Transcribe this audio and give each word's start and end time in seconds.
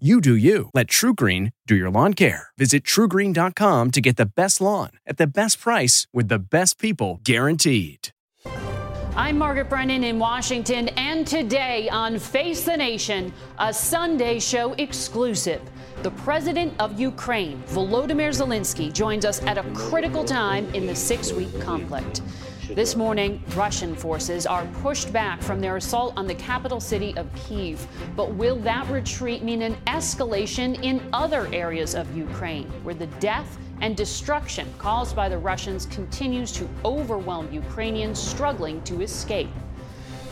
You 0.00 0.20
do 0.20 0.34
you. 0.34 0.70
Let 0.74 0.88
TruGreen 0.88 1.52
do 1.68 1.76
your 1.76 1.88
lawn 1.88 2.14
care. 2.14 2.48
Visit 2.58 2.82
trugreen.com 2.82 3.92
to 3.92 4.00
get 4.00 4.16
the 4.16 4.26
best 4.26 4.60
lawn 4.60 4.90
at 5.06 5.18
the 5.18 5.26
best 5.28 5.60
price 5.60 6.08
with 6.12 6.26
the 6.26 6.40
best 6.40 6.80
people 6.80 7.20
guaranteed. 7.22 8.08
I'm 9.14 9.38
Margaret 9.38 9.68
Brennan 9.68 10.02
in 10.02 10.18
Washington, 10.18 10.88
and 10.96 11.24
today 11.24 11.88
on 11.90 12.18
Face 12.18 12.64
the 12.64 12.76
Nation, 12.76 13.32
a 13.60 13.72
Sunday 13.72 14.40
show 14.40 14.72
exclusive. 14.72 15.62
The 16.02 16.10
president 16.10 16.74
of 16.80 16.98
Ukraine, 16.98 17.62
Volodymyr 17.68 18.30
Zelensky, 18.30 18.92
joins 18.92 19.24
us 19.24 19.40
at 19.44 19.58
a 19.58 19.62
critical 19.74 20.24
time 20.24 20.66
in 20.74 20.88
the 20.88 20.96
six 20.96 21.32
week 21.32 21.60
conflict. 21.60 22.22
This 22.70 22.96
morning, 22.96 23.42
Russian 23.54 23.94
forces 23.94 24.46
are 24.46 24.64
pushed 24.82 25.12
back 25.12 25.42
from 25.42 25.60
their 25.60 25.76
assault 25.76 26.14
on 26.16 26.26
the 26.26 26.34
capital 26.34 26.80
city 26.80 27.14
of 27.18 27.28
Kiev. 27.34 27.86
But 28.16 28.34
will 28.34 28.56
that 28.60 28.88
retreat 28.88 29.42
mean 29.42 29.60
an 29.60 29.76
escalation 29.86 30.82
in 30.82 31.06
other 31.12 31.46
areas 31.52 31.94
of 31.94 32.16
Ukraine, 32.16 32.66
where 32.82 32.94
the 32.94 33.06
death 33.20 33.58
and 33.82 33.94
destruction 33.94 34.72
caused 34.78 35.14
by 35.14 35.28
the 35.28 35.36
Russians 35.36 35.84
continues 35.86 36.52
to 36.52 36.66
overwhelm 36.86 37.52
Ukrainians 37.52 38.18
struggling 38.18 38.80
to 38.84 39.02
escape? 39.02 39.50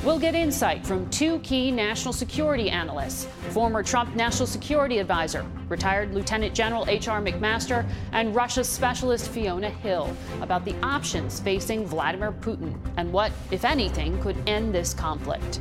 We'll 0.04 0.18
get 0.18 0.34
insight 0.34 0.84
from 0.84 1.08
two 1.10 1.38
key 1.40 1.70
national 1.70 2.12
security 2.12 2.68
analysts 2.68 3.28
former 3.50 3.84
Trump 3.84 4.16
national 4.16 4.48
security 4.48 4.98
advisor, 4.98 5.46
retired 5.68 6.12
Lieutenant 6.12 6.54
General 6.54 6.84
H.R. 6.88 7.22
McMaster, 7.22 7.88
and 8.10 8.34
Russia 8.34 8.64
specialist 8.64 9.30
Fiona 9.30 9.70
Hill 9.70 10.12
about 10.40 10.64
the 10.64 10.74
options 10.82 11.38
facing 11.38 11.86
Vladimir 11.86 12.32
Putin 12.32 12.76
and 12.96 13.12
what, 13.12 13.30
if 13.52 13.64
anything, 13.64 14.20
could 14.20 14.36
end 14.48 14.74
this 14.74 14.92
conflict. 14.92 15.60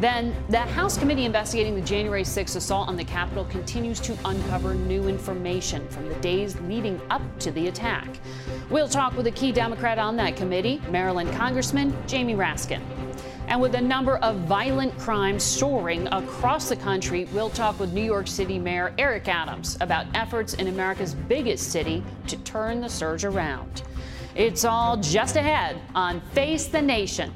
Then, 0.00 0.34
the 0.48 0.58
House 0.58 0.98
committee 0.98 1.24
investigating 1.24 1.76
the 1.76 1.80
January 1.80 2.24
6th 2.24 2.56
assault 2.56 2.88
on 2.88 2.96
the 2.96 3.04
Capitol 3.04 3.44
continues 3.44 4.00
to 4.00 4.18
uncover 4.24 4.74
new 4.74 5.06
information 5.06 5.86
from 5.90 6.08
the 6.08 6.14
days 6.16 6.58
leading 6.62 7.00
up 7.10 7.22
to 7.38 7.52
the 7.52 7.68
attack. 7.68 8.18
We'll 8.68 8.88
talk 8.88 9.16
with 9.16 9.28
a 9.28 9.30
key 9.30 9.52
Democrat 9.52 9.98
on 9.98 10.16
that 10.16 10.34
committee, 10.34 10.82
Maryland 10.90 11.32
Congressman 11.32 11.96
Jamie 12.08 12.34
Raskin. 12.34 12.82
And 13.48 13.60
with 13.60 13.76
a 13.76 13.80
number 13.80 14.16
of 14.18 14.36
violent 14.40 14.98
crimes 14.98 15.44
soaring 15.44 16.08
across 16.08 16.68
the 16.68 16.76
country, 16.76 17.26
we'll 17.32 17.50
talk 17.50 17.78
with 17.78 17.92
New 17.92 18.02
York 18.02 18.26
City 18.26 18.58
Mayor 18.58 18.92
Eric 18.98 19.28
Adams 19.28 19.78
about 19.80 20.06
efforts 20.14 20.54
in 20.54 20.66
America's 20.66 21.14
biggest 21.14 21.70
city 21.70 22.02
to 22.26 22.36
turn 22.38 22.80
the 22.80 22.88
surge 22.88 23.24
around. 23.24 23.82
It's 24.34 24.64
all 24.64 24.96
just 24.96 25.36
ahead 25.36 25.80
on 25.94 26.20
Face 26.32 26.66
the 26.66 26.82
Nation. 26.82 27.32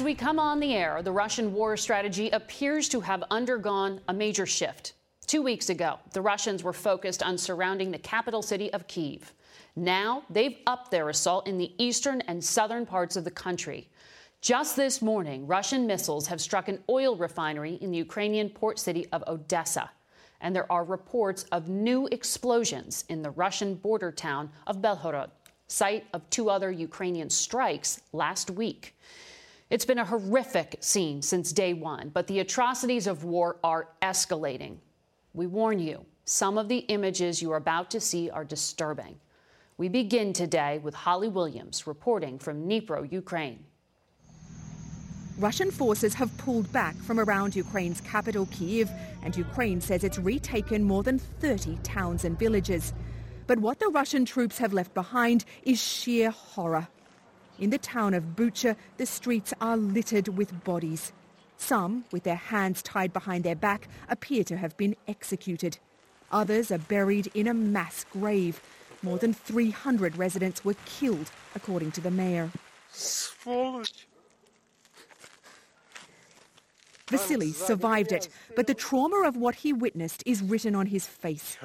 As 0.00 0.04
we 0.04 0.14
come 0.14 0.38
on 0.38 0.60
the 0.60 0.74
air, 0.74 1.02
the 1.02 1.12
Russian 1.12 1.52
war 1.52 1.76
strategy 1.76 2.30
appears 2.30 2.88
to 2.88 3.02
have 3.02 3.22
undergone 3.30 4.00
a 4.08 4.14
major 4.14 4.46
shift. 4.46 4.94
Two 5.26 5.42
weeks 5.42 5.68
ago, 5.68 5.98
the 6.14 6.22
Russians 6.22 6.64
were 6.64 6.72
focused 6.72 7.22
on 7.22 7.36
surrounding 7.36 7.90
the 7.90 7.98
capital 7.98 8.40
city 8.40 8.72
of 8.72 8.86
Kiev. 8.86 9.34
Now 9.76 10.22
they've 10.30 10.56
upped 10.66 10.90
their 10.90 11.10
assault 11.10 11.46
in 11.46 11.58
the 11.58 11.74
eastern 11.76 12.22
and 12.22 12.42
southern 12.42 12.86
parts 12.86 13.14
of 13.16 13.24
the 13.24 13.30
country. 13.30 13.90
Just 14.40 14.74
this 14.74 15.02
morning, 15.02 15.46
Russian 15.46 15.86
missiles 15.86 16.26
have 16.28 16.40
struck 16.40 16.68
an 16.68 16.82
oil 16.88 17.14
refinery 17.14 17.74
in 17.82 17.90
the 17.90 17.98
Ukrainian 17.98 18.48
port 18.48 18.78
city 18.78 19.06
of 19.12 19.22
Odessa. 19.26 19.90
And 20.40 20.56
there 20.56 20.72
are 20.72 20.82
reports 20.82 21.42
of 21.52 21.68
new 21.68 22.06
explosions 22.06 23.04
in 23.10 23.20
the 23.20 23.32
Russian 23.32 23.74
border 23.74 24.12
town 24.12 24.48
of 24.66 24.80
Belgorod, 24.80 25.28
site 25.68 26.06
of 26.14 26.22
two 26.30 26.48
other 26.48 26.70
Ukrainian 26.70 27.28
strikes 27.28 28.00
last 28.14 28.50
week. 28.50 28.94
It's 29.70 29.84
been 29.84 29.98
a 29.98 30.04
horrific 30.04 30.78
scene 30.80 31.22
since 31.22 31.52
day 31.52 31.74
one, 31.74 32.08
but 32.08 32.26
the 32.26 32.40
atrocities 32.40 33.06
of 33.06 33.22
war 33.22 33.58
are 33.62 33.86
escalating. 34.02 34.78
We 35.32 35.46
warn 35.46 35.78
you, 35.78 36.04
some 36.24 36.58
of 36.58 36.66
the 36.66 36.78
images 36.78 37.40
you 37.40 37.52
are 37.52 37.56
about 37.56 37.88
to 37.92 38.00
see 38.00 38.28
are 38.30 38.44
disturbing. 38.44 39.20
We 39.76 39.88
begin 39.88 40.32
today 40.32 40.80
with 40.80 40.94
Holly 40.94 41.28
Williams 41.28 41.86
reporting 41.86 42.36
from 42.36 42.64
Dnipro, 42.68 43.10
Ukraine. 43.12 43.64
Russian 45.38 45.70
forces 45.70 46.14
have 46.14 46.36
pulled 46.36 46.70
back 46.72 46.96
from 46.96 47.20
around 47.20 47.54
Ukraine's 47.54 48.00
capital, 48.00 48.46
Kiev, 48.46 48.90
and 49.22 49.36
Ukraine 49.36 49.80
says 49.80 50.02
it's 50.02 50.18
retaken 50.18 50.82
more 50.82 51.04
than 51.04 51.20
30 51.20 51.78
towns 51.84 52.24
and 52.24 52.36
villages. 52.36 52.92
But 53.46 53.60
what 53.60 53.78
the 53.78 53.88
Russian 53.88 54.24
troops 54.24 54.58
have 54.58 54.72
left 54.72 54.94
behind 54.94 55.44
is 55.62 55.80
sheer 55.80 56.30
horror. 56.30 56.88
In 57.60 57.68
the 57.68 57.76
town 57.76 58.14
of 58.14 58.36
Bucha, 58.36 58.74
the 58.96 59.04
streets 59.04 59.52
are 59.60 59.76
littered 59.76 60.28
with 60.28 60.64
bodies. 60.64 61.12
Some, 61.58 62.06
with 62.10 62.22
their 62.22 62.34
hands 62.34 62.82
tied 62.82 63.12
behind 63.12 63.44
their 63.44 63.54
back, 63.54 63.86
appear 64.08 64.44
to 64.44 64.56
have 64.56 64.74
been 64.78 64.96
executed. 65.06 65.76
Others 66.32 66.70
are 66.70 66.78
buried 66.78 67.30
in 67.34 67.46
a 67.46 67.52
mass 67.52 68.06
grave. 68.10 68.62
More 69.02 69.18
than 69.18 69.34
300 69.34 70.16
residents 70.16 70.64
were 70.64 70.76
killed, 70.86 71.30
according 71.54 71.92
to 71.92 72.00
the 72.00 72.10
mayor. 72.10 72.50
Vasily 77.10 77.52
survived 77.52 78.12
it, 78.12 78.28
but 78.56 78.66
the 78.66 78.74
trauma 78.74 79.26
of 79.26 79.36
what 79.36 79.56
he 79.56 79.72
witnessed 79.72 80.22
is 80.26 80.42
written 80.42 80.74
on 80.74 80.86
his 80.86 81.06
face. 81.06 81.56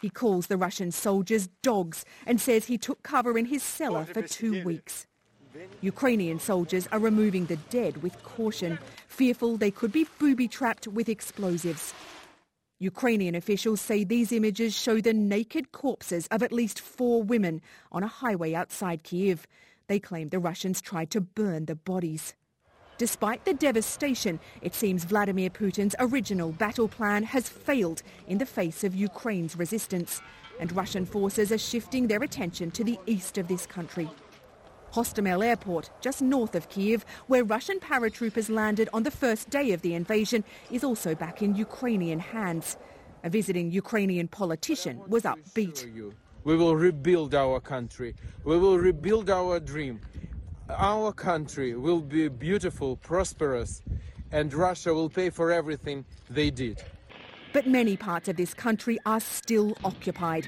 He 0.00 0.10
calls 0.10 0.46
the 0.46 0.56
Russian 0.56 0.90
soldiers 0.90 1.48
dogs 1.62 2.04
and 2.26 2.40
says 2.40 2.66
he 2.66 2.78
took 2.78 3.02
cover 3.02 3.38
in 3.38 3.46
his 3.46 3.62
cellar 3.62 4.04
for 4.04 4.22
two 4.22 4.64
weeks. 4.64 5.06
Ukrainian 5.80 6.38
soldiers 6.38 6.86
are 6.92 6.98
removing 6.98 7.46
the 7.46 7.56
dead 7.56 8.02
with 8.02 8.22
caution, 8.22 8.78
fearful 9.08 9.56
they 9.56 9.70
could 9.70 9.92
be 9.92 10.06
booby-trapped 10.18 10.86
with 10.86 11.08
explosives. 11.08 11.94
Ukrainian 12.78 13.34
officials 13.34 13.80
say 13.80 14.04
these 14.04 14.32
images 14.32 14.74
show 14.74 15.00
the 15.00 15.14
naked 15.14 15.72
corpses 15.72 16.26
of 16.26 16.42
at 16.42 16.52
least 16.52 16.78
four 16.78 17.22
women 17.22 17.62
on 17.90 18.02
a 18.02 18.08
highway 18.08 18.52
outside 18.52 19.02
Kiev. 19.02 19.46
They 19.86 19.98
claim 19.98 20.28
the 20.28 20.38
Russians 20.38 20.82
tried 20.82 21.10
to 21.12 21.20
burn 21.22 21.64
the 21.64 21.74
bodies. 21.74 22.34
Despite 22.98 23.44
the 23.44 23.52
devastation, 23.52 24.40
it 24.62 24.74
seems 24.74 25.04
Vladimir 25.04 25.50
Putin's 25.50 25.94
original 25.98 26.52
battle 26.52 26.88
plan 26.88 27.24
has 27.24 27.46
failed 27.46 28.02
in 28.26 28.38
the 28.38 28.46
face 28.46 28.84
of 28.84 28.94
Ukraine's 28.94 29.54
resistance, 29.54 30.22
and 30.58 30.74
Russian 30.74 31.04
forces 31.04 31.52
are 31.52 31.58
shifting 31.58 32.06
their 32.06 32.22
attention 32.22 32.70
to 32.70 32.82
the 32.82 32.98
east 33.04 33.36
of 33.36 33.48
this 33.48 33.66
country. 33.66 34.08
Hostomel 34.94 35.44
Airport, 35.44 35.90
just 36.00 36.22
north 36.22 36.54
of 36.54 36.70
Kiev, 36.70 37.04
where 37.26 37.44
Russian 37.44 37.80
paratroopers 37.80 38.48
landed 38.48 38.88
on 38.94 39.02
the 39.02 39.10
first 39.10 39.50
day 39.50 39.72
of 39.72 39.82
the 39.82 39.94
invasion, 39.94 40.42
is 40.70 40.82
also 40.82 41.14
back 41.14 41.42
in 41.42 41.54
Ukrainian 41.54 42.18
hands. 42.18 42.78
A 43.24 43.28
visiting 43.28 43.70
Ukrainian 43.70 44.26
politician 44.26 45.02
was 45.06 45.24
upbeat. 45.24 45.86
We 46.44 46.56
will 46.56 46.76
rebuild 46.76 47.34
our 47.34 47.60
country. 47.60 48.14
We 48.44 48.56
will 48.56 48.78
rebuild 48.78 49.28
our 49.28 49.60
dream 49.60 50.00
our 50.68 51.12
country 51.12 51.74
will 51.74 52.00
be 52.00 52.28
beautiful, 52.28 52.96
prosperous, 52.96 53.82
and 54.32 54.52
Russia 54.52 54.92
will 54.92 55.08
pay 55.08 55.30
for 55.30 55.52
everything 55.52 56.04
they 56.28 56.50
did. 56.50 56.82
But 57.52 57.66
many 57.66 57.96
parts 57.96 58.28
of 58.28 58.36
this 58.36 58.52
country 58.52 58.98
are 59.06 59.20
still 59.20 59.76
occupied. 59.84 60.46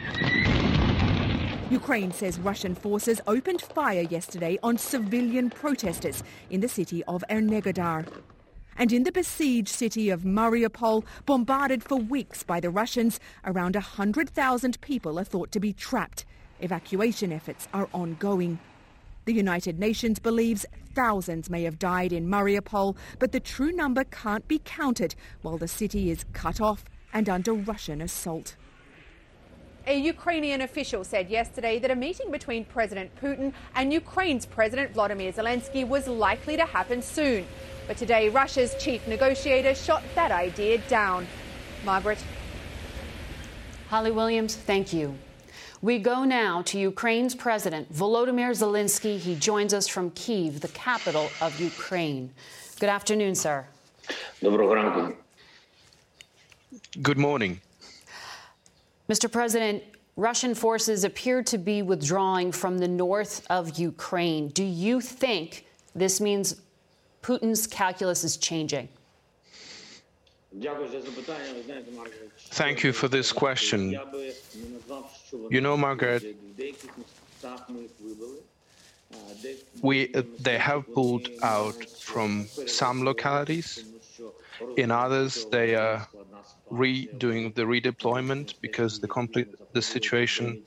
Ukraine 1.71 2.13
says 2.13 2.39
Russian 2.41 2.75
forces 2.75 3.21
opened 3.27 3.61
fire 3.61 4.03
yesterday 4.03 4.59
on 4.63 4.79
civilian 4.79 5.51
protesters 5.51 6.23
in 6.51 6.61
the 6.61 6.69
city 6.69 7.05
of 7.05 7.23
Energodar. 7.29 8.07
And 8.77 8.93
in 8.93 9.03
the 9.03 9.13
besieged 9.13 9.69
city 9.69 10.09
of 10.09 10.23
Mariupol, 10.23 11.05
bombarded 11.27 11.83
for 11.83 11.97
weeks 11.97 12.43
by 12.43 12.61
the 12.61 12.71
Russians, 12.71 13.21
around 13.45 13.75
100,000 13.75 14.81
people 14.81 15.19
are 15.19 15.25
thought 15.25 15.51
to 15.53 15.61
be 15.61 15.73
trapped. 15.73 16.25
Evacuation 16.61 17.33
efforts 17.33 17.69
are 17.75 17.89
ongoing. 17.93 18.59
The 19.29 19.35
United 19.35 19.79
Nations 19.79 20.19
believes 20.19 20.65
thousands 20.95 21.51
may 21.51 21.65
have 21.65 21.79
died 21.79 22.15
in 22.15 22.29
Mariupol, 22.29 22.97
but 23.19 23.31
the 23.31 23.41
true 23.41 23.73
number 23.73 24.05
can't 24.05 24.49
be 24.49 24.59
counted 24.65 25.15
while 25.43 25.59
the 25.59 25.69
city 25.69 26.11
is 26.11 26.25
cut 26.33 26.63
off 26.63 26.83
and 27.13 27.29
under 27.29 27.53
Russian 27.53 28.01
assault. 28.01 28.57
A 29.87 29.99
Ukrainian 29.99 30.63
official 30.63 31.05
said 31.05 31.29
yesterday 31.29 31.79
that 31.79 31.91
a 31.91 31.95
meeting 31.95 32.31
between 32.31 32.65
President 32.65 33.11
Putin 33.21 33.53
and 33.75 33.93
Ukraine's 33.93 34.47
President 34.47 34.93
Vladimir 34.95 35.31
Zelensky 35.31 35.87
was 35.87 36.09
likely 36.09 36.57
to 36.57 36.65
happen 36.65 37.03
soon. 37.03 37.47
But 37.87 37.99
today, 37.99 38.31
Russia's 38.31 38.75
chief 38.83 39.07
negotiator 39.07 39.75
shot 39.75 40.03
that 40.15 40.33
idea 40.33 40.79
down. 40.89 41.27
Margaret. 41.85 42.25
Holly 43.91 44.11
Williams, 44.11 44.57
thank 44.57 44.95
you. 44.95 45.19
We 45.81 46.01
go 46.01 46.25
now 46.25 46.63
to 46.63 46.79
Ukraine's 46.79 47.37
President 47.37 47.93
Volodymyr 47.95 48.51
Zelensky. 48.51 49.17
He 49.17 49.37
joins 49.37 49.73
us 49.73 49.87
from 49.87 50.11
Kiev, 50.11 50.61
the 50.61 50.69
capital 50.69 51.31
of 51.41 51.61
Ukraine. 51.61 52.33
Good 52.81 52.89
afternoon, 52.89 53.37
sir. 53.37 53.65
Good 57.01 57.19
morning. 57.19 57.61
Mr. 59.09 59.31
President, 59.31 59.85
Russian 60.17 60.53
forces 60.57 61.05
appear 61.05 61.45
to 61.45 61.57
be 61.57 61.83
withdrawing 61.83 62.51
from 62.51 62.79
the 62.79 62.89
north 62.89 63.47
of 63.49 63.79
Ukraine. 63.79 64.49
Do 64.49 64.65
you 64.65 65.01
think 65.01 65.65
this 65.95 66.21
means 66.21 66.61
Putin's 67.23 67.69
calculus 67.69 68.25
is 68.25 68.37
changing? 68.37 68.89
Thank 72.51 72.83
you 72.83 72.93
for 72.93 73.09
this 73.09 73.33
question. 73.33 73.99
You 75.51 75.61
know, 75.61 75.77
Margaret, 75.77 76.25
we, 79.83 80.15
uh, 80.15 80.23
they 80.41 80.59
have 80.59 80.93
pulled 80.95 81.29
out 81.43 81.85
from 81.85 82.47
some 82.67 83.05
localities. 83.05 83.85
In 84.77 84.91
others, 84.91 85.45
they 85.47 85.75
are 85.75 86.09
redoing 86.71 87.55
the 87.55 87.63
redeployment 87.63 88.55
because 88.61 88.99
the 88.99 89.09
complete 89.09 89.49
the 89.73 89.83
situation 89.83 90.63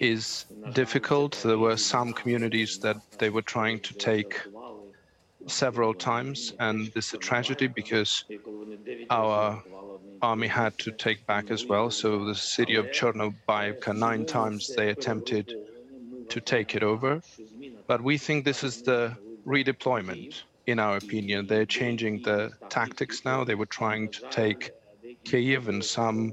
is 0.00 0.46
difficult. 0.72 1.40
There 1.44 1.58
were 1.58 1.76
some 1.76 2.12
communities 2.12 2.78
that 2.78 2.96
they 3.18 3.30
were 3.30 3.42
trying 3.42 3.80
to 3.80 3.94
take 3.94 4.40
several 5.46 5.94
times, 5.94 6.52
and 6.58 6.86
this 6.94 7.08
is 7.08 7.14
a 7.14 7.18
tragedy 7.18 7.66
because 7.66 8.24
our 9.10 9.62
army 10.22 10.46
had 10.46 10.78
to 10.78 10.90
take 10.92 11.26
back 11.26 11.50
as 11.50 11.66
well. 11.66 11.90
So 11.90 12.24
the 12.24 12.34
city 12.34 12.74
of 12.76 12.86
Chernobivka, 12.86 13.96
nine 13.96 14.26
times 14.26 14.74
they 14.74 14.88
attempted 14.90 15.52
to 16.28 16.40
take 16.40 16.74
it 16.74 16.82
over. 16.82 17.20
But 17.86 18.02
we 18.02 18.18
think 18.18 18.44
this 18.44 18.64
is 18.64 18.82
the 18.82 19.16
redeployment, 19.46 20.42
in 20.66 20.78
our 20.78 20.96
opinion. 20.96 21.46
They're 21.46 21.66
changing 21.66 22.22
the 22.22 22.50
tactics 22.68 23.24
now. 23.24 23.44
They 23.44 23.54
were 23.54 23.66
trying 23.66 24.08
to 24.10 24.22
take 24.30 24.72
Kiev 25.24 25.68
and 25.68 25.84
some 25.84 26.32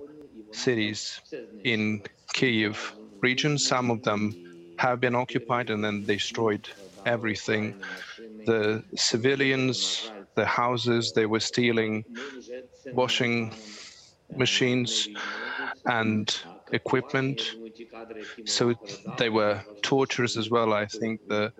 cities 0.51 1.21
in 1.63 2.01
Kiev 2.33 2.94
region. 3.21 3.57
Some 3.57 3.92
of 3.92 4.04
them 4.04 4.75
have 4.77 5.00
been 5.00 5.16
occupied 5.16 5.69
and 5.69 5.83
then 5.83 6.06
destroyed 6.06 6.68
everything. 7.06 7.75
The 8.45 8.84
civilians, 8.95 10.12
the 10.36 10.45
houses, 10.45 11.13
they 11.13 11.25
were 11.25 11.40
stealing 11.40 12.04
washing 12.92 13.54
machines 14.36 15.07
and 15.86 16.36
equipment. 16.72 17.42
So 18.45 18.74
they 19.18 19.30
were 19.30 19.63
torturous 19.81 20.38
as 20.38 20.50
well. 20.50 20.74
I 20.74 20.86
think 20.86 21.22
the 21.28 21.51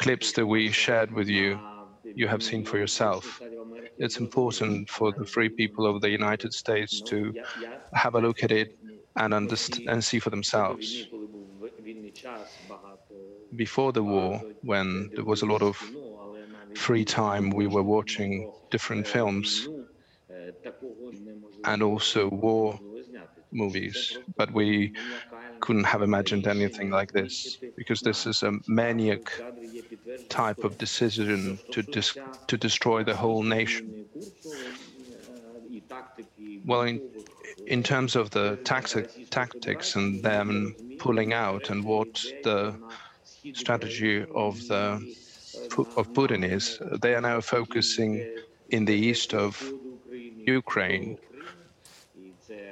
clips 0.00 0.32
that 0.32 0.46
we 0.46 0.70
shared 0.70 1.12
with 1.12 1.28
you, 1.28 1.60
you 2.14 2.28
have 2.28 2.42
seen 2.42 2.64
for 2.64 2.78
yourself 2.78 3.40
it's 3.98 4.18
important 4.20 4.88
for 4.88 5.12
the 5.12 5.26
free 5.26 5.48
people 5.48 5.86
of 5.86 6.00
the 6.00 6.10
United 6.10 6.52
States 6.52 7.02
to 7.02 7.34
have 7.94 8.14
a 8.14 8.20
look 8.20 8.42
at 8.44 8.52
it 8.52 8.68
and 9.18 9.34
understand 9.34 9.88
and 9.88 10.04
see 10.04 10.20
for 10.20 10.30
themselves. 10.30 11.08
Before 13.54 13.92
the 13.92 14.02
war, 14.02 14.46
when 14.62 15.10
there 15.14 15.24
was 15.24 15.42
a 15.42 15.46
lot 15.46 15.60
of 15.60 15.78
free 16.74 17.04
time, 17.04 17.50
we 17.50 17.66
were 17.66 17.82
watching 17.82 18.48
different 18.70 19.06
films 19.06 19.68
and 21.64 21.82
also 21.82 22.28
war 22.28 22.80
movies, 23.52 24.18
but 24.36 24.52
we 24.52 24.92
couldn't 25.60 25.84
have 25.84 26.02
imagined 26.02 26.46
anything 26.46 26.90
like 26.90 27.12
this 27.12 27.58
because 27.76 28.02
this 28.02 28.26
is 28.26 28.42
a 28.42 28.52
maniac 28.66 29.30
type 30.28 30.64
of 30.64 30.78
decision 30.78 31.60
to 31.72 31.82
dis- 31.82 32.18
to 32.48 32.56
destroy 32.58 33.04
the 33.04 33.16
whole 33.16 33.42
nation. 33.42 33.96
Well, 36.64 36.82
in, 36.82 37.02
in 37.66 37.82
terms 37.82 38.16
of 38.16 38.30
the 38.30 38.58
tactic, 38.64 39.08
tactics 39.30 39.94
and 39.96 40.22
them 40.22 40.76
pulling 40.98 41.32
out 41.32 41.70
and 41.70 41.84
what 41.84 42.24
the 42.42 42.78
strategy 43.54 44.24
of 44.34 44.54
the 44.68 45.00
of 45.96 46.12
Putin 46.12 46.44
is, 46.44 46.78
they 47.02 47.14
are 47.14 47.20
now 47.20 47.40
focusing 47.40 48.26
in 48.70 48.84
the 48.84 48.94
east 48.94 49.34
of 49.34 49.50
Ukraine. 50.46 51.18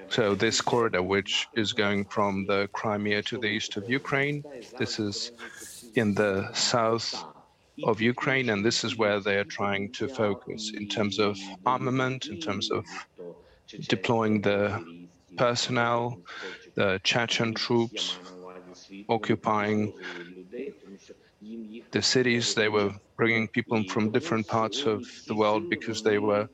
So 0.08 0.34
this 0.34 0.60
corridor, 0.60 1.02
which 1.02 1.48
is 1.54 1.72
going 1.72 2.04
from 2.04 2.46
the 2.46 2.68
Crimea 2.72 3.22
to 3.22 3.38
the 3.38 3.48
east 3.48 3.76
of 3.76 3.88
Ukraine, 3.88 4.44
this 4.78 4.98
is 4.98 5.32
in 5.94 6.14
the 6.14 6.48
south 6.52 7.24
of 7.84 8.00
Ukraine, 8.00 8.50
and 8.50 8.64
this 8.64 8.84
is 8.84 8.96
where 8.96 9.20
they 9.20 9.36
are 9.36 9.44
trying 9.44 9.92
to 9.92 10.08
focus 10.08 10.72
in 10.74 10.88
terms 10.88 11.18
of 11.18 11.36
armament, 11.66 12.26
in 12.26 12.40
terms 12.40 12.70
of 12.70 12.84
deploying 13.88 14.40
the 14.40 14.62
personnel, 15.36 16.18
the 16.74 17.00
Chechen 17.02 17.52
troops 17.54 18.18
occupying 19.08 19.92
the 21.90 22.02
cities. 22.02 22.54
They 22.54 22.68
were 22.68 22.92
bringing 23.16 23.48
people 23.48 23.82
from 23.84 24.10
different 24.10 24.46
parts 24.46 24.84
of 24.84 25.04
the 25.26 25.34
world 25.34 25.70
because 25.70 26.02
they 26.02 26.18
were 26.18 26.48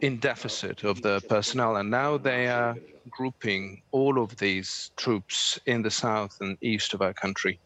in 0.00 0.18
deficit 0.18 0.84
of 0.84 1.00
the 1.02 1.22
personnel, 1.28 1.76
and 1.76 1.90
now 1.90 2.18
they 2.18 2.48
are 2.48 2.76
grouping 3.10 3.82
all 3.90 4.22
of 4.22 4.36
these 4.36 4.90
troops 4.96 5.58
in 5.66 5.82
the 5.82 5.90
south 5.90 6.38
and 6.40 6.58
east 6.60 6.94
of 6.94 7.02
our 7.02 7.14
country. 7.14 7.58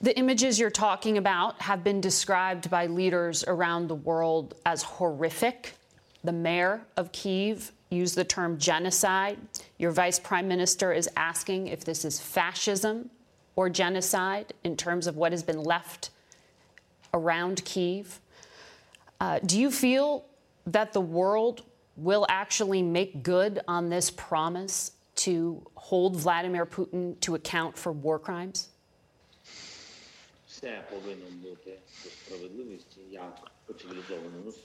The 0.00 0.16
images 0.18 0.58
you're 0.58 0.70
talking 0.70 1.16
about 1.16 1.62
have 1.62 1.82
been 1.82 2.00
described 2.00 2.68
by 2.68 2.86
leaders 2.86 3.44
around 3.46 3.88
the 3.88 3.94
world 3.94 4.54
as 4.66 4.82
horrific. 4.82 5.74
The 6.24 6.32
mayor 6.32 6.80
of 6.96 7.12
Kiev 7.12 7.70
used 7.90 8.16
the 8.16 8.24
term 8.24 8.58
genocide. 8.58 9.38
Your 9.78 9.92
vice 9.92 10.18
prime 10.18 10.48
minister 10.48 10.92
is 10.92 11.08
asking 11.16 11.68
if 11.68 11.84
this 11.84 12.04
is 12.04 12.18
fascism 12.18 13.10
or 13.56 13.68
genocide 13.68 14.52
in 14.64 14.76
terms 14.76 15.06
of 15.06 15.16
what 15.16 15.32
has 15.32 15.42
been 15.42 15.62
left 15.62 16.10
around 17.12 17.64
Kiev. 17.64 18.20
Uh, 19.20 19.38
do 19.44 19.60
you 19.60 19.70
feel 19.70 20.24
that 20.66 20.92
the 20.92 21.00
world 21.00 21.62
will 21.96 22.26
actually 22.28 22.82
make 22.82 23.22
good 23.22 23.60
on 23.68 23.90
this 23.90 24.10
promise 24.10 24.92
to 25.14 25.64
hold 25.74 26.16
Vladimir 26.16 26.66
Putin 26.66 27.20
to 27.20 27.34
account 27.34 27.76
for 27.78 27.92
war 27.92 28.18
crimes? 28.18 28.68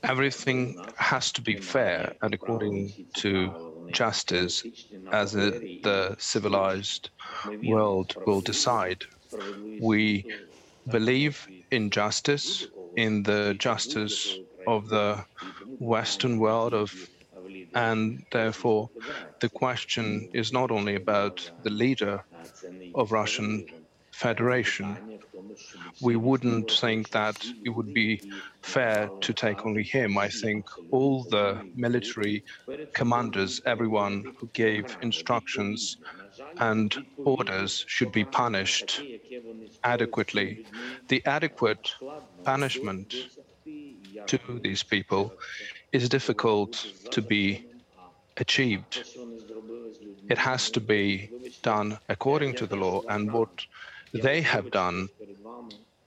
Everything 0.04 0.76
has 0.98 1.32
to 1.34 1.42
be 1.42 1.56
fair 1.56 2.14
and 2.22 2.34
according 2.34 2.94
to 3.16 3.54
justice, 3.92 4.64
as 5.12 5.32
the 5.34 6.16
civilized 6.20 7.10
world 7.64 8.16
will 8.26 8.42
decide. 8.42 9.04
We 9.80 10.26
believe 10.90 11.48
in 11.72 11.90
justice 11.92 12.68
in 12.96 13.24
the 13.24 13.56
justice 13.58 14.38
of 14.68 14.90
the 14.90 15.26
Western 15.80 16.40
world 16.40 16.74
of 16.74 16.94
and 17.76 18.26
therefore 18.32 18.90
the 19.42 19.50
question 19.50 20.30
is 20.34 20.52
not 20.52 20.72
only 20.72 20.96
about 20.96 21.52
the 21.64 21.70
leader 21.70 22.24
of 22.96 23.12
Russian 23.12 23.66
Federation. 24.20 24.98
We 26.02 26.18
wouldn't 26.18 26.72
think 26.72 27.12
that 27.12 27.38
it 27.64 27.70
would 27.70 27.94
be 27.94 28.22
fair 28.62 29.10
to 29.22 29.34
take 29.34 29.66
only 29.66 29.84
him. 29.84 30.18
I 30.18 30.28
think 30.28 30.66
all 30.92 31.24
the 31.24 31.62
military 31.74 32.44
commanders, 32.94 33.62
everyone 33.66 34.26
who 34.38 34.48
gave 34.54 34.98
instructions 35.02 35.96
and 36.58 36.94
orders 37.18 37.86
should 37.88 38.12
be 38.12 38.26
punished 38.26 39.02
adequately. 39.86 40.66
The 41.08 41.22
adequate 41.26 41.94
punishment 42.44 43.16
to 44.28 44.40
these 44.62 44.84
people 44.84 45.32
is 45.94 46.10
difficult 46.10 46.72
to 47.12 47.22
be 47.22 47.66
achieved. 48.36 49.04
It 50.30 50.38
has 50.38 50.72
to 50.72 50.82
be 50.82 51.30
done 51.64 52.00
according 52.10 52.56
to 52.56 52.68
the 52.68 52.76
law 52.76 53.02
and 53.08 53.32
what 53.32 53.50
they 54.14 54.42
have 54.42 54.72
done. 54.72 55.10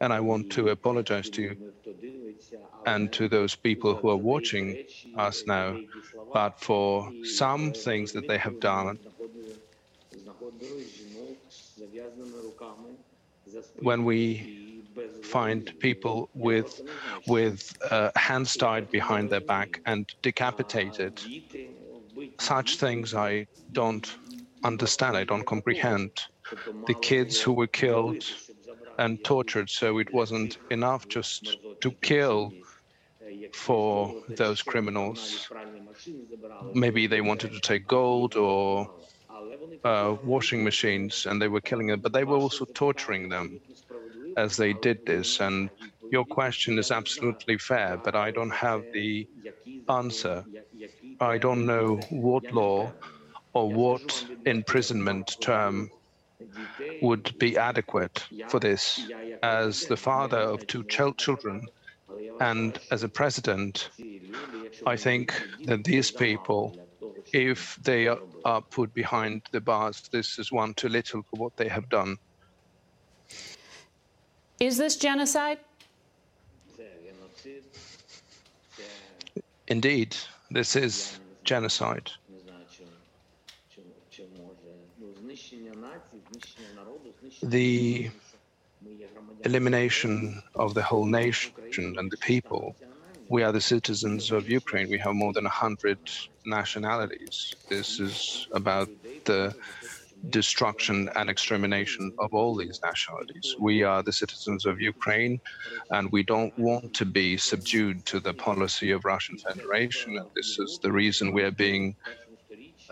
And 0.01 0.13
I 0.13 0.21
want 0.21 0.51
to 0.51 0.69
apologize 0.69 1.31
to 1.31 1.43
you 1.43 1.57
and 2.87 3.13
to 3.13 3.29
those 3.29 3.55
people 3.55 3.95
who 3.95 4.11
are 4.11 4.17
watching 4.17 4.79
us 5.17 5.45
now. 5.47 5.79
But 6.33 6.61
for 6.61 7.13
some 7.23 7.73
things 7.73 8.13
that 8.13 8.27
they 8.27 8.39
have 8.39 8.59
done, 8.61 8.99
when 13.81 14.05
we 14.05 14.49
find 15.23 15.73
people 15.81 16.29
with 16.35 16.83
with 17.27 17.73
uh, 17.91 18.11
hands 18.17 18.57
tied 18.57 18.91
behind 18.91 19.31
their 19.31 19.41
back 19.43 19.81
and 19.87 20.09
decapitated, 20.23 21.21
such 22.41 22.77
things 22.77 23.15
I 23.15 23.47
don't 23.73 24.07
understand. 24.65 25.17
I 25.17 25.25
don't 25.25 25.47
comprehend. 25.47 26.11
The 26.87 26.95
kids 26.95 27.41
who 27.41 27.53
were 27.53 27.67
killed 27.67 28.25
and 28.99 29.23
tortured, 29.25 29.71
so 29.71 29.99
it 29.99 30.13
wasn't 30.13 30.59
enough 30.71 31.09
just 31.09 31.57
to 31.81 31.91
kill 32.03 32.53
for 33.53 34.15
those 34.29 34.63
criminals. 34.63 35.49
Maybe 36.75 37.07
they 37.07 37.21
wanted 37.21 37.53
to 37.53 37.61
take 37.61 37.87
gold 37.87 38.37
or 38.37 38.91
uh, 39.85 40.17
washing 40.23 40.65
machines 40.65 41.27
and 41.27 41.41
they 41.41 41.49
were 41.49 41.61
killing 41.61 41.87
them, 41.89 42.01
but 42.01 42.13
they 42.13 42.25
were 42.25 42.37
also 42.37 42.65
torturing 42.75 43.29
them 43.29 43.61
as 44.37 44.57
they 44.57 44.73
did 44.73 44.99
this. 45.07 45.41
And 45.41 45.71
your 46.11 46.25
question 46.25 46.79
is 46.79 46.91
absolutely 46.91 47.59
fair, 47.59 47.97
but 47.97 48.15
I 48.15 48.31
don't 48.31 48.51
have 48.51 48.83
the 48.93 49.27
answer. 49.89 50.45
I 51.21 51.39
don't 51.39 51.67
know 51.67 51.97
what 52.11 52.53
law 52.53 52.93
or 53.53 53.71
what 53.71 54.25
imprisonment 54.45 55.37
term 55.41 55.91
would 57.01 57.37
be 57.39 57.57
adequate 57.57 58.25
for 58.49 58.61
this. 58.61 59.01
As 59.43 59.87
the 59.87 59.97
father 59.97 60.39
of 60.39 60.67
two 60.67 60.85
children 60.85 61.67
and 62.41 62.79
as 62.91 63.03
a 63.03 63.09
president, 63.09 63.91
I 64.87 64.97
think 64.97 65.43
that 65.65 65.85
these 65.85 66.11
people, 66.11 66.77
if 67.33 67.79
they 67.83 68.09
are 68.09 68.63
put 68.63 68.95
behind 68.95 69.43
the 69.53 69.61
bars, 69.61 70.09
this 70.11 70.39
is 70.39 70.51
one 70.53 70.75
too 70.75 70.89
little 70.89 71.23
for 71.23 71.37
what 71.37 71.57
they 71.57 71.69
have 71.69 71.89
done. 71.89 72.19
Is 74.61 74.77
this 74.77 74.97
genocide? 74.97 75.59
Indeed, 79.69 80.17
this 80.51 80.77
is 80.77 81.19
genocide. 81.45 82.11
The 87.43 88.11
elimination 89.45 90.43
of 90.55 90.75
the 90.75 90.83
whole 90.83 91.05
nation 91.05 91.97
and 91.99 92.11
the 92.11 92.17
people. 92.19 92.77
We 93.29 93.43
are 93.43 93.53
the 93.53 93.61
citizens 93.61 94.31
of 94.31 94.49
Ukraine. 94.49 94.89
We 94.89 94.99
have 94.99 95.15
more 95.15 95.33
than 95.33 95.45
100 95.45 95.99
nationalities. 96.45 97.55
This 97.69 97.99
is 98.01 98.47
about 98.53 98.89
the 99.25 99.55
destruction 100.31 101.09
and 101.17 101.29
extermination 101.29 102.13
of 102.19 102.33
all 102.33 102.55
these 102.55 102.81
nationalities. 102.85 103.57
We 103.59 103.83
are 103.83 104.03
the 104.03 104.13
citizens 104.13 104.67
of 104.67 104.81
Ukraine, 104.81 105.41
and 105.91 106.11
we 106.13 106.23
don't 106.23 106.57
want 106.59 106.95
to 106.95 107.05
be 107.05 107.37
subdued 107.37 108.07
to 108.07 108.21
the 108.21 108.35
policy 108.35 108.93
of 108.93 109.05
Russian 109.05 109.39
Federation. 109.39 110.19
And 110.19 110.29
this 110.37 110.59
is 110.59 110.79
the 110.83 110.93
reason 110.93 111.33
we 111.33 111.43
are 111.43 111.51
being 111.51 111.97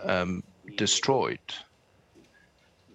um, 0.03 0.43
destroyed 0.75 1.39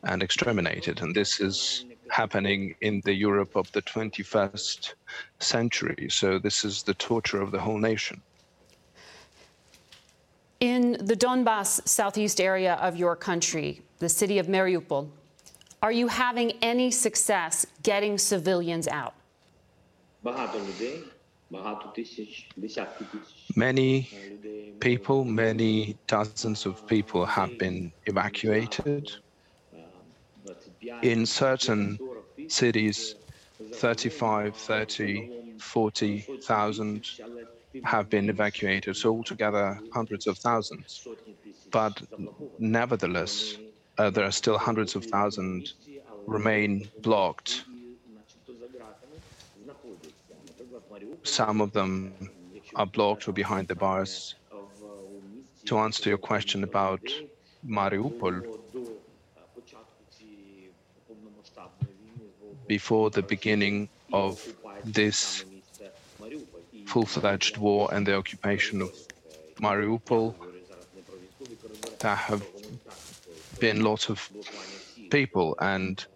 and 0.06 0.22
exterminated. 0.22 1.00
And 1.02 1.14
this 1.14 1.40
is 1.40 1.84
happening 2.08 2.74
in 2.80 3.02
the 3.04 3.12
Europe 3.12 3.56
of 3.56 3.70
the 3.72 3.82
21st 3.82 4.94
century. 5.40 6.08
So 6.10 6.38
this 6.38 6.64
is 6.64 6.82
the 6.82 6.94
torture 6.94 7.42
of 7.42 7.50
the 7.50 7.60
whole 7.60 7.78
nation. 7.78 8.22
In 10.60 10.92
the 10.92 11.16
Donbass 11.16 11.86
southeast 11.86 12.40
area 12.40 12.74
of 12.74 12.96
your 12.96 13.14
country, 13.14 13.82
the 13.98 14.08
city 14.08 14.38
of 14.38 14.46
Mariupol, 14.46 15.08
are 15.82 15.92
you 15.92 16.08
having 16.08 16.52
any 16.62 16.90
success 16.90 17.66
getting 17.82 18.16
civilians 18.16 18.88
out? 18.88 19.14
Many 23.54 24.08
people, 24.80 25.24
many 25.24 25.96
dozens 26.06 26.66
of 26.66 26.86
people 26.86 27.26
have 27.26 27.58
been 27.58 27.92
evacuated. 28.06 29.12
In 31.02 31.26
certain 31.26 31.98
cities, 32.48 33.14
35, 33.72 34.56
30, 34.56 35.30
40,000 35.58 37.06
have 37.84 38.08
been 38.08 38.28
evacuated, 38.28 38.96
so 38.96 39.10
altogether 39.10 39.80
hundreds 39.92 40.26
of 40.26 40.38
thousands. 40.38 41.06
But 41.70 42.02
nevertheless, 42.58 43.58
uh, 43.98 44.10
there 44.10 44.24
are 44.24 44.32
still 44.32 44.58
hundreds 44.58 44.94
of 44.96 45.04
thousands 45.06 45.74
remain 46.26 46.90
blocked. 47.00 47.64
Some 51.24 51.60
of 51.60 51.72
them 51.72 52.30
are 52.74 52.86
blocked 52.86 53.28
or 53.28 53.32
behind 53.32 53.68
the 53.68 53.74
bars. 53.74 54.34
To 55.66 55.78
answer 55.78 56.08
your 56.08 56.18
question 56.18 56.64
about 56.64 57.00
Mariupol, 57.66 58.44
before 62.66 63.10
the 63.10 63.22
beginning 63.22 63.88
of 64.12 64.44
this 64.84 65.44
full-fledged 66.86 67.56
war 67.56 67.88
and 67.92 68.06
the 68.06 68.14
occupation 68.14 68.82
of 68.82 68.90
Mariupol, 69.60 70.34
there 71.98 72.14
have 72.14 72.46
been 73.58 73.82
lots 73.82 74.08
of 74.08 74.28
people 75.10 75.56
and 75.60 76.06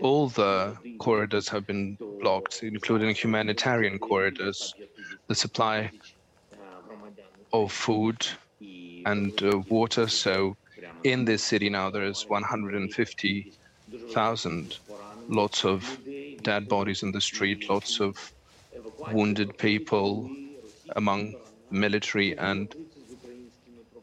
all 0.00 0.28
the 0.28 0.76
corridors 0.98 1.48
have 1.48 1.66
been 1.66 1.96
blocked, 2.20 2.62
including 2.62 3.14
humanitarian 3.14 3.98
corridors, 3.98 4.74
the 5.28 5.34
supply 5.34 5.90
of 7.52 7.72
food 7.72 8.26
and 9.06 9.42
uh, 9.42 9.62
water. 9.68 10.06
So 10.08 10.56
in 11.04 11.24
this 11.24 11.42
city 11.42 11.70
now, 11.70 11.90
there 11.90 12.04
is 12.04 12.26
150,000, 13.90 14.78
lots 15.28 15.64
of 15.64 15.98
dead 16.42 16.68
bodies 16.68 17.02
in 17.02 17.12
the 17.12 17.20
street, 17.20 17.68
lots 17.70 18.00
of 18.00 18.32
wounded 19.12 19.56
people 19.56 20.30
among 20.96 21.34
military 21.70 22.36
and 22.38 22.74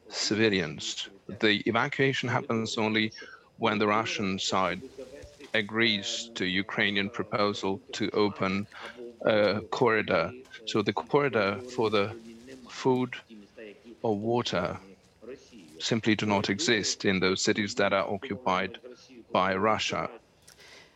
civilians. 0.09 1.09
The 1.39 1.61
evacuation 1.67 2.29
happens 2.29 2.77
only 2.77 3.11
when 3.57 3.77
the 3.77 3.87
Russian 3.87 4.39
side 4.39 4.81
agrees 5.53 6.29
to 6.35 6.45
Ukrainian 6.45 7.09
proposal 7.09 7.79
to 7.93 8.09
open 8.11 8.67
a 9.25 9.61
corridor. 9.69 10.31
So 10.65 10.81
the 10.81 10.93
corridor 10.93 11.59
for 11.75 11.89
the 11.89 12.15
food 12.69 13.15
or 14.01 14.17
water 14.17 14.77
simply 15.79 16.15
do 16.15 16.25
not 16.25 16.49
exist 16.49 17.05
in 17.05 17.19
those 17.19 17.41
cities 17.41 17.75
that 17.75 17.93
are 17.93 18.07
occupied 18.11 18.79
by 19.35 19.53
Russia. 19.53 20.09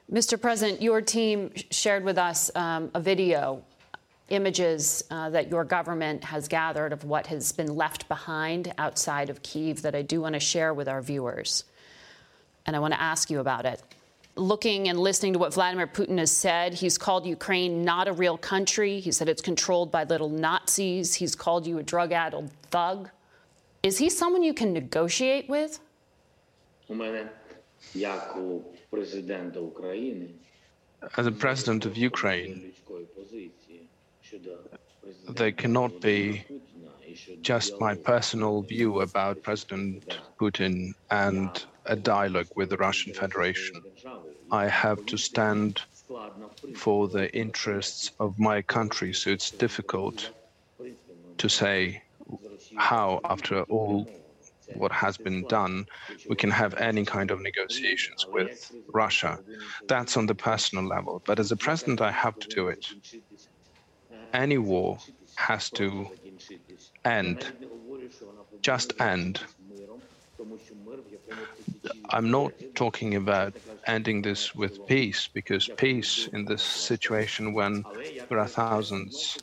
Mr. 0.09 0.39
President, 0.39 0.81
your 0.81 1.01
team 1.01 1.51
shared 1.71 2.05
with 2.05 2.17
us 2.17 2.49
um, 2.55 2.89
a 2.93 2.99
video 3.01 3.61
images 4.29 5.03
uh, 5.11 5.29
that 5.29 5.49
your 5.49 5.65
government 5.65 6.23
has 6.23 6.47
gathered 6.47 6.93
of 6.93 7.03
what 7.03 7.27
has 7.27 7.51
been 7.51 7.75
left 7.75 8.07
behind 8.07 8.73
outside 8.77 9.29
of 9.29 9.43
Kiev 9.43 9.81
that 9.81 9.93
I 9.93 10.03
do 10.03 10.21
want 10.21 10.35
to 10.35 10.39
share 10.39 10.73
with 10.73 10.87
our 10.87 11.01
viewers. 11.01 11.65
And 12.65 12.77
I 12.77 12.79
want 12.79 12.93
to 12.93 13.01
ask 13.01 13.29
you 13.29 13.41
about 13.41 13.65
it. 13.65 13.83
Looking 14.37 14.87
and 14.87 14.97
listening 14.97 15.33
to 15.33 15.39
what 15.39 15.53
Vladimir 15.53 15.87
Putin 15.87 16.17
has 16.17 16.31
said, 16.31 16.75
he's 16.75 16.97
called 16.97 17.25
Ukraine 17.25 17.83
not 17.83 18.07
a 18.07 18.13
real 18.13 18.37
country. 18.37 19.01
He 19.01 19.11
said 19.11 19.27
it's 19.27 19.41
controlled 19.41 19.91
by 19.91 20.05
little 20.05 20.29
Nazis. 20.29 21.15
He's 21.15 21.35
called 21.35 21.67
you 21.67 21.77
a 21.79 21.83
drug 21.83 22.13
addled 22.13 22.51
thug. 22.71 23.09
Is 23.83 23.97
he 23.97 24.09
someone 24.09 24.43
you 24.43 24.53
can 24.53 24.71
negotiate 24.71 25.49
with? 25.49 25.81
As 31.17 31.25
a 31.27 31.31
president 31.31 31.85
of 31.85 31.95
Ukraine, 31.97 32.73
they 35.29 35.51
cannot 35.51 35.99
be 36.01 36.45
just 37.41 37.79
my 37.79 37.95
personal 37.95 38.61
view 38.63 39.01
about 39.01 39.41
President 39.43 40.17
Putin 40.41 40.89
and 41.09 41.65
a 41.85 41.95
dialogue 41.95 42.47
with 42.55 42.69
the 42.69 42.77
Russian 42.77 43.13
Federation. 43.13 43.81
I 44.51 44.67
have 44.67 45.05
to 45.07 45.17
stand 45.17 45.81
for 46.75 47.07
the 47.07 47.33
interests 47.35 48.11
of 48.19 48.37
my 48.39 48.61
country, 48.61 49.13
so 49.13 49.29
it's 49.31 49.51
difficult 49.51 50.31
to 51.37 51.49
say 51.49 52.03
how, 52.75 53.19
after 53.23 53.63
all 53.63 54.09
what 54.75 54.91
has 54.91 55.17
been 55.17 55.43
done, 55.45 55.85
we 56.29 56.35
can 56.35 56.51
have 56.51 56.73
any 56.75 57.05
kind 57.05 57.31
of 57.31 57.41
negotiations 57.41 58.25
with 58.27 58.71
Russia. 58.93 59.39
That's 59.87 60.17
on 60.17 60.25
the 60.27 60.35
personal 60.35 60.85
level. 60.85 61.21
But 61.25 61.39
as 61.39 61.51
a 61.51 61.57
president, 61.57 62.01
I 62.01 62.11
have 62.11 62.37
to 62.39 62.47
do 62.47 62.67
it. 62.67 62.85
Any 64.33 64.57
war 64.57 64.99
has 65.35 65.69
to 65.71 66.07
end, 67.05 67.45
just 68.61 68.93
end. 68.99 69.41
I'm 72.09 72.31
not 72.31 72.53
talking 72.75 73.15
about 73.15 73.53
ending 73.87 74.21
this 74.21 74.55
with 74.55 74.85
peace, 74.87 75.27
because 75.33 75.69
peace 75.77 76.27
in 76.31 76.45
this 76.45 76.61
situation 76.61 77.53
when 77.53 77.83
there 78.29 78.39
are 78.39 78.47
thousands 78.47 79.37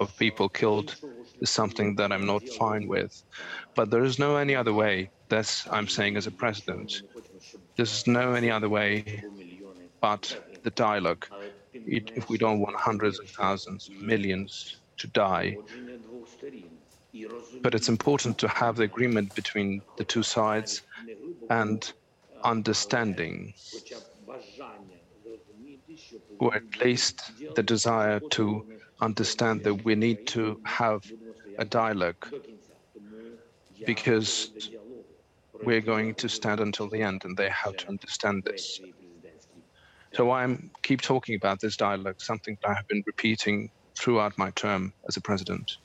of 0.00 0.16
people 0.16 0.48
killed 0.48 0.96
is 1.42 1.50
something 1.50 1.96
that 1.96 2.12
I'm 2.12 2.26
not 2.26 2.48
fine 2.58 2.88
with. 2.88 3.12
But 3.76 3.90
there 3.90 4.04
is 4.04 4.18
no 4.18 4.36
any 4.36 4.54
other 4.56 4.72
way. 4.72 5.10
That's 5.28 5.66
I'm 5.70 5.88
saying 5.88 6.16
as 6.16 6.26
a 6.26 6.32
president. 6.32 7.02
There's 7.76 8.06
no 8.06 8.34
any 8.34 8.50
other 8.50 8.70
way 8.70 9.22
but 10.02 10.36
the 10.64 10.70
dialogue. 10.72 11.26
It, 11.72 12.10
if 12.16 12.28
we 12.28 12.38
don't 12.38 12.60
want 12.60 12.76
hundreds 12.76 13.18
of 13.20 13.28
thousands, 13.30 13.90
millions 14.00 14.76
to 14.98 15.06
die. 15.08 15.56
But 17.62 17.74
it's 17.74 17.88
important 17.88 18.38
to 18.38 18.48
have 18.48 18.76
the 18.76 18.84
agreement 18.84 19.34
between 19.34 19.82
the 19.96 20.04
two 20.04 20.22
sides 20.22 20.82
and 21.50 21.92
understanding, 22.44 23.54
or 26.40 26.54
at 26.54 26.64
least 26.84 27.32
the 27.54 27.62
desire 27.62 28.20
to 28.30 28.66
understand 29.00 29.62
that 29.64 29.84
we 29.84 29.94
need 29.94 30.26
to 30.28 30.60
have 30.64 31.02
a 31.58 31.64
dialogue 31.64 32.26
because 33.86 34.50
we're 35.62 35.80
going 35.80 36.14
to 36.14 36.28
stand 36.28 36.60
until 36.60 36.88
the 36.88 37.02
end 37.02 37.24
and 37.24 37.36
they 37.36 37.50
have 37.50 37.76
to 37.78 37.88
understand 37.88 38.44
this. 38.44 38.80
So 40.12 40.30
I 40.30 40.58
keep 40.82 41.00
talking 41.00 41.36
about 41.36 41.60
this 41.60 41.76
dialogue, 41.76 42.20
something 42.20 42.58
that 42.62 42.68
I 42.70 42.74
have 42.74 42.86
been 42.88 43.02
repeating 43.06 43.70
throughout 43.94 44.36
my 44.36 44.50
term 44.50 44.92
as 45.08 45.16
a 45.16 45.20
president. 45.20 45.78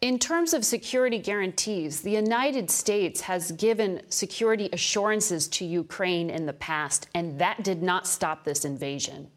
In 0.00 0.18
terms 0.18 0.52
of 0.52 0.64
security 0.64 1.18
guarantees, 1.18 2.02
the 2.02 2.10
United 2.10 2.70
States 2.70 3.22
has 3.22 3.52
given 3.52 4.02
security 4.08 4.68
assurances 4.72 5.48
to 5.48 5.64
Ukraine 5.64 6.30
in 6.30 6.46
the 6.46 6.52
past, 6.52 7.08
and 7.14 7.38
that 7.40 7.64
did 7.64 7.82
not 7.82 8.06
stop 8.06 8.44
this 8.44 8.64
invasion. 8.64 9.30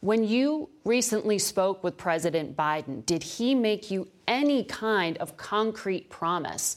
When 0.00 0.22
you 0.22 0.70
recently 0.84 1.38
spoke 1.38 1.82
with 1.82 1.96
President 1.96 2.56
Biden, 2.56 3.04
did 3.04 3.22
he 3.22 3.54
make 3.54 3.90
you 3.90 4.08
any 4.28 4.62
kind 4.62 5.16
of 5.18 5.36
concrete 5.36 6.08
promise 6.08 6.76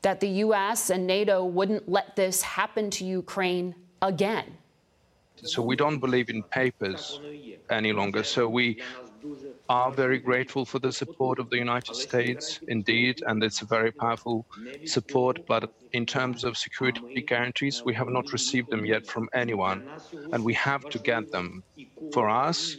that 0.00 0.20
the 0.20 0.28
U.S. 0.46 0.88
and 0.88 1.06
NATO 1.06 1.44
wouldn't 1.44 1.86
let 1.86 2.16
this 2.16 2.40
happen 2.40 2.90
to 2.92 3.04
Ukraine 3.04 3.74
again? 4.00 4.56
So 5.42 5.60
we 5.60 5.76
don't 5.76 5.98
believe 5.98 6.30
in 6.30 6.42
papers 6.44 7.20
any 7.68 7.92
longer. 7.92 8.24
So 8.24 8.48
we 8.48 8.80
are 9.68 9.90
very 9.90 10.18
grateful 10.18 10.64
for 10.64 10.78
the 10.78 10.92
support 10.92 11.38
of 11.38 11.50
the 11.50 11.58
United 11.58 11.94
States, 11.94 12.60
indeed, 12.68 13.22
and 13.26 13.42
it's 13.42 13.60
a 13.62 13.66
very 13.66 13.90
powerful 13.90 14.46
support. 14.84 15.44
But 15.46 15.72
in 15.92 16.06
terms 16.06 16.44
of 16.44 16.56
security 16.56 17.22
guarantees, 17.22 17.82
we 17.84 17.92
have 17.94 18.08
not 18.08 18.32
received 18.32 18.70
them 18.70 18.86
yet 18.86 19.06
from 19.06 19.28
anyone, 19.32 19.88
and 20.32 20.44
we 20.44 20.54
have 20.54 20.88
to 20.90 20.98
get 20.98 21.32
them. 21.32 21.62
For 22.12 22.28
us, 22.28 22.76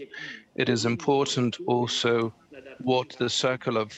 it 0.55 0.69
is 0.69 0.85
important 0.85 1.57
also 1.67 2.33
what 2.79 3.09
the 3.17 3.29
circle 3.29 3.77
of 3.77 3.97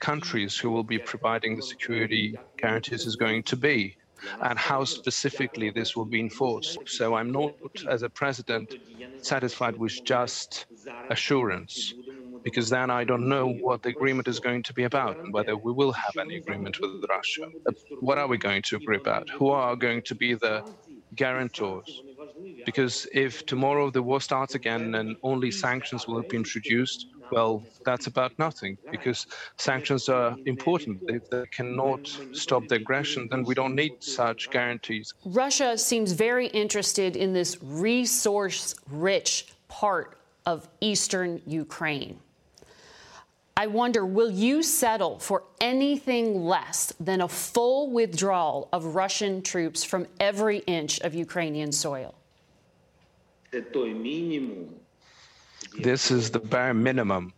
countries 0.00 0.56
who 0.56 0.70
will 0.70 0.84
be 0.84 0.98
providing 0.98 1.56
the 1.56 1.62
security 1.62 2.38
guarantees 2.58 3.06
is 3.06 3.16
going 3.16 3.42
to 3.44 3.56
be 3.56 3.96
and 4.42 4.58
how 4.58 4.84
specifically 4.84 5.70
this 5.70 5.94
will 5.96 6.04
be 6.04 6.20
enforced. 6.20 6.78
So 6.86 7.14
I'm 7.14 7.30
not, 7.30 7.54
as 7.88 8.02
a 8.02 8.08
president, 8.08 8.74
satisfied 9.22 9.76
with 9.76 10.04
just 10.04 10.66
assurance 11.10 11.94
because 12.42 12.68
then 12.70 12.90
I 12.90 13.02
don't 13.04 13.28
know 13.28 13.48
what 13.48 13.82
the 13.82 13.88
agreement 13.88 14.28
is 14.28 14.38
going 14.38 14.62
to 14.64 14.72
be 14.72 14.84
about 14.84 15.18
and 15.18 15.32
whether 15.32 15.56
we 15.56 15.72
will 15.72 15.92
have 15.92 16.16
any 16.16 16.36
agreement 16.36 16.80
with 16.80 17.04
Russia. 17.08 17.48
What 18.00 18.18
are 18.18 18.28
we 18.28 18.38
going 18.38 18.62
to 18.62 18.76
agree 18.76 18.98
about? 18.98 19.28
Who 19.30 19.48
are 19.48 19.74
going 19.74 20.02
to 20.02 20.14
be 20.14 20.34
the 20.34 20.64
guarantors? 21.14 22.02
Because 22.64 23.06
if 23.12 23.46
tomorrow 23.46 23.90
the 23.90 24.02
war 24.02 24.20
starts 24.20 24.54
again 24.54 24.94
and 24.94 25.16
only 25.22 25.50
sanctions 25.50 26.06
will 26.06 26.22
be 26.22 26.36
introduced, 26.36 27.06
well, 27.30 27.62
that's 27.84 28.06
about 28.06 28.38
nothing 28.38 28.78
because 28.90 29.26
sanctions 29.56 30.08
are 30.08 30.36
important. 30.46 31.00
If 31.08 31.28
they 31.30 31.44
cannot 31.50 32.06
stop 32.32 32.68
the 32.68 32.76
aggression, 32.76 33.28
then 33.30 33.42
we 33.44 33.54
don't 33.54 33.74
need 33.74 34.02
such 34.02 34.50
guarantees. 34.50 35.14
Russia 35.24 35.76
seems 35.76 36.12
very 36.12 36.46
interested 36.48 37.16
in 37.16 37.32
this 37.32 37.58
resource 37.62 38.74
rich 38.90 39.48
part 39.68 40.18
of 40.44 40.68
eastern 40.80 41.42
Ukraine. 41.46 42.20
I 43.58 43.68
wonder, 43.68 44.04
will 44.04 44.30
you 44.30 44.62
settle 44.62 45.18
for 45.18 45.42
anything 45.62 46.44
less 46.44 46.92
than 47.00 47.22
a 47.22 47.28
full 47.28 47.90
withdrawal 47.90 48.68
of 48.70 48.94
Russian 48.94 49.40
troops 49.40 49.82
from 49.82 50.06
every 50.20 50.58
inch 50.58 51.00
of 51.00 51.14
Ukrainian 51.14 51.72
soil? 51.72 52.14
This 55.78 56.10
is 56.10 56.30
the 56.30 56.38
bare 56.40 56.74
minimum 56.74 57.32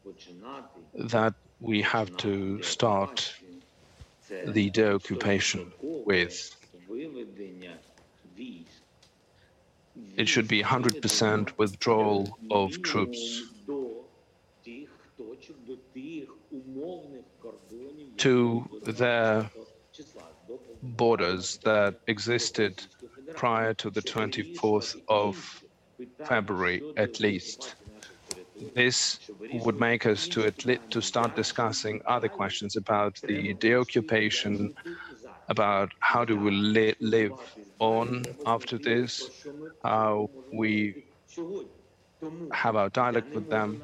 that 0.95 1.35
we 1.61 1.83
have 1.83 2.17
to 2.19 2.63
start 2.63 3.35
the 4.47 4.71
deoccupation 4.71 5.73
with. 5.81 6.55
It 10.17 10.29
should 10.29 10.49
be 10.49 10.63
100% 10.63 11.59
withdrawal 11.59 12.39
of 12.51 12.83
troops. 12.83 13.43
to 18.19 18.69
the 18.85 19.49
borders 20.83 21.59
that 21.65 22.01
existed 22.07 22.83
prior 23.35 23.75
to 23.75 23.91
the 23.91 24.03
24th 24.03 25.01
of 25.09 25.63
February, 26.25 26.83
at 26.97 27.21
least. 27.21 27.75
This 28.75 29.19
would 29.53 29.79
make 29.79 30.07
us 30.07 30.29
to, 30.29 30.45
at 30.45 30.65
least 30.65 30.91
to 30.91 31.01
start 31.01 31.35
discussing 31.37 32.01
other 32.07 32.29
questions 32.29 32.77
about 32.77 33.21
the 33.27 33.55
deoccupation, 33.55 34.75
about 35.49 35.91
how 36.01 36.25
do 36.25 36.37
we 36.37 36.51
li 36.51 36.95
live 37.01 37.33
on 37.79 38.25
after 38.47 38.79
this, 38.79 39.31
how 39.83 40.31
we 40.53 41.05
have 42.53 42.77
our 42.77 42.89
dialogue 42.91 43.33
with 43.35 43.49
them. 43.49 43.83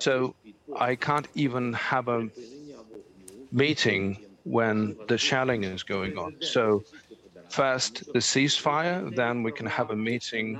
So 0.00 0.34
I 0.78 0.96
can't 0.96 1.28
even 1.34 1.72
have 1.72 2.08
a 2.08 2.28
meeting 3.50 4.18
when 4.44 4.96
the 5.08 5.16
shelling 5.16 5.64
is 5.64 5.82
going 5.82 6.18
on. 6.18 6.36
So 6.40 6.84
first 7.60 7.92
the 8.12 8.22
ceasefire, 8.32 9.14
then 9.14 9.42
we 9.46 9.52
can 9.52 9.66
have 9.66 9.90
a 9.90 9.96
meeting 10.10 10.58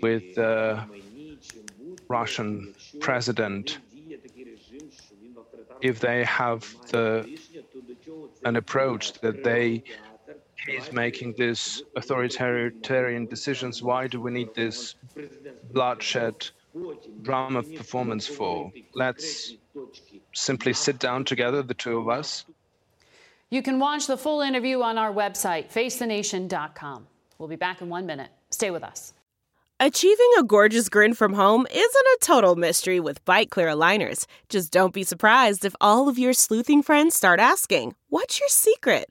with 0.00 0.24
the 0.36 0.84
Russian 2.08 2.74
president 3.00 3.78
if 5.80 6.00
they 6.00 6.24
have 6.24 6.60
the, 6.92 7.08
an 8.44 8.56
approach 8.56 9.04
that 9.24 9.44
they 9.44 9.82
is 10.68 10.92
making 10.92 11.34
these 11.38 11.82
authoritarian 11.96 13.26
decisions. 13.26 13.82
Why 13.82 14.06
do 14.06 14.20
we 14.20 14.30
need 14.30 14.54
this 14.54 14.94
bloodshed 15.72 16.36
drama 17.22 17.62
performance 17.62 18.26
for? 18.26 18.72
Let's 18.94 19.54
simply 20.34 20.72
sit 20.72 20.98
down 20.98 21.24
together, 21.24 21.62
the 21.62 21.74
two 21.74 21.98
of 21.98 22.08
us. 22.08 22.44
You 23.50 23.62
can 23.62 23.78
watch 23.78 24.06
the 24.06 24.18
full 24.18 24.42
interview 24.42 24.82
on 24.82 24.98
our 24.98 25.12
website, 25.12 25.70
facethenation.com. 25.72 27.06
We'll 27.38 27.48
be 27.48 27.56
back 27.56 27.80
in 27.80 27.88
one 27.88 28.04
minute. 28.04 28.28
Stay 28.50 28.70
with 28.70 28.82
us. 28.82 29.14
Achieving 29.80 30.30
a 30.38 30.42
gorgeous 30.42 30.88
grin 30.88 31.14
from 31.14 31.34
home 31.34 31.66
isn't 31.70 31.80
a 31.80 32.18
total 32.20 32.56
mystery 32.56 33.00
with 33.00 33.24
Byte 33.24 33.48
clear 33.48 33.68
aligners. 33.68 34.26
Just 34.48 34.72
don't 34.72 34.92
be 34.92 35.04
surprised 35.04 35.64
if 35.64 35.74
all 35.80 36.08
of 36.08 36.18
your 36.18 36.32
sleuthing 36.32 36.82
friends 36.82 37.14
start 37.14 37.40
asking, 37.40 37.94
What's 38.08 38.38
your 38.38 38.48
secret? 38.48 39.10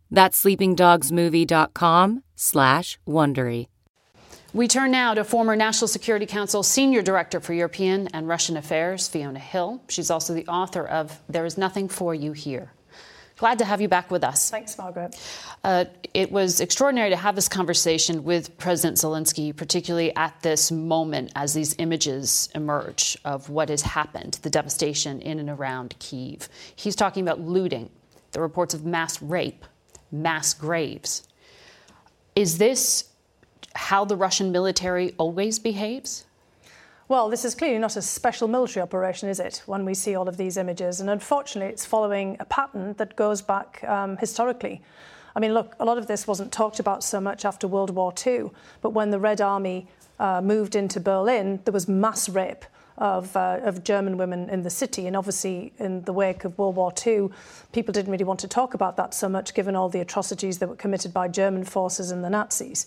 That's 0.11 0.43
sleepingdogsmovie.com 0.43 2.23
slash 2.35 2.99
Wondery. 3.07 3.67
We 4.53 4.67
turn 4.67 4.91
now 4.91 5.13
to 5.13 5.23
former 5.23 5.55
National 5.55 5.87
Security 5.87 6.25
Council 6.25 6.61
Senior 6.61 7.01
Director 7.01 7.39
for 7.39 7.53
European 7.53 8.09
and 8.13 8.27
Russian 8.27 8.57
Affairs, 8.57 9.07
Fiona 9.07 9.39
Hill. 9.39 9.81
She's 9.87 10.11
also 10.11 10.33
the 10.33 10.45
author 10.47 10.85
of 10.85 11.21
There 11.29 11.45
Is 11.45 11.57
Nothing 11.57 11.87
for 11.87 12.13
You 12.13 12.33
Here. 12.33 12.73
Glad 13.37 13.59
to 13.59 13.65
have 13.65 13.79
you 13.79 13.87
back 13.87 14.11
with 14.11 14.25
us. 14.25 14.51
Thanks, 14.51 14.77
Margaret. 14.77 15.15
Uh, 15.63 15.85
it 16.13 16.33
was 16.33 16.59
extraordinary 16.59 17.09
to 17.11 17.15
have 17.15 17.33
this 17.33 17.47
conversation 17.47 18.25
with 18.25 18.55
President 18.57 18.97
Zelensky, 18.97 19.55
particularly 19.55 20.13
at 20.17 20.39
this 20.41 20.69
moment 20.69 21.31
as 21.35 21.53
these 21.53 21.73
images 21.79 22.49
emerge 22.53 23.17
of 23.23 23.49
what 23.49 23.69
has 23.69 23.81
happened, 23.81 24.37
the 24.43 24.49
devastation 24.49 25.21
in 25.21 25.39
and 25.39 25.49
around 25.49 25.95
Kiev. 25.97 26.49
He's 26.75 26.95
talking 26.95 27.23
about 27.23 27.39
looting, 27.39 27.89
the 28.31 28.41
reports 28.41 28.73
of 28.73 28.85
mass 28.85 29.21
rape, 29.21 29.65
mass 30.11 30.53
graves. 30.53 31.27
Is 32.35 32.57
this 32.57 33.09
how 33.73 34.05
the 34.05 34.15
Russian 34.15 34.51
military 34.51 35.13
always 35.17 35.59
behaves? 35.59 36.25
Well, 37.07 37.29
this 37.29 37.43
is 37.43 37.55
clearly 37.55 37.77
not 37.77 37.97
a 37.97 38.01
special 38.01 38.47
military 38.47 38.81
operation, 38.81 39.27
is 39.27 39.39
it, 39.39 39.63
when 39.65 39.83
we 39.83 39.93
see 39.93 40.15
all 40.15 40.29
of 40.29 40.37
these 40.37 40.55
images? 40.55 41.01
And 41.01 41.09
unfortunately, 41.09 41.71
it's 41.71 41.85
following 41.85 42.37
a 42.39 42.45
pattern 42.45 42.93
that 42.93 43.17
goes 43.17 43.41
back 43.41 43.83
um, 43.83 44.15
historically. 44.17 44.81
I 45.35 45.39
mean, 45.39 45.53
look, 45.53 45.75
a 45.79 45.85
lot 45.85 45.97
of 45.97 46.07
this 46.07 46.25
wasn't 46.25 46.51
talked 46.53 46.79
about 46.79 47.03
so 47.03 47.19
much 47.19 47.43
after 47.43 47.67
World 47.67 47.89
War 47.89 48.13
II, 48.25 48.51
but 48.81 48.91
when 48.91 49.11
the 49.11 49.19
Red 49.19 49.41
Army 49.41 49.87
uh, 50.19 50.41
moved 50.41 50.75
into 50.75 50.99
Berlin, 50.99 51.59
there 51.65 51.73
was 51.73 51.87
mass 51.87 52.29
rape 52.29 52.63
of, 53.01 53.35
uh, 53.35 53.59
of 53.63 53.83
German 53.83 54.15
women 54.15 54.47
in 54.47 54.61
the 54.61 54.69
city. 54.69 55.07
And 55.07 55.17
obviously, 55.17 55.73
in 55.79 56.03
the 56.03 56.13
wake 56.13 56.45
of 56.45 56.55
World 56.59 56.75
War 56.75 56.93
II, 57.05 57.29
people 57.73 57.91
didn't 57.91 58.11
really 58.11 58.23
want 58.23 58.39
to 58.41 58.47
talk 58.47 58.75
about 58.75 58.95
that 58.97 59.15
so 59.15 59.27
much, 59.27 59.55
given 59.55 59.75
all 59.75 59.89
the 59.89 60.01
atrocities 60.01 60.59
that 60.59 60.69
were 60.69 60.75
committed 60.75 61.11
by 61.11 61.27
German 61.27 61.63
forces 61.63 62.11
and 62.11 62.23
the 62.23 62.29
Nazis. 62.29 62.85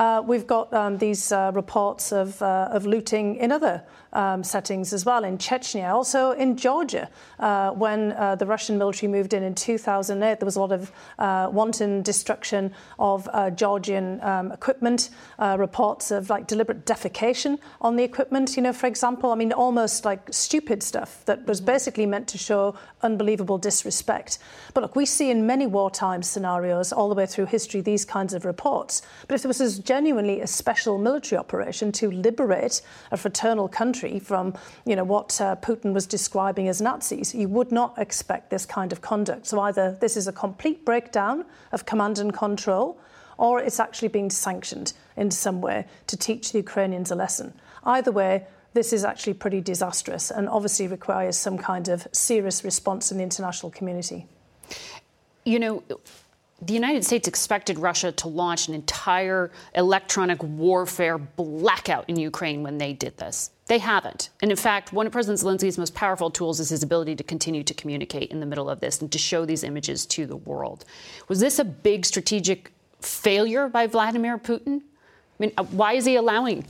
Uh, 0.00 0.22
we've 0.26 0.46
got 0.46 0.72
um, 0.72 0.96
these 0.96 1.30
uh, 1.30 1.52
reports 1.54 2.10
of, 2.10 2.40
uh, 2.40 2.70
of 2.72 2.86
looting 2.86 3.36
in 3.36 3.52
other 3.52 3.82
um, 4.14 4.42
settings 4.42 4.94
as 4.94 5.04
well, 5.04 5.24
in 5.24 5.36
Chechnya, 5.36 5.92
also 5.92 6.30
in 6.32 6.56
Georgia. 6.56 7.10
Uh, 7.38 7.70
when 7.72 8.12
uh, 8.12 8.34
the 8.34 8.46
Russian 8.46 8.78
military 8.78 9.12
moved 9.12 9.34
in 9.34 9.42
in 9.42 9.54
2008, 9.54 10.40
there 10.40 10.46
was 10.46 10.56
a 10.56 10.60
lot 10.60 10.72
of 10.72 10.90
uh, 11.18 11.50
wanton 11.52 12.00
destruction 12.00 12.72
of 12.98 13.28
Georgian 13.54 14.18
um, 14.22 14.52
equipment, 14.52 15.10
reports 15.38 16.10
of 16.10 16.30
like 16.30 16.46
deliberate 16.46 16.86
defecation 16.86 17.58
on 17.82 17.96
the 17.96 18.02
equipment, 18.02 18.56
you 18.56 18.62
know, 18.62 18.72
for 18.72 18.86
example. 18.86 19.30
I 19.30 19.34
mean, 19.34 19.52
almost 19.52 20.06
like 20.06 20.32
stupid 20.32 20.82
stuff 20.82 21.22
that 21.26 21.46
was 21.46 21.60
basically 21.60 22.06
meant 22.06 22.26
to 22.28 22.38
show 22.38 22.74
unbelievable 23.02 23.58
disrespect. 23.58 24.38
But 24.72 24.82
look, 24.82 24.96
we 24.96 25.04
see 25.04 25.30
in 25.30 25.46
many 25.46 25.66
wartime 25.66 26.22
scenarios 26.22 26.90
all 26.90 27.10
the 27.10 27.14
way 27.14 27.26
through 27.26 27.46
history 27.46 27.82
these 27.82 28.06
kinds 28.06 28.32
of 28.32 28.46
reports. 28.46 29.02
But 29.28 29.34
if 29.34 29.42
there 29.42 29.48
was 29.48 29.60
genuinely 29.90 30.40
a 30.40 30.46
special 30.46 30.98
military 30.98 31.36
operation 31.36 31.90
to 31.90 32.12
liberate 32.12 32.80
a 33.10 33.16
fraternal 33.16 33.66
country 33.66 34.20
from, 34.20 34.54
you 34.86 34.94
know, 34.94 35.02
what 35.02 35.40
uh, 35.40 35.56
Putin 35.56 35.92
was 35.92 36.06
describing 36.06 36.68
as 36.68 36.80
Nazis, 36.80 37.34
you 37.34 37.48
would 37.48 37.72
not 37.72 37.98
expect 37.98 38.50
this 38.50 38.64
kind 38.64 38.92
of 38.92 39.00
conduct. 39.00 39.48
So 39.48 39.58
either 39.62 39.98
this 40.00 40.16
is 40.16 40.28
a 40.28 40.32
complete 40.32 40.84
breakdown 40.84 41.44
of 41.72 41.86
command 41.86 42.20
and 42.20 42.32
control, 42.32 43.00
or 43.36 43.58
it's 43.58 43.80
actually 43.80 44.06
being 44.06 44.30
sanctioned 44.30 44.92
in 45.16 45.28
some 45.32 45.60
way 45.60 45.86
to 46.06 46.16
teach 46.16 46.52
the 46.52 46.58
Ukrainians 46.58 47.10
a 47.10 47.16
lesson. 47.16 47.52
Either 47.82 48.12
way, 48.12 48.46
this 48.74 48.92
is 48.92 49.04
actually 49.04 49.34
pretty 49.34 49.60
disastrous 49.60 50.30
and 50.30 50.48
obviously 50.48 50.86
requires 50.86 51.36
some 51.36 51.58
kind 51.58 51.88
of 51.88 52.06
serious 52.12 52.62
response 52.62 53.10
in 53.10 53.18
the 53.18 53.24
international 53.24 53.72
community. 53.72 54.28
You 55.44 55.58
know, 55.58 55.82
the 56.62 56.74
United 56.74 57.04
States 57.04 57.26
expected 57.26 57.78
Russia 57.78 58.12
to 58.12 58.28
launch 58.28 58.68
an 58.68 58.74
entire 58.74 59.50
electronic 59.74 60.42
warfare 60.42 61.16
blackout 61.16 62.04
in 62.08 62.18
Ukraine 62.18 62.62
when 62.62 62.76
they 62.76 62.92
did 62.92 63.16
this. 63.16 63.50
They 63.66 63.78
haven't. 63.78 64.30
And 64.42 64.50
in 64.50 64.56
fact, 64.56 64.92
one 64.92 65.06
of 65.06 65.12
President 65.12 65.40
Zelensky's 65.40 65.78
most 65.78 65.94
powerful 65.94 66.30
tools 66.30 66.60
is 66.60 66.68
his 66.68 66.82
ability 66.82 67.16
to 67.16 67.24
continue 67.24 67.62
to 67.62 67.72
communicate 67.72 68.30
in 68.30 68.40
the 68.40 68.46
middle 68.46 68.68
of 68.68 68.80
this 68.80 69.00
and 69.00 69.10
to 69.12 69.18
show 69.18 69.46
these 69.46 69.64
images 69.64 70.04
to 70.06 70.26
the 70.26 70.36
world. 70.36 70.84
Was 71.28 71.40
this 71.40 71.58
a 71.58 71.64
big 71.64 72.04
strategic 72.04 72.72
failure 73.00 73.68
by 73.68 73.86
Vladimir 73.86 74.36
Putin? 74.38 74.80
I 74.80 75.36
mean, 75.38 75.52
uh, 75.56 75.64
why 75.64 75.94
is 75.94 76.04
he 76.04 76.16
allowing 76.16 76.66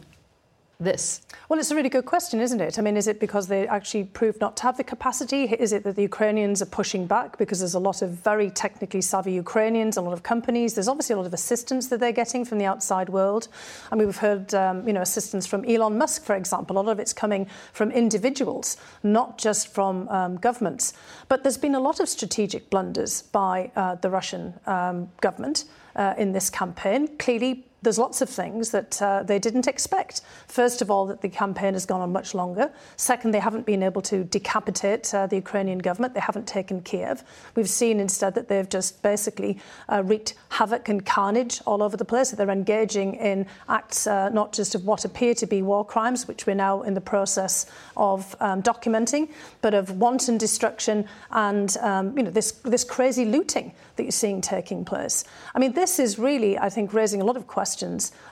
this? 0.80 1.22
Well, 1.48 1.58
it's 1.60 1.70
a 1.70 1.76
really 1.76 1.88
good 1.88 2.06
question, 2.06 2.40
isn't 2.40 2.60
it? 2.60 2.78
I 2.78 2.82
mean, 2.82 2.96
is 2.96 3.06
it 3.06 3.20
because 3.20 3.46
they 3.46 3.68
actually 3.68 4.04
proved 4.04 4.40
not 4.40 4.56
to 4.58 4.62
have 4.64 4.76
the 4.76 4.84
capacity? 4.84 5.44
Is 5.44 5.72
it 5.72 5.84
that 5.84 5.96
the 5.96 6.02
Ukrainians 6.02 6.62
are 6.62 6.66
pushing 6.66 7.06
back 7.06 7.38
because 7.38 7.58
there's 7.58 7.74
a 7.74 7.80
lot 7.80 8.02
of 8.02 8.10
very 8.10 8.50
technically 8.50 9.00
savvy 9.00 9.32
Ukrainians, 9.32 9.96
a 9.96 10.00
lot 10.00 10.12
of 10.12 10.22
companies? 10.22 10.74
There's 10.74 10.88
obviously 10.88 11.14
a 11.14 11.16
lot 11.16 11.26
of 11.26 11.34
assistance 11.34 11.88
that 11.88 12.00
they're 12.00 12.12
getting 12.12 12.44
from 12.44 12.58
the 12.58 12.64
outside 12.64 13.08
world. 13.08 13.48
I 13.92 13.96
mean, 13.96 14.06
we've 14.06 14.16
heard, 14.16 14.54
um, 14.54 14.86
you 14.86 14.92
know, 14.92 15.02
assistance 15.02 15.46
from 15.46 15.64
Elon 15.64 15.98
Musk, 15.98 16.24
for 16.24 16.34
example. 16.34 16.76
A 16.76 16.80
lot 16.80 16.92
of 16.92 16.98
it's 16.98 17.12
coming 17.12 17.46
from 17.72 17.90
individuals, 17.90 18.76
not 19.02 19.38
just 19.38 19.68
from 19.68 20.08
um, 20.08 20.36
governments. 20.36 20.94
But 21.28 21.42
there's 21.42 21.58
been 21.58 21.74
a 21.74 21.80
lot 21.80 22.00
of 22.00 22.08
strategic 22.08 22.70
blunders 22.70 23.22
by 23.22 23.70
uh, 23.76 23.96
the 23.96 24.10
Russian 24.10 24.54
um, 24.66 25.10
government 25.20 25.64
uh, 25.96 26.14
in 26.16 26.32
this 26.32 26.50
campaign. 26.50 27.16
Clearly, 27.18 27.66
there's 27.82 27.98
lots 27.98 28.20
of 28.20 28.28
things 28.28 28.70
that 28.70 29.00
uh, 29.00 29.22
they 29.22 29.38
didn't 29.38 29.66
expect. 29.66 30.20
First 30.48 30.82
of 30.82 30.90
all, 30.90 31.06
that 31.06 31.22
the 31.22 31.28
campaign 31.28 31.72
has 31.72 31.86
gone 31.86 32.00
on 32.00 32.12
much 32.12 32.34
longer. 32.34 32.70
Second, 32.96 33.32
they 33.32 33.40
haven't 33.40 33.64
been 33.64 33.82
able 33.82 34.02
to 34.02 34.24
decapitate 34.24 35.14
uh, 35.14 35.26
the 35.26 35.36
Ukrainian 35.36 35.78
government. 35.78 36.12
They 36.12 36.20
haven't 36.20 36.46
taken 36.46 36.82
Kiev. 36.82 37.24
We've 37.54 37.68
seen 37.68 37.98
instead 37.98 38.34
that 38.34 38.48
they've 38.48 38.68
just 38.68 39.02
basically 39.02 39.58
uh, 39.88 40.02
wreaked 40.04 40.34
havoc 40.50 40.88
and 40.88 41.04
carnage 41.06 41.62
all 41.66 41.82
over 41.82 41.96
the 41.96 42.04
place. 42.04 42.30
They're 42.30 42.50
engaging 42.50 43.14
in 43.14 43.46
acts 43.68 44.06
uh, 44.06 44.28
not 44.28 44.52
just 44.52 44.74
of 44.74 44.84
what 44.84 45.04
appear 45.04 45.34
to 45.34 45.46
be 45.46 45.62
war 45.62 45.84
crimes, 45.84 46.28
which 46.28 46.46
we're 46.46 46.54
now 46.54 46.82
in 46.82 46.94
the 46.94 47.00
process 47.00 47.66
of 47.96 48.36
um, 48.40 48.62
documenting, 48.62 49.30
but 49.62 49.72
of 49.72 49.92
wanton 49.92 50.36
destruction 50.36 51.06
and 51.30 51.76
um, 51.80 52.16
you 52.16 52.24
know 52.24 52.30
this 52.30 52.52
this 52.64 52.84
crazy 52.84 53.24
looting 53.24 53.72
that 53.96 54.02
you're 54.02 54.10
seeing 54.10 54.40
taking 54.40 54.84
place. 54.84 55.24
I 55.54 55.58
mean, 55.58 55.72
this 55.72 55.98
is 55.98 56.18
really, 56.18 56.58
I 56.58 56.70
think, 56.70 56.92
raising 56.92 57.20
a 57.20 57.24
lot 57.24 57.36
of 57.36 57.46
questions 57.46 57.69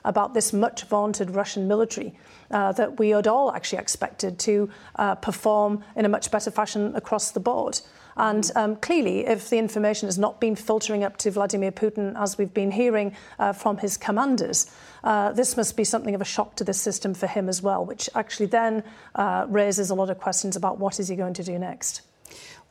about 0.05 0.35
this 0.35 0.53
much 0.53 0.85
vaunted 0.85 1.31
Russian 1.31 1.69
military 1.69 2.15
uh, 2.51 2.73
that 2.73 2.99
we 2.99 3.11
had 3.11 3.27
all 3.27 3.53
actually 3.53 3.79
expected 3.79 4.39
to 4.41 4.71
uh, 4.97 5.15
perform 5.17 5.85
in 5.97 6.05
a 6.05 6.09
much 6.09 6.31
better 6.31 6.51
fashion 6.51 6.95
across 6.95 7.31
the 7.31 7.41
board. 7.41 7.81
And 8.19 8.51
um, 8.57 8.77
clearly, 8.77 9.27
if 9.27 9.49
the 9.49 9.59
information 9.59 10.09
has 10.09 10.19
not 10.19 10.41
been 10.41 10.57
filtering 10.57 11.05
up 11.05 11.19
to 11.19 11.31
Vladimir 11.31 11.71
Putin, 11.71 12.21
as 12.21 12.37
we've 12.37 12.53
been 12.53 12.73
hearing 12.73 13.15
uh, 13.39 13.53
from 13.53 13.79
his 13.79 13.97
commanders, 13.97 14.71
uh, 15.05 15.33
this 15.33 15.57
must 15.57 15.77
be 15.77 15.85
something 15.85 16.17
of 16.17 16.21
a 16.21 16.25
shock 16.25 16.57
to 16.57 16.65
the 16.65 16.75
system 16.75 17.15
for 17.15 17.29
him 17.29 17.49
as 17.49 17.63
well, 17.63 17.85
which 17.85 18.11
actually 18.17 18.47
then 18.47 18.83
uh, 19.15 19.47
raises 19.49 19.91
a 19.91 19.95
lot 19.95 20.11
of 20.11 20.19
questions 20.19 20.57
about 20.57 20.79
what 20.79 20.99
is 20.99 21.07
he 21.07 21.15
going 21.15 21.35
to 21.35 21.45
do 21.45 21.59
next. 21.59 22.03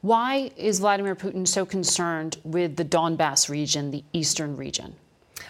Why 0.02 0.52
is 0.58 0.80
Vladimir 0.80 1.16
Putin 1.16 1.48
so 1.48 1.66
concerned 1.66 2.38
with 2.44 2.76
the 2.76 2.86
Donbass 2.86 3.50
region, 3.50 3.92
the 3.92 4.04
eastern 4.14 4.58
region? 4.58 4.96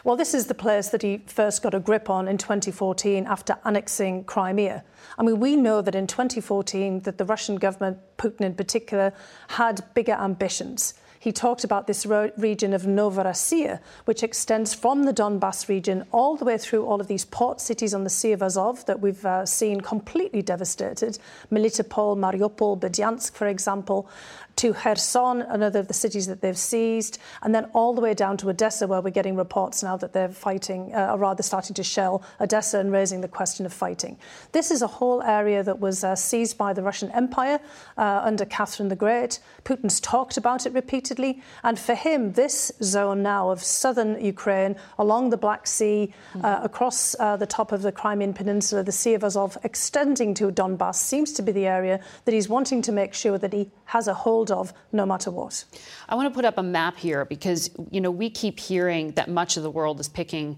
Well, 0.08 0.16
this 0.16 0.34
is 0.34 0.46
the 0.46 0.54
place 0.54 0.88
that 0.88 1.02
he 1.02 1.18
first 1.26 1.62
got 1.62 1.74
a 1.74 1.82
grip 1.82 2.10
on 2.10 2.30
in 2.30 2.38
2014 2.38 3.26
after 3.26 3.58
annexing 3.66 4.24
Crimea. 4.24 4.86
I 5.20 5.24
mean, 5.24 5.38
we 5.38 5.58
know 5.58 5.82
that 5.82 5.96
in 5.96 6.08
2014 6.08 7.02
that 7.02 7.18
the 7.18 7.26
Russian 7.26 7.58
government, 7.58 7.98
Putin 8.18 8.40
in 8.40 8.56
particular, 8.56 9.12
had 9.50 9.84
bigger 9.96 10.14
ambitions. 10.14 10.94
He 11.20 11.34
talked 11.34 11.66
about 11.66 11.88
this 11.88 12.06
region 12.06 12.74
of 12.74 12.84
Novorossiya, 12.84 13.82
which 14.06 14.24
extends 14.24 14.74
from 14.74 15.04
the 15.04 15.12
Donbass 15.14 15.68
region 15.68 16.06
all 16.14 16.38
the 16.38 16.46
way 16.46 16.58
through 16.58 16.86
all 16.86 17.02
of 17.02 17.08
these 17.08 17.26
port 17.26 17.60
cities 17.60 17.94
on 17.94 18.06
the 18.06 18.10
Sea 18.10 18.32
of 18.32 18.42
Azov 18.42 18.86
that 18.86 19.02
we've 19.02 19.26
uh, 19.26 19.46
seen 19.46 19.82
completely 19.82 20.42
devastated 20.42 21.20
Melitopol, 21.52 22.16
Mariupol, 22.16 22.80
Berdyansk, 22.80 23.34
for 23.34 23.48
example 23.48 24.10
to 24.58 24.74
Kherson, 24.74 25.42
another 25.44 25.80
of 25.80 25.88
the 25.88 25.94
cities 25.94 26.28
that 26.28 26.42
they've 26.42 26.58
seized, 26.58 27.20
and 27.44 27.54
then 27.54 27.66
all 27.74 27.94
the 27.94 28.02
way 28.02 28.14
down 28.14 28.38
to 28.38 28.50
Odessa, 28.50 28.88
where 28.88 29.02
we're 29.02 29.12
getting 29.12 29.36
reports 29.36 29.84
now 29.84 29.96
that 29.98 30.14
they're 30.14 30.30
fighting, 30.30 30.94
uh, 30.94 31.12
or 31.14 31.18
rather 31.18 31.44
starting 31.44 31.74
to 31.76 31.84
shell 31.84 32.24
Odessa 32.42 32.80
and 32.80 32.92
raising 32.92 33.22
the 33.22 33.28
question 33.28 33.66
of 33.66 33.74
fighting. 33.74 34.18
This 34.52 34.72
is 34.72 34.82
a 34.82 34.88
whole 34.88 35.22
area 35.22 35.64
that 35.64 35.80
was 35.80 36.04
uh, 36.04 36.16
seized 36.16 36.58
by 36.58 36.74
the 36.74 36.82
Russian 36.82 37.12
Empire 37.12 37.60
uh, 37.98 38.22
under 38.24 38.46
Catherine 38.46 38.90
the 38.90 38.96
Great. 38.96 39.40
Putin's 39.64 40.00
talked 40.00 40.38
about 40.38 40.66
it 40.66 40.74
repeatedly, 40.74 41.42
and 41.64 41.78
for 41.78 41.94
him, 41.94 42.34
this 42.34 42.72
zone 42.82 43.22
now 43.22 43.52
of 43.52 43.64
southern 43.64 44.24
Ukraine, 44.24 44.76
along 44.98 45.30
the 45.30 45.38
Black 45.38 45.68
Sea, 45.68 46.14
mm. 46.34 46.66
across 46.66 47.16
uh, 47.20 47.38
the 47.38 47.46
top 47.46 47.72
of 47.72 47.84
the 47.84 47.92
Crimean 47.92 48.34
Peninsula, 48.34 48.84
the 48.84 48.92
Sea 48.92 49.14
of 49.14 49.24
Azov, 49.24 49.58
extending 49.64 50.34
to 50.34 50.52
Donbass, 50.52 50.96
seems 50.96 51.32
to 51.34 51.44
be 51.44 51.52
the 51.52 51.68
area 51.68 52.00
that 52.26 52.34
he's 52.34 52.50
wanting 52.50 52.82
to 52.82 52.92
make 52.92 53.14
sure 53.14 53.38
that 53.38 53.54
he 53.54 53.70
has 53.86 54.08
a 54.08 54.14
hold 54.14 54.47
of 54.52 54.74
no 54.92 55.06
matter 55.06 55.32
what. 55.32 55.64
I 56.10 56.16
want 56.16 56.28
to 56.32 56.36
put 56.36 56.46
up 56.46 56.58
a 56.58 56.64
map 56.64 56.98
here 56.98 57.26
because, 57.26 57.70
you 57.92 58.02
know, 58.02 58.12
we 58.12 58.30
keep 58.30 58.60
hearing 58.60 59.12
that 59.12 59.30
much 59.30 59.58
of 59.58 59.64
the 59.64 59.72
world 59.72 60.00
is 60.00 60.10
picking 60.10 60.58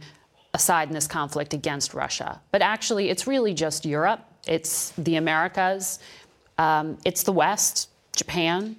a 0.54 0.60
side 0.60 0.88
in 0.88 0.93
this 0.93 1.08
conflict 1.08 1.54
against 1.54 1.93
Russia. 1.93 2.41
But 2.52 2.62
actually, 2.62 3.10
it's 3.10 3.28
really 3.28 3.54
just 3.54 3.86
Europe, 3.86 4.21
it's 4.47 4.91
the 4.97 5.15
Americas, 5.15 5.99
um, 6.58 6.97
it's 7.06 7.23
the 7.23 7.32
West, 7.32 7.89
Japan. 8.15 8.75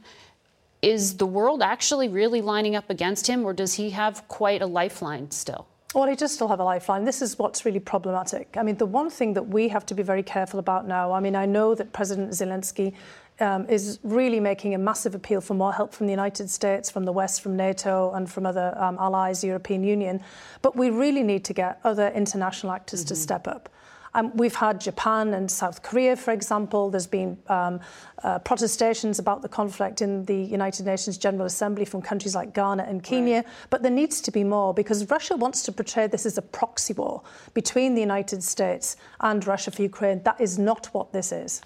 Is 0.82 1.16
the 1.16 1.26
world 1.26 1.62
actually 1.62 2.08
really 2.08 2.40
lining 2.40 2.74
up 2.74 2.88
against 2.90 3.26
him, 3.26 3.44
or 3.44 3.52
does 3.52 3.74
he 3.74 3.90
have 3.90 4.26
quite 4.28 4.62
a 4.62 4.66
lifeline 4.66 5.30
still? 5.30 5.66
Well, 5.92 6.06
he 6.06 6.14
does 6.14 6.32
still 6.32 6.46
have 6.46 6.60
a 6.60 6.64
lifeline. 6.64 7.04
This 7.04 7.20
is 7.20 7.36
what's 7.36 7.64
really 7.64 7.80
problematic. 7.80 8.56
I 8.56 8.62
mean, 8.62 8.76
the 8.76 8.86
one 8.86 9.10
thing 9.10 9.34
that 9.34 9.48
we 9.48 9.66
have 9.68 9.84
to 9.86 9.94
be 9.94 10.04
very 10.04 10.22
careful 10.22 10.60
about 10.60 10.86
now, 10.86 11.10
I 11.10 11.18
mean, 11.18 11.34
I 11.34 11.46
know 11.46 11.74
that 11.74 11.92
President 11.92 12.30
Zelensky 12.30 12.94
um, 13.40 13.66
is 13.68 13.98
really 14.04 14.38
making 14.38 14.74
a 14.74 14.78
massive 14.78 15.16
appeal 15.16 15.40
for 15.40 15.54
more 15.54 15.72
help 15.72 15.92
from 15.92 16.06
the 16.06 16.12
United 16.12 16.48
States, 16.48 16.90
from 16.90 17.06
the 17.06 17.12
West, 17.12 17.42
from 17.42 17.56
NATO, 17.56 18.12
and 18.12 18.30
from 18.30 18.46
other 18.46 18.72
um, 18.78 18.98
allies, 19.00 19.42
European 19.42 19.82
Union. 19.82 20.22
But 20.62 20.76
we 20.76 20.90
really 20.90 21.24
need 21.24 21.44
to 21.46 21.52
get 21.52 21.80
other 21.82 22.08
international 22.10 22.72
actors 22.72 23.00
mm-hmm. 23.00 23.08
to 23.08 23.16
step 23.16 23.48
up. 23.48 23.68
Um, 24.14 24.36
we've 24.36 24.54
had 24.54 24.80
Japan 24.80 25.34
and 25.34 25.50
South 25.50 25.82
Korea, 25.82 26.16
for 26.16 26.32
example. 26.32 26.90
There's 26.90 27.06
been 27.06 27.38
um, 27.48 27.80
uh, 28.22 28.38
protestations 28.40 29.18
about 29.18 29.42
the 29.42 29.48
conflict 29.48 30.02
in 30.02 30.24
the 30.24 30.36
United 30.36 30.86
Nations 30.86 31.16
General 31.16 31.46
Assembly 31.46 31.84
from 31.84 32.02
countries 32.02 32.34
like 32.34 32.52
Ghana 32.52 32.84
and 32.84 33.02
Kenya. 33.02 33.36
Right. 33.36 33.46
But 33.70 33.82
there 33.82 33.92
needs 33.92 34.20
to 34.22 34.30
be 34.30 34.44
more 34.44 34.74
because 34.74 35.08
Russia 35.10 35.36
wants 35.36 35.62
to 35.62 35.72
portray 35.72 36.06
this 36.06 36.26
as 36.26 36.38
a 36.38 36.42
proxy 36.42 36.94
war 36.94 37.22
between 37.54 37.94
the 37.94 38.00
United 38.00 38.42
States 38.42 38.96
and 39.20 39.46
Russia 39.46 39.70
for 39.70 39.82
Ukraine. 39.82 40.22
That 40.24 40.40
is 40.40 40.58
not 40.58 40.86
what 40.86 41.12
this 41.12 41.32
is. 41.32 41.62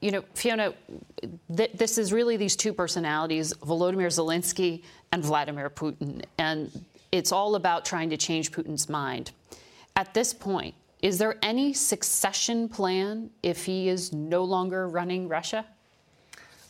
You 0.00 0.12
know, 0.12 0.24
Fiona, 0.34 0.74
th- 1.56 1.72
this 1.74 1.98
is 1.98 2.12
really 2.12 2.36
these 2.36 2.54
two 2.54 2.72
personalities, 2.72 3.52
Volodymyr 3.54 4.06
Zelensky 4.06 4.82
and 5.10 5.24
Vladimir 5.24 5.70
Putin. 5.70 6.22
And 6.38 6.84
it's 7.10 7.32
all 7.32 7.56
about 7.56 7.84
trying 7.84 8.10
to 8.10 8.16
change 8.16 8.52
Putin's 8.52 8.88
mind. 8.88 9.32
At 9.96 10.14
this 10.14 10.32
point, 10.32 10.76
is 11.00 11.18
there 11.18 11.36
any 11.42 11.72
succession 11.72 12.68
plan 12.68 13.30
if 13.42 13.64
he 13.64 13.88
is 13.88 14.12
no 14.12 14.44
longer 14.44 14.88
running 14.88 15.28
Russia? 15.28 15.64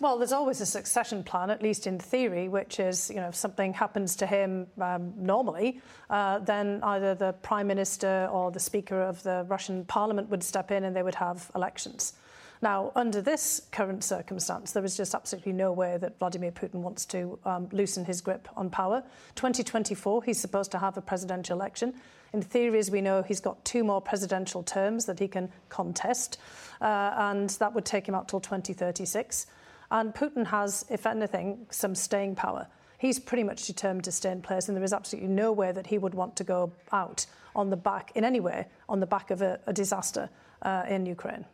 Well, 0.00 0.16
there's 0.16 0.32
always 0.32 0.60
a 0.60 0.66
succession 0.66 1.24
plan, 1.24 1.50
at 1.50 1.60
least 1.60 1.88
in 1.88 1.98
theory, 1.98 2.48
which 2.48 2.78
is, 2.78 3.10
you 3.10 3.16
know, 3.16 3.28
if 3.28 3.34
something 3.34 3.72
happens 3.72 4.14
to 4.16 4.26
him 4.26 4.68
um, 4.80 5.12
normally, 5.16 5.80
uh, 6.08 6.38
then 6.38 6.80
either 6.84 7.16
the 7.16 7.32
prime 7.42 7.66
minister 7.66 8.28
or 8.30 8.52
the 8.52 8.60
speaker 8.60 9.02
of 9.02 9.20
the 9.24 9.44
Russian 9.48 9.84
parliament 9.86 10.28
would 10.28 10.44
step 10.44 10.70
in 10.70 10.84
and 10.84 10.94
they 10.94 11.02
would 11.02 11.16
have 11.16 11.50
elections. 11.56 12.12
Now, 12.60 12.90
under 12.96 13.22
this 13.22 13.62
current 13.70 14.02
circumstance, 14.02 14.72
there 14.72 14.84
is 14.84 14.96
just 14.96 15.14
absolutely 15.14 15.52
no 15.52 15.72
way 15.72 15.96
that 15.96 16.18
Vladimir 16.18 16.50
Putin 16.50 16.76
wants 16.76 17.04
to 17.06 17.38
um, 17.44 17.68
loosen 17.70 18.04
his 18.04 18.20
grip 18.20 18.48
on 18.56 18.68
power. 18.68 19.02
2024, 19.36 20.24
he's 20.24 20.40
supposed 20.40 20.72
to 20.72 20.78
have 20.78 20.96
a 20.96 21.00
presidential 21.00 21.56
election. 21.56 21.94
In 22.32 22.42
theory, 22.42 22.78
as 22.78 22.90
we 22.90 23.00
know, 23.00 23.22
he's 23.22 23.40
got 23.40 23.64
two 23.64 23.84
more 23.84 24.00
presidential 24.00 24.62
terms 24.62 25.06
that 25.06 25.18
he 25.18 25.28
can 25.28 25.50
contest, 25.68 26.38
uh, 26.80 27.14
and 27.16 27.50
that 27.50 27.74
would 27.74 27.84
take 27.84 28.08
him 28.08 28.14
up 28.14 28.28
till 28.28 28.40
2036. 28.40 29.46
And 29.90 30.12
Putin 30.12 30.46
has, 30.46 30.84
if 30.90 31.06
anything, 31.06 31.66
some 31.70 31.94
staying 31.94 32.34
power. 32.34 32.66
He's 32.98 33.20
pretty 33.20 33.44
much 33.44 33.66
determined 33.66 34.04
to 34.04 34.12
stay 34.12 34.32
in 34.32 34.42
place, 34.42 34.68
and 34.68 34.76
there 34.76 34.84
is 34.84 34.92
absolutely 34.92 35.30
no 35.30 35.52
way 35.52 35.70
that 35.70 35.86
he 35.86 35.98
would 35.98 36.14
want 36.14 36.34
to 36.36 36.44
go 36.44 36.72
out 36.90 37.24
on 37.54 37.70
the 37.70 37.76
back, 37.76 38.10
in 38.16 38.24
any 38.24 38.40
way, 38.40 38.66
on 38.88 38.98
the 38.98 39.06
back 39.06 39.30
of 39.30 39.40
a, 39.40 39.60
a 39.66 39.72
disaster 39.72 40.28
uh, 40.62 40.82
in 40.88 41.06
Ukraine. 41.06 41.44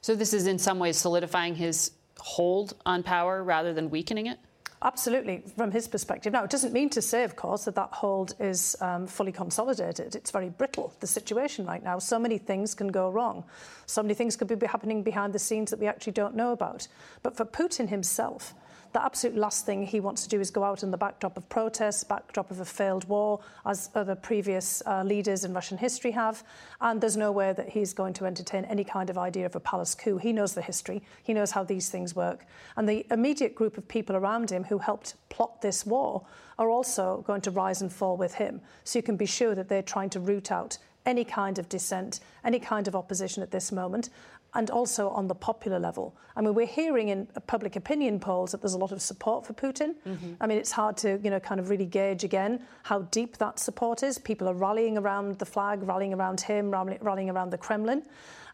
So 0.00 0.14
this 0.14 0.32
is 0.32 0.46
in 0.46 0.58
some 0.58 0.78
ways 0.78 0.96
solidifying 0.96 1.54
his 1.54 1.92
hold 2.18 2.74
on 2.84 3.02
power 3.02 3.42
rather 3.42 3.72
than 3.72 3.90
weakening 3.90 4.26
it? 4.26 4.38
Absolutely, 4.82 5.42
from 5.56 5.70
his 5.70 5.88
perspective. 5.88 6.32
Now, 6.34 6.44
it 6.44 6.50
doesn't 6.50 6.72
mean 6.72 6.90
to 6.90 7.00
say, 7.00 7.24
of 7.24 7.34
course, 7.34 7.64
that 7.64 7.74
that 7.76 7.88
hold 7.92 8.34
is 8.38 8.76
um, 8.82 9.06
fully 9.06 9.32
consolidated. 9.32 10.14
It's 10.14 10.30
very 10.30 10.50
brittle, 10.50 10.92
the 11.00 11.06
situation 11.06 11.64
right 11.64 11.82
now. 11.82 11.98
So 11.98 12.18
many 12.18 12.36
things 12.36 12.74
can 12.74 12.88
go 12.88 13.10
wrong. 13.10 13.42
So 13.86 14.02
many 14.02 14.12
things 14.12 14.36
could 14.36 14.48
be 14.48 14.66
happening 14.66 15.02
behind 15.02 15.32
the 15.32 15.38
scenes 15.38 15.70
that 15.70 15.80
we 15.80 15.86
actually 15.86 16.12
don't 16.12 16.36
know 16.36 16.52
about. 16.52 16.88
But 17.22 17.36
for 17.36 17.46
Putin 17.46 17.88
himself, 17.88 18.54
the 18.96 19.04
absolute 19.04 19.36
last 19.36 19.66
thing 19.66 19.84
he 19.84 20.00
wants 20.00 20.22
to 20.22 20.28
do 20.30 20.40
is 20.40 20.50
go 20.50 20.64
out 20.64 20.82
in 20.82 20.90
the 20.90 20.96
backdrop 20.96 21.36
of 21.36 21.46
protests, 21.50 22.02
backdrop 22.02 22.50
of 22.50 22.60
a 22.60 22.64
failed 22.64 23.06
war, 23.10 23.40
as 23.66 23.90
other 23.94 24.14
previous 24.14 24.82
uh, 24.86 25.02
leaders 25.02 25.44
in 25.44 25.52
Russian 25.52 25.76
history 25.76 26.12
have. 26.12 26.42
And 26.80 26.98
there's 26.98 27.14
no 27.14 27.30
way 27.30 27.52
that 27.52 27.68
he's 27.68 27.92
going 27.92 28.14
to 28.14 28.24
entertain 28.24 28.64
any 28.64 28.84
kind 28.84 29.10
of 29.10 29.18
idea 29.18 29.44
of 29.44 29.54
a 29.54 29.60
palace 29.60 29.94
coup. 29.94 30.16
He 30.16 30.32
knows 30.32 30.54
the 30.54 30.62
history, 30.62 31.02
he 31.22 31.34
knows 31.34 31.50
how 31.50 31.62
these 31.62 31.90
things 31.90 32.16
work. 32.16 32.46
And 32.78 32.88
the 32.88 33.06
immediate 33.10 33.54
group 33.54 33.76
of 33.76 33.86
people 33.86 34.16
around 34.16 34.48
him 34.48 34.64
who 34.64 34.78
helped 34.78 35.16
plot 35.28 35.60
this 35.60 35.84
war 35.84 36.24
are 36.58 36.70
also 36.70 37.22
going 37.26 37.42
to 37.42 37.50
rise 37.50 37.82
and 37.82 37.92
fall 37.92 38.16
with 38.16 38.36
him. 38.36 38.62
So 38.84 38.98
you 38.98 39.02
can 39.02 39.18
be 39.18 39.26
sure 39.26 39.54
that 39.54 39.68
they're 39.68 39.82
trying 39.82 40.08
to 40.08 40.20
root 40.20 40.50
out 40.50 40.78
any 41.04 41.24
kind 41.24 41.58
of 41.58 41.68
dissent, 41.68 42.20
any 42.44 42.58
kind 42.58 42.88
of 42.88 42.96
opposition 42.96 43.42
at 43.42 43.50
this 43.50 43.70
moment 43.70 44.08
and 44.56 44.70
also 44.70 45.10
on 45.10 45.28
the 45.28 45.34
popular 45.34 45.78
level. 45.78 46.16
I 46.34 46.40
mean, 46.40 46.54
we're 46.54 46.66
hearing 46.66 47.08
in 47.08 47.28
public 47.46 47.76
opinion 47.76 48.18
polls 48.18 48.52
that 48.52 48.62
there's 48.62 48.74
a 48.74 48.78
lot 48.78 48.90
of 48.90 49.02
support 49.02 49.46
for 49.46 49.52
Putin. 49.52 49.94
Mm-hmm. 50.06 50.32
I 50.40 50.46
mean, 50.46 50.58
it's 50.58 50.72
hard 50.72 50.96
to, 50.98 51.20
you 51.22 51.30
know, 51.30 51.38
kind 51.38 51.60
of 51.60 51.68
really 51.68 51.84
gauge 51.84 52.24
again 52.24 52.60
how 52.82 53.02
deep 53.02 53.36
that 53.36 53.58
support 53.58 54.02
is. 54.02 54.18
People 54.18 54.48
are 54.48 54.54
rallying 54.54 54.96
around 54.96 55.38
the 55.38 55.46
flag, 55.46 55.82
rallying 55.82 56.14
around 56.14 56.40
him, 56.40 56.70
rallying 56.70 57.30
around 57.30 57.50
the 57.50 57.58
Kremlin. 57.58 58.02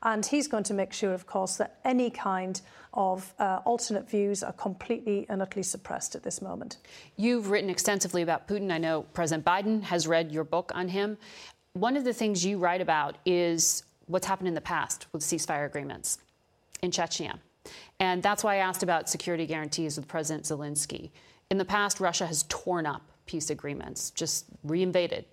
And 0.03 0.27
he's 0.27 0.49
going 0.49 0.65
to 0.65 0.75
make 0.75 0.93
sure, 0.93 1.15
of 1.15 1.27
course, 1.27 1.57
that 1.59 1.79
any 1.85 2.11
kind 2.11 2.61
of 2.95 3.33
uh, 3.38 3.61
alternate 3.65 4.11
views 4.11 4.43
are 4.43 4.53
completely 4.53 5.25
and 5.29 5.41
utterly 5.41 5.62
suppressed 5.62 6.17
at 6.17 6.25
this 6.25 6.43
moment. 6.43 6.79
You've 7.17 7.51
written 7.51 7.71
extensively 7.71 8.23
about 8.23 8.49
Putin. 8.49 8.73
I 8.73 8.79
know 8.79 9.03
President 9.15 9.45
Biden 9.45 9.83
has 9.85 10.09
read 10.09 10.33
your 10.33 10.43
book 10.43 10.73
on 10.75 10.88
him. 10.88 11.17
One 11.75 11.97
of 11.97 12.03
the 12.03 12.12
things 12.12 12.45
you 12.45 12.59
write 12.59 12.81
about 12.81 13.17
is 13.25 13.85
what's 14.12 14.27
happened 14.27 14.48
in 14.48 14.55
the 14.55 14.61
past 14.61 15.07
with 15.12 15.22
ceasefire 15.22 15.66
agreements 15.66 16.18
in 16.83 16.90
Chechnya. 16.90 17.38
And 17.98 18.22
that's 18.22 18.44
why 18.44 18.55
I 18.55 18.59
asked 18.59 18.83
about 18.83 19.09
security 19.09 19.46
guarantees 19.46 19.96
with 19.96 20.07
President 20.09 20.44
Zelensky. 20.44 21.11
In 21.51 21.59
the 21.59 21.64
past, 21.64 22.01
Russia 22.01 22.27
has 22.27 22.44
torn 22.48 22.87
up 22.87 23.03
peace 23.27 23.51
agreements, 23.51 24.11
just 24.11 24.46
reinvaded. 24.66 25.25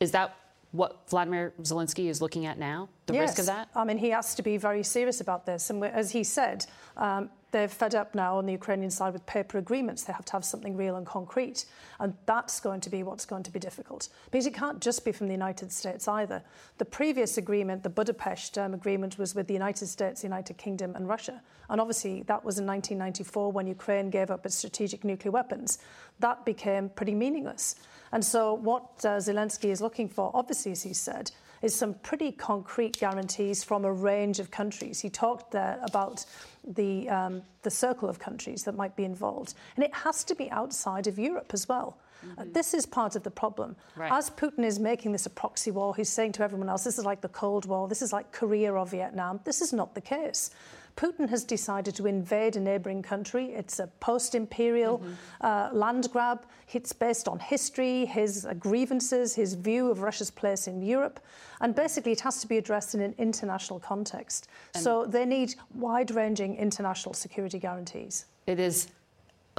Is 0.00 0.10
that 0.12 0.36
what 0.72 1.08
Vladimir 1.08 1.52
Zelensky 1.62 2.08
is 2.08 2.22
looking 2.22 2.46
at 2.46 2.58
now? 2.58 2.88
The 3.06 3.14
yes. 3.14 3.30
risk 3.30 3.38
of 3.40 3.46
that? 3.46 3.68
I 3.74 3.84
mean, 3.84 3.98
he 3.98 4.10
has 4.10 4.34
to 4.36 4.42
be 4.42 4.56
very 4.56 4.82
serious 4.82 5.20
about 5.20 5.44
this. 5.46 5.70
And 5.70 5.84
as 5.84 6.10
he 6.10 6.24
said, 6.24 6.66
um, 6.96 7.30
they're 7.50 7.68
fed 7.68 7.94
up 7.94 8.14
now 8.14 8.38
on 8.38 8.46
the 8.46 8.52
Ukrainian 8.52 8.90
side 8.90 9.12
with 9.12 9.26
paper 9.26 9.58
agreements. 9.58 10.04
They 10.04 10.12
have 10.12 10.24
to 10.26 10.32
have 10.32 10.44
something 10.44 10.76
real 10.76 10.96
and 10.96 11.06
concrete. 11.06 11.64
And 11.98 12.14
that's 12.26 12.60
going 12.60 12.80
to 12.82 12.90
be 12.90 13.02
what's 13.02 13.24
going 13.24 13.42
to 13.42 13.50
be 13.50 13.58
difficult. 13.58 14.08
Because 14.30 14.46
it 14.46 14.54
can't 14.54 14.80
just 14.80 15.04
be 15.04 15.12
from 15.12 15.26
the 15.26 15.32
United 15.32 15.72
States 15.72 16.06
either. 16.06 16.42
The 16.78 16.84
previous 16.84 17.38
agreement, 17.38 17.82
the 17.82 17.90
Budapest 17.90 18.56
um, 18.58 18.74
agreement, 18.74 19.18
was 19.18 19.34
with 19.34 19.46
the 19.46 19.54
United 19.54 19.86
States, 19.86 20.22
United 20.22 20.58
Kingdom, 20.58 20.94
and 20.94 21.08
Russia. 21.08 21.42
And 21.68 21.80
obviously, 21.80 22.22
that 22.22 22.44
was 22.44 22.58
in 22.58 22.66
1994 22.66 23.52
when 23.52 23.66
Ukraine 23.66 24.10
gave 24.10 24.30
up 24.30 24.46
its 24.46 24.56
strategic 24.56 25.04
nuclear 25.04 25.32
weapons. 25.32 25.78
That 26.18 26.44
became 26.44 26.88
pretty 26.88 27.14
meaningless. 27.14 27.76
And 28.12 28.24
so, 28.24 28.54
what 28.54 28.84
uh, 29.04 29.18
Zelensky 29.18 29.70
is 29.70 29.80
looking 29.80 30.08
for, 30.08 30.30
obviously, 30.34 30.72
as 30.72 30.82
he 30.82 30.92
said, 30.92 31.30
is 31.62 31.74
some 31.74 31.94
pretty 31.94 32.32
concrete 32.32 32.98
guarantees 32.98 33.62
from 33.62 33.84
a 33.84 33.92
range 33.92 34.40
of 34.40 34.50
countries. 34.50 35.00
He 35.00 35.10
talked 35.10 35.50
there 35.50 35.78
about 35.82 36.24
the, 36.66 37.08
um, 37.08 37.42
the 37.62 37.70
circle 37.70 38.08
of 38.08 38.18
countries 38.18 38.64
that 38.64 38.74
might 38.74 38.96
be 38.96 39.04
involved. 39.04 39.54
And 39.76 39.84
it 39.84 39.94
has 39.94 40.24
to 40.24 40.34
be 40.34 40.50
outside 40.50 41.06
of 41.06 41.18
Europe 41.18 41.50
as 41.52 41.68
well. 41.68 41.98
Mm-hmm. 42.24 42.40
Uh, 42.40 42.44
this 42.52 42.74
is 42.74 42.86
part 42.86 43.16
of 43.16 43.22
the 43.22 43.30
problem. 43.30 43.76
Right. 43.96 44.12
As 44.12 44.30
Putin 44.30 44.64
is 44.64 44.78
making 44.78 45.12
this 45.12 45.26
a 45.26 45.30
proxy 45.30 45.70
war, 45.70 45.94
he's 45.96 46.08
saying 46.08 46.32
to 46.32 46.42
everyone 46.42 46.68
else, 46.68 46.84
this 46.84 46.98
is 46.98 47.04
like 47.04 47.20
the 47.20 47.28
Cold 47.28 47.66
War, 47.66 47.88
this 47.88 48.02
is 48.02 48.12
like 48.12 48.30
Korea 48.32 48.72
or 48.74 48.86
Vietnam. 48.86 49.40
This 49.44 49.60
is 49.60 49.72
not 49.72 49.94
the 49.94 50.00
case. 50.00 50.50
Putin 50.96 51.28
has 51.28 51.44
decided 51.44 51.94
to 51.96 52.06
invade 52.06 52.56
a 52.56 52.60
neighbouring 52.60 53.02
country. 53.02 53.52
It's 53.52 53.78
a 53.78 53.86
post 54.00 54.34
imperial 54.34 54.98
mm-hmm. 54.98 55.12
uh, 55.40 55.70
land 55.72 56.08
grab. 56.12 56.44
It's 56.72 56.92
based 56.92 57.28
on 57.28 57.38
history, 57.38 58.06
his 58.06 58.46
uh, 58.46 58.54
grievances, 58.54 59.34
his 59.34 59.54
view 59.54 59.90
of 59.90 60.02
Russia's 60.02 60.30
place 60.30 60.66
in 60.66 60.82
Europe. 60.82 61.20
And 61.60 61.74
basically, 61.74 62.12
it 62.12 62.20
has 62.20 62.40
to 62.40 62.46
be 62.46 62.58
addressed 62.58 62.94
in 62.94 63.00
an 63.00 63.14
international 63.18 63.80
context. 63.80 64.48
And 64.74 64.82
so 64.82 65.04
they 65.04 65.24
need 65.24 65.54
wide 65.74 66.10
ranging 66.10 66.56
international 66.56 67.14
security 67.14 67.58
guarantees. 67.58 68.26
It 68.46 68.58
is 68.58 68.88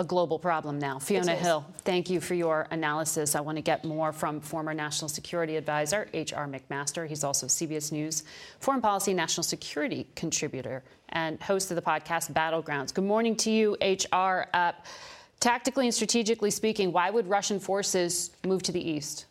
a 0.01 0.03
global 0.03 0.39
problem 0.39 0.79
now. 0.79 0.97
Fiona 0.97 1.35
Hill, 1.35 1.63
thank 1.85 2.09
you 2.09 2.19
for 2.19 2.33
your 2.33 2.67
analysis. 2.71 3.35
I 3.35 3.39
want 3.39 3.57
to 3.57 3.61
get 3.61 3.85
more 3.85 4.11
from 4.11 4.41
former 4.41 4.73
National 4.73 5.07
Security 5.07 5.57
Advisor 5.57 6.09
H.R. 6.11 6.47
McMaster. 6.47 7.07
He's 7.07 7.23
also 7.23 7.45
CBS 7.45 7.91
News 7.91 8.23
foreign 8.59 8.81
policy 8.81 9.13
national 9.13 9.43
security 9.43 10.07
contributor 10.15 10.83
and 11.09 11.39
host 11.43 11.69
of 11.69 11.75
the 11.75 11.83
podcast 11.83 12.33
Battlegrounds. 12.33 12.91
Good 12.91 13.03
morning 13.03 13.35
to 13.37 13.51
you, 13.51 13.77
H.R. 13.79 14.49
Uh, 14.51 14.71
tactically 15.39 15.85
and 15.85 15.93
strategically 15.93 16.49
speaking, 16.49 16.91
why 16.91 17.11
would 17.11 17.27
Russian 17.27 17.59
forces 17.59 18.31
move 18.43 18.63
to 18.63 18.71
the 18.71 18.81
east? 18.81 19.27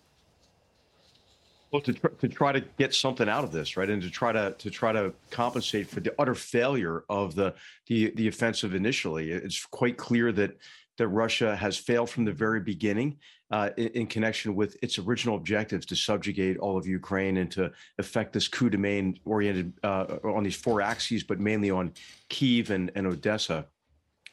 Well, 1.72 1.82
to, 1.82 1.92
tr- 1.92 2.08
to 2.08 2.28
try 2.28 2.52
to 2.52 2.60
get 2.78 2.94
something 2.94 3.28
out 3.28 3.44
of 3.44 3.52
this, 3.52 3.76
right, 3.76 3.88
and 3.88 4.02
to 4.02 4.10
try 4.10 4.32
to 4.32 4.54
to 4.58 4.70
try 4.70 4.92
to 4.92 5.14
compensate 5.30 5.88
for 5.88 6.00
the 6.00 6.12
utter 6.18 6.34
failure 6.34 7.04
of 7.08 7.34
the 7.34 7.54
the 7.86 8.10
the 8.16 8.26
offensive 8.28 8.74
initially, 8.74 9.30
it's 9.30 9.64
quite 9.66 9.96
clear 9.96 10.32
that 10.32 10.56
that 10.98 11.08
Russia 11.08 11.56
has 11.56 11.78
failed 11.78 12.10
from 12.10 12.24
the 12.24 12.32
very 12.32 12.60
beginning 12.60 13.16
uh, 13.50 13.70
in, 13.76 13.88
in, 13.88 14.06
connection 14.06 14.54
with 14.54 14.76
its 14.82 14.98
original 14.98 15.36
objectives 15.36 15.86
to 15.86 15.96
subjugate 15.96 16.58
all 16.58 16.76
of 16.76 16.86
Ukraine 16.86 17.38
and 17.38 17.50
to 17.52 17.72
effect 17.98 18.32
this 18.34 18.46
coup 18.46 18.68
de 18.68 18.76
main 18.76 19.18
oriented 19.24 19.72
uh, 19.82 20.18
on 20.24 20.44
these 20.44 20.56
four 20.56 20.82
axes, 20.82 21.22
but 21.24 21.40
mainly 21.40 21.70
on 21.70 21.92
Kiev 22.28 22.70
and, 22.70 22.92
and 22.94 23.06
Odessa. 23.06 23.66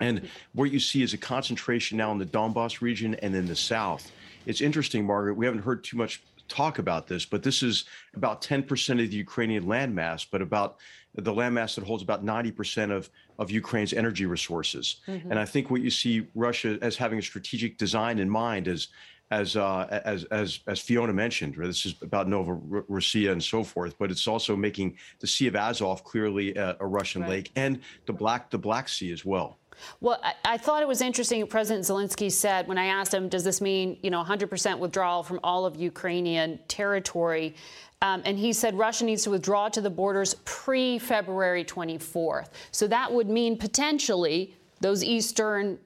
And 0.02 0.28
what 0.54 0.70
you 0.72 0.80
see 0.80 1.02
is 1.02 1.14
a 1.14 1.18
concentration 1.18 1.98
now 1.98 2.12
in 2.12 2.18
the 2.18 2.26
Donbass 2.26 2.82
region 2.82 3.16
and 3.16 3.34
in 3.34 3.48
the 3.48 3.56
south. 3.56 4.12
It's 4.46 4.62
interesting, 4.62 5.06
Margaret. 5.06 5.36
We 5.36 5.46
haven't 5.46 5.64
heard 5.64 5.84
too 5.84 5.98
much 5.98 6.22
talk 6.48 6.80
about 6.80 7.08
this, 7.08 7.26
but 7.26 7.44
this 7.44 7.64
is 7.64 7.86
about 8.16 8.42
10% 8.42 9.04
of 9.04 9.10
the 9.10 9.18
Ukrainian 9.18 9.66
landmass, 9.66 10.26
but 10.30 10.42
about 10.42 10.78
the 11.16 11.34
landmass 11.34 11.76
that 11.76 11.84
holds 11.84 12.04
about 12.04 12.24
90% 12.24 12.92
of, 12.92 13.10
of 13.40 13.50
Ukraine's 13.50 13.94
energy 13.94 14.26
resources. 14.26 14.98
Mm-hmm. 15.08 15.32
And 15.32 15.40
I 15.40 15.46
think 15.46 15.72
what 15.72 15.82
you 15.82 15.90
see 15.90 16.28
Russia 16.36 16.78
as 16.82 16.96
having 16.96 17.20
a 17.20 17.24
strategic 17.24 17.78
design 17.78 18.20
in 18.20 18.30
mind 18.30 18.68
is 18.68 18.90
as 19.30 19.58
uh, 19.58 20.02
as 20.06 20.24
as 20.26 20.62
as 20.68 20.80
Fiona 20.80 21.12
mentioned, 21.12 21.56
this 21.58 21.86
is 21.86 21.96
about 22.02 22.28
Novorossiya 22.28 23.32
and 23.32 23.44
so 23.44 23.64
forth, 23.64 23.98
but 24.00 24.10
it's 24.10 24.26
also 24.26 24.56
making 24.56 24.98
the 25.20 25.28
Sea 25.28 25.48
of 25.48 25.56
Azov 25.56 26.04
clearly 26.06 26.56
a, 26.56 26.78
a 26.80 26.88
Russian 26.88 27.24
right. 27.24 27.32
lake 27.32 27.52
and 27.58 27.82
the 28.06 28.14
Black 28.14 28.50
the 28.50 28.58
Black 28.58 28.88
Sea 28.88 29.12
as 29.12 29.26
well. 29.26 29.58
Well, 30.02 30.20
I, 30.24 30.34
I, 30.46 30.58
thought 30.58 30.82
it 30.82 30.88
was 30.88 31.02
interesting. 31.02 31.46
President 31.48 31.86
Zelensky 31.86 32.32
said 32.32 32.68
when 32.68 32.78
I 32.78 32.86
asked 32.86 33.14
him, 33.14 33.30
"Does 33.30 33.44
this 33.44 33.62
mean 33.62 33.98
you 34.02 34.10
know 34.10 34.24
100% 34.24 34.80
withdrawal 34.80 35.24
from 35.24 35.40
all 35.44 35.66
of 35.66 35.76
Ukrainian 35.76 36.60
territory?" 36.68 37.56
Um, 38.02 38.22
and 38.26 38.38
he 38.38 38.54
said 38.54 38.78
Russia 38.78 39.06
needs 39.06 39.24
to 39.24 39.32
withdraw 39.32 39.70
to 39.70 39.82
the 39.82 39.90
borders 39.90 40.36
pre 40.46 41.00
February 41.00 41.66
24th. 41.66 42.50
So 42.72 42.88
that 42.88 43.12
would 43.12 43.28
mean 43.28 43.58
potentially 43.58 44.56
those 44.82 45.04
eastern 45.04 45.80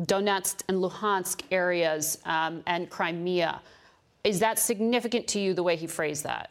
Donetsk 0.00 0.62
and 0.68 0.78
Luhansk 0.78 1.42
areas 1.50 2.18
um, 2.24 2.62
and 2.66 2.88
Crimea. 2.88 3.60
Is 4.24 4.40
that 4.40 4.58
significant 4.58 5.26
to 5.28 5.40
you 5.40 5.54
the 5.54 5.62
way 5.62 5.76
he 5.76 5.86
phrased 5.86 6.24
that? 6.24 6.50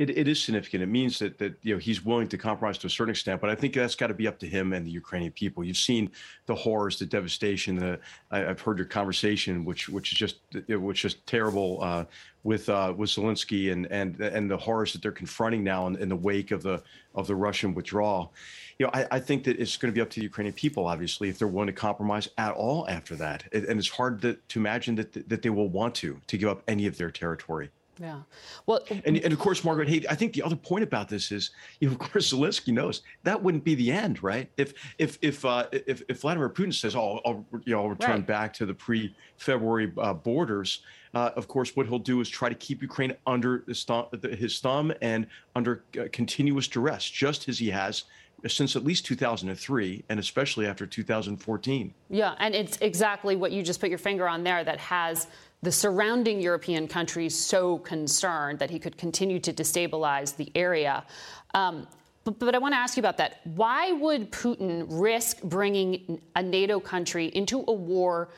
It, 0.00 0.08
it 0.16 0.28
is 0.28 0.42
significant. 0.42 0.82
It 0.82 0.86
means 0.86 1.18
that 1.18 1.36
that 1.38 1.56
you 1.62 1.74
know 1.74 1.78
he's 1.78 2.02
willing 2.02 2.26
to 2.28 2.38
compromise 2.38 2.78
to 2.78 2.86
a 2.86 2.90
certain 2.90 3.10
extent, 3.10 3.38
but 3.38 3.50
I 3.50 3.54
think 3.54 3.74
that's 3.74 3.94
got 3.94 4.06
to 4.06 4.14
be 4.14 4.26
up 4.26 4.38
to 4.38 4.46
him 4.46 4.72
and 4.72 4.86
the 4.86 4.90
Ukrainian 4.90 5.30
people. 5.32 5.62
You've 5.62 5.76
seen 5.76 6.10
the 6.46 6.54
horrors, 6.54 6.98
the 6.98 7.04
devastation. 7.04 7.76
The 7.76 8.00
I, 8.30 8.38
have 8.38 8.62
heard 8.62 8.78
your 8.78 8.86
conversation, 8.86 9.62
which 9.62 9.90
which 9.90 10.12
is 10.12 10.18
just 10.18 10.36
which 10.68 11.04
is 11.04 11.16
terrible 11.26 11.80
uh, 11.82 12.04
with 12.44 12.70
uh, 12.70 12.94
with 12.96 13.10
Zelensky 13.10 13.72
and 13.72 13.86
and 13.92 14.18
and 14.22 14.50
the 14.50 14.56
horrors 14.56 14.94
that 14.94 15.02
they're 15.02 15.12
confronting 15.12 15.62
now 15.62 15.86
in, 15.86 15.96
in 15.96 16.08
the 16.08 16.16
wake 16.16 16.50
of 16.50 16.62
the 16.62 16.82
of 17.14 17.26
the 17.26 17.36
Russian 17.36 17.74
withdrawal. 17.74 18.32
You 18.78 18.86
know, 18.86 18.92
I, 18.94 19.06
I, 19.10 19.20
think 19.20 19.44
that 19.44 19.60
it's 19.60 19.76
going 19.76 19.92
to 19.92 19.94
be 19.94 20.00
up 20.00 20.08
to 20.08 20.20
the 20.20 20.24
Ukrainian 20.24 20.54
people, 20.54 20.86
obviously, 20.86 21.28
if 21.28 21.38
they're 21.38 21.48
willing 21.48 21.66
to 21.66 21.72
compromise 21.74 22.30
at 22.38 22.52
all 22.52 22.88
after 22.88 23.14
that. 23.16 23.44
And 23.52 23.78
it's 23.78 23.90
hard 23.90 24.22
to, 24.22 24.38
to 24.48 24.58
imagine 24.58 24.94
that 24.94 25.28
that 25.28 25.42
they 25.42 25.50
will 25.50 25.68
want 25.68 25.94
to 25.96 26.18
to 26.26 26.38
give 26.38 26.48
up 26.48 26.62
any 26.66 26.86
of 26.86 26.96
their 26.96 27.10
territory. 27.10 27.68
Yeah. 28.00 28.22
Well, 28.64 28.80
and, 29.04 29.18
and 29.18 29.32
of 29.32 29.38
course, 29.38 29.62
Margaret, 29.62 29.88
hey, 29.88 30.02
I 30.08 30.14
think 30.14 30.32
the 30.32 30.42
other 30.42 30.56
point 30.56 30.82
about 30.82 31.08
this 31.08 31.30
is, 31.30 31.50
you 31.80 31.88
know, 31.88 31.92
of 31.92 31.98
course, 31.98 32.32
Zelensky 32.32 32.72
knows 32.72 33.02
that 33.24 33.42
wouldn't 33.42 33.62
be 33.62 33.74
the 33.74 33.92
end, 33.92 34.22
right? 34.22 34.50
If 34.56 34.72
if 34.98 35.18
if 35.20 35.44
uh, 35.44 35.66
if, 35.70 36.02
if 36.08 36.22
Vladimir 36.22 36.48
Putin 36.48 36.72
says, 36.72 36.96
"Oh, 36.96 37.20
I'll 37.26 37.44
you 37.64 37.74
know 37.74 37.82
I'll 37.82 37.90
return 37.90 38.10
right. 38.10 38.26
back 38.26 38.52
to 38.54 38.66
the 38.66 38.72
pre-February 38.72 39.92
uh, 39.98 40.14
borders," 40.14 40.82
uh, 41.12 41.30
of 41.36 41.46
course, 41.46 41.76
what 41.76 41.86
he'll 41.86 41.98
do 41.98 42.22
is 42.22 42.28
try 42.28 42.48
to 42.48 42.54
keep 42.54 42.80
Ukraine 42.80 43.14
under 43.26 43.64
his 43.66 43.84
thumb, 43.84 44.06
his 44.22 44.60
thumb 44.60 44.92
and 45.02 45.26
under 45.54 45.84
uh, 45.98 46.04
continuous 46.10 46.68
duress, 46.68 47.04
just 47.08 47.50
as 47.50 47.58
he 47.58 47.70
has 47.70 48.04
since 48.48 48.74
at 48.76 48.84
least 48.84 49.04
2003 49.04 50.04
and 50.08 50.18
especially 50.18 50.66
after 50.66 50.86
2014. 50.86 51.92
Yeah, 52.08 52.34
and 52.38 52.54
it's 52.54 52.78
exactly 52.80 53.36
what 53.36 53.52
you 53.52 53.62
just 53.62 53.80
put 53.80 53.90
your 53.90 53.98
finger 53.98 54.26
on 54.26 54.42
there 54.42 54.64
that 54.64 54.78
has 54.78 55.26
the 55.62 55.72
surrounding 55.72 56.40
European 56.40 56.88
countries 56.88 57.36
so 57.36 57.78
concerned 57.78 58.58
that 58.58 58.70
he 58.70 58.78
could 58.78 58.96
continue 58.96 59.38
to 59.40 59.52
destabilize 59.52 60.34
the 60.36 60.50
area. 60.54 61.04
Um, 61.54 61.86
but, 62.24 62.38
but, 62.38 62.54
I 62.54 62.58
want 62.58 62.74
to 62.74 62.78
ask 62.78 62.96
you 62.96 63.00
about 63.00 63.16
that. 63.18 63.40
Why 63.44 63.92
would 63.92 64.30
Putin 64.30 64.86
risk 64.88 65.42
bringing 65.42 66.20
a 66.36 66.42
NATO 66.42 66.78
country 66.78 67.26
into 67.26 67.64
a 67.66 67.72
war 67.72 68.28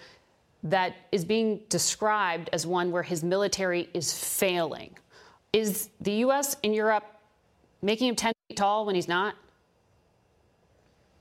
that 0.64 0.94
is 1.11 1.24
being 1.24 1.61
described 1.68 2.48
as 2.52 2.66
one 2.66 2.92
where 2.92 3.02
his 3.02 3.24
military 3.24 3.88
is 3.92 4.12
failing? 4.12 4.96
Is 5.52 5.90
the 6.00 6.12
U.S. 6.12 6.56
and 6.64 6.74
Europe 6.74 7.04
making 7.82 8.08
him 8.08 8.16
10 8.16 8.32
feet 8.48 8.56
tall 8.56 8.87
when 8.87 8.94
he's 8.94 9.08
not? 9.08 9.35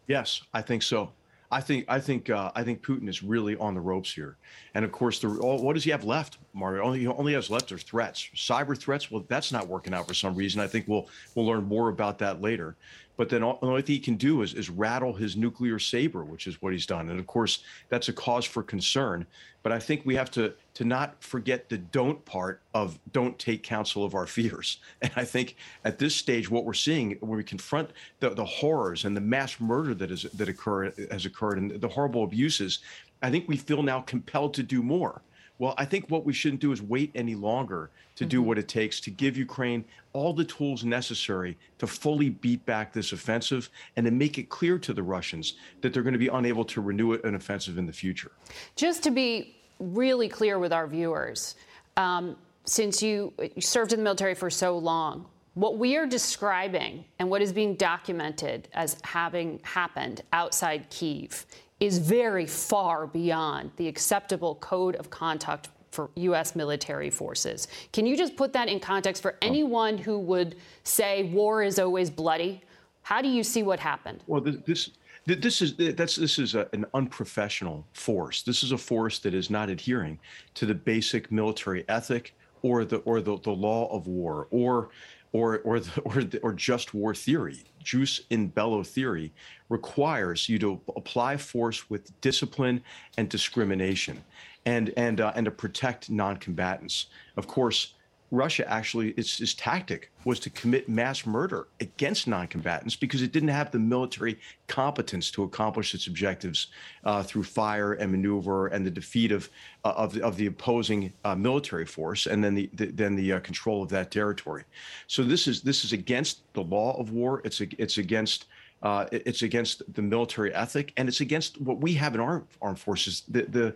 Yes, 0.07 0.41
I 0.53 0.61
think 0.61 0.83
so. 0.83 1.11
I 1.51 1.59
think 1.61 1.85
I 1.89 1.99
think 1.99 2.29
uh, 2.29 2.51
I 2.55 2.63
think 2.63 2.81
Putin 2.81 3.09
is 3.09 3.21
really 3.23 3.57
on 3.57 3.73
the 3.73 3.81
ropes 3.81 4.13
here, 4.13 4.37
and 4.73 4.85
of 4.85 4.91
course, 4.91 5.19
the 5.19 5.29
what 5.29 5.73
does 5.73 5.83
he 5.83 5.91
have 5.91 6.05
left, 6.05 6.37
Mario? 6.53 6.83
Only 6.83 7.07
only 7.07 7.33
has 7.33 7.49
left 7.49 7.71
are 7.71 7.77
threats, 7.77 8.29
cyber 8.35 8.77
threats. 8.77 9.09
Well, 9.11 9.25
that's 9.27 9.51
not 9.51 9.67
working 9.67 9.93
out 9.93 10.07
for 10.07 10.13
some 10.13 10.35
reason. 10.35 10.61
I 10.61 10.67
think 10.67 10.87
we'll 10.87 11.07
we'll 11.35 11.45
learn 11.45 11.63
more 11.63 11.89
about 11.89 12.17
that 12.19 12.41
later. 12.41 12.75
But 13.17 13.29
then 13.29 13.43
all, 13.43 13.59
the 13.61 13.67
only 13.67 13.83
thing 13.83 13.95
he 13.95 13.99
can 13.99 14.15
do 14.15 14.41
is, 14.41 14.55
is 14.55 14.69
rattle 14.69 15.13
his 15.13 15.37
nuclear 15.37 15.77
saber, 15.77 16.23
which 16.23 16.47
is 16.47 16.59
what 16.59 16.73
he's 16.73 16.87
done. 16.87 17.09
And 17.09 17.19
of 17.19 17.27
course, 17.27 17.63
that's 17.89 18.09
a 18.09 18.13
cause 18.13 18.45
for 18.45 18.63
concern. 18.63 19.27
But 19.63 19.71
I 19.71 19.77
think 19.77 20.05
we 20.05 20.15
have 20.15 20.31
to 20.31 20.53
to 20.73 20.85
not 20.85 21.21
forget 21.23 21.69
the 21.69 21.77
don't 21.77 22.23
part 22.25 22.61
of 22.73 22.97
don't 23.11 23.37
take 23.37 23.61
counsel 23.61 24.03
of 24.03 24.15
our 24.15 24.25
fears. 24.25 24.79
And 25.01 25.11
I 25.15 25.23
think 25.23 25.55
at 25.85 25.99
this 25.99 26.15
stage, 26.15 26.49
what 26.49 26.65
we're 26.65 26.73
seeing 26.73 27.17
when 27.19 27.37
we 27.37 27.43
confront 27.43 27.91
the, 28.21 28.31
the 28.31 28.45
horrors 28.45 29.05
and 29.05 29.15
the 29.15 29.21
mass 29.21 29.59
murder 29.59 29.93
that 29.93 30.09
is 30.09 30.23
that 30.23 30.49
occur 30.49 30.91
has 31.11 31.25
occurred 31.25 31.57
and 31.57 31.79
the 31.79 31.87
horrible 31.87 32.23
abuses, 32.23 32.79
I 33.21 33.29
think 33.29 33.47
we 33.47 33.57
feel 33.57 33.83
now 33.83 34.01
compelled 34.01 34.53
to 34.55 34.63
do 34.63 34.81
more. 34.81 35.21
Well, 35.61 35.75
I 35.77 35.85
think 35.85 36.09
what 36.09 36.25
we 36.25 36.33
shouldn't 36.33 36.59
do 36.59 36.71
is 36.71 36.81
wait 36.81 37.11
any 37.13 37.35
longer 37.35 37.91
to 38.15 38.23
mm-hmm. 38.23 38.29
do 38.29 38.41
what 38.41 38.57
it 38.57 38.67
takes 38.67 38.99
to 39.01 39.11
give 39.11 39.37
Ukraine 39.37 39.85
all 40.11 40.33
the 40.33 40.43
tools 40.43 40.83
necessary 40.83 41.55
to 41.77 41.85
fully 41.85 42.31
beat 42.31 42.65
back 42.65 42.91
this 42.91 43.11
offensive 43.11 43.69
and 43.95 44.03
to 44.07 44.11
make 44.11 44.39
it 44.39 44.49
clear 44.49 44.79
to 44.79 44.91
the 44.91 45.03
Russians 45.03 45.53
that 45.81 45.93
they're 45.93 46.01
going 46.01 46.13
to 46.13 46.19
be 46.19 46.29
unable 46.29 46.65
to 46.65 46.81
renew 46.81 47.13
an 47.13 47.35
offensive 47.35 47.77
in 47.77 47.85
the 47.85 47.93
future. 47.93 48.31
Just 48.75 49.03
to 49.03 49.11
be 49.11 49.55
really 49.77 50.27
clear 50.27 50.57
with 50.57 50.73
our 50.73 50.87
viewers, 50.87 51.53
um, 51.95 52.37
since 52.65 53.03
you, 53.03 53.31
you 53.37 53.61
served 53.61 53.93
in 53.93 53.99
the 53.99 54.03
military 54.03 54.33
for 54.33 54.49
so 54.49 54.75
long, 54.75 55.27
what 55.53 55.77
we 55.77 55.95
are 55.95 56.07
describing 56.07 57.05
and 57.19 57.29
what 57.29 57.39
is 57.39 57.53
being 57.53 57.75
documented 57.75 58.67
as 58.73 58.97
having 59.03 59.59
happened 59.61 60.23
outside 60.33 60.89
Kiev 60.89 61.45
is 61.81 61.97
very 61.97 62.45
far 62.45 63.07
beyond 63.07 63.71
the 63.75 63.87
acceptable 63.87 64.55
code 64.55 64.95
of 64.95 65.09
conduct 65.09 65.69
for 65.89 66.09
U.S. 66.15 66.55
military 66.55 67.09
forces. 67.09 67.67
Can 67.91 68.05
you 68.05 68.15
just 68.15 68.37
put 68.37 68.53
that 68.53 68.69
in 68.69 68.79
context 68.79 69.21
for 69.21 69.35
anyone 69.41 69.97
who 69.97 70.17
would 70.19 70.55
say 70.83 71.23
war 71.23 71.63
is 71.63 71.79
always 71.79 72.09
bloody? 72.09 72.61
How 73.01 73.21
do 73.21 73.27
you 73.27 73.43
see 73.43 73.63
what 73.63 73.79
happened? 73.79 74.23
Well, 74.27 74.41
this 74.41 74.91
this 75.25 75.61
is 75.61 75.75
that's 75.95 76.15
this 76.15 76.39
is 76.39 76.55
a, 76.55 76.67
an 76.71 76.85
unprofessional 76.93 77.85
force. 77.93 78.43
This 78.43 78.63
is 78.63 78.71
a 78.71 78.77
force 78.77 79.19
that 79.19 79.33
is 79.33 79.49
not 79.49 79.69
adhering 79.69 80.19
to 80.55 80.65
the 80.65 80.73
basic 80.73 81.31
military 81.31 81.83
ethic 81.89 82.35
or 82.61 82.85
the 82.85 82.97
or 82.97 83.21
the, 83.21 83.37
the 83.39 83.51
law 83.51 83.91
of 83.93 84.07
war 84.07 84.47
or 84.51 84.89
or 85.33 85.59
or 85.59 85.79
the, 85.79 86.01
or, 86.01 86.23
the, 86.23 86.39
or 86.39 86.53
just 86.53 86.93
war 86.93 87.15
theory. 87.15 87.63
Jus 87.83 88.21
in 88.29 88.47
bello 88.47 88.83
theory 88.83 89.33
requires 89.69 90.47
you 90.49 90.59
to 90.59 90.79
apply 90.95 91.37
force 91.37 91.89
with 91.89 92.19
discipline 92.21 92.83
and 93.17 93.29
discrimination, 93.29 94.23
and 94.65 94.93
and 94.97 95.21
uh, 95.21 95.33
and 95.35 95.45
to 95.45 95.51
protect 95.51 96.09
non-combatants. 96.09 97.07
Of 97.37 97.47
course, 97.47 97.93
Russia 98.31 98.67
actually, 98.71 99.09
its, 99.11 99.41
its 99.41 99.53
tactic 99.53 100.09
was 100.23 100.39
to 100.39 100.49
commit 100.49 100.87
mass 100.87 101.25
murder 101.25 101.67
against 101.81 102.27
non-combatants 102.27 102.95
because 102.95 103.21
it 103.21 103.33
didn't 103.33 103.49
have 103.49 103.71
the 103.71 103.79
military 103.79 104.39
competence 104.67 105.29
to 105.31 105.43
accomplish 105.43 105.93
its 105.93 106.07
objectives 106.07 106.67
uh, 107.03 107.21
through 107.21 107.43
fire 107.43 107.93
and 107.93 108.09
maneuver 108.09 108.67
and 108.67 108.85
the 108.85 108.91
defeat 108.91 109.33
of 109.33 109.49
uh, 109.83 109.93
of, 109.97 110.13
the, 110.13 110.23
of 110.23 110.37
the 110.37 110.45
opposing 110.45 111.11
uh, 111.25 111.35
military 111.35 111.85
force 111.85 112.25
and 112.25 112.41
then 112.41 112.55
the, 112.55 112.69
the 112.73 112.85
then 112.87 113.15
the 113.15 113.33
uh, 113.33 113.39
control 113.41 113.83
of 113.83 113.89
that 113.89 114.11
territory. 114.11 114.63
So 115.07 115.23
this 115.23 115.45
is 115.47 115.61
this 115.61 115.83
is 115.83 115.91
against 115.91 116.41
the 116.53 116.61
law 116.61 116.97
of 116.97 117.11
war. 117.11 117.41
It's 117.43 117.59
it's 117.59 117.97
against 117.97 118.45
uh, 118.81 119.07
it's 119.11 119.41
against 119.41 119.81
the 119.93 120.01
military 120.01 120.53
ethic 120.53 120.93
and 120.95 121.09
it's 121.09 121.19
against 121.19 121.59
what 121.59 121.81
we 121.81 121.93
have 121.95 122.15
in 122.15 122.21
our 122.21 122.43
armed 122.61 122.79
forces. 122.79 123.23
The 123.27 123.43
the 123.43 123.73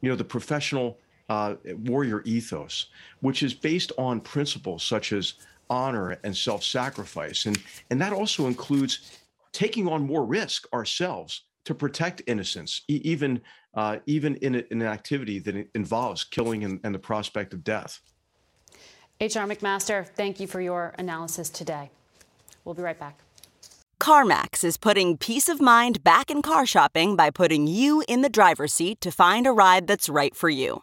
you 0.00 0.10
know 0.10 0.16
the 0.16 0.24
professional 0.24 0.98
uh, 1.28 1.54
warrior 1.84 2.22
ethos, 2.24 2.86
which 3.20 3.42
is 3.42 3.54
based 3.54 3.92
on 3.98 4.20
principles 4.20 4.82
such 4.82 5.12
as 5.12 5.34
honor 5.68 6.18
and 6.22 6.36
self-sacrifice, 6.36 7.46
and 7.46 7.58
and 7.90 8.00
that 8.00 8.12
also 8.12 8.46
includes 8.46 9.18
taking 9.52 9.88
on 9.88 10.06
more 10.06 10.24
risk 10.24 10.72
ourselves 10.72 11.42
to 11.64 11.74
protect 11.74 12.22
innocence, 12.26 12.82
e- 12.88 13.00
even 13.04 13.40
uh, 13.74 13.98
even 14.06 14.36
in, 14.36 14.54
a, 14.54 14.62
in, 14.70 14.80
an 14.80 14.88
activity 14.88 15.38
that 15.38 15.68
involves 15.74 16.24
killing 16.24 16.64
and, 16.64 16.80
and 16.82 16.94
the 16.94 16.98
prospect 16.98 17.52
of 17.52 17.62
death. 17.62 18.00
H.R. 19.20 19.46
McMaster, 19.46 20.06
thank 20.06 20.40
you 20.40 20.46
for 20.46 20.60
your 20.60 20.94
analysis 20.98 21.50
today. 21.50 21.90
We'll 22.64 22.74
be 22.74 22.82
right 22.82 22.98
back. 22.98 23.20
CarMax 24.00 24.62
is 24.62 24.76
putting 24.76 25.16
peace 25.16 25.48
of 25.48 25.60
mind 25.60 26.04
back 26.04 26.30
in 26.30 26.42
car 26.42 26.66
shopping 26.66 27.16
by 27.16 27.30
putting 27.30 27.66
you 27.66 28.02
in 28.08 28.20
the 28.20 28.28
driver's 28.28 28.72
seat 28.72 29.00
to 29.00 29.10
find 29.10 29.46
a 29.46 29.52
ride 29.52 29.86
that's 29.86 30.08
right 30.08 30.34
for 30.34 30.50
you. 30.50 30.82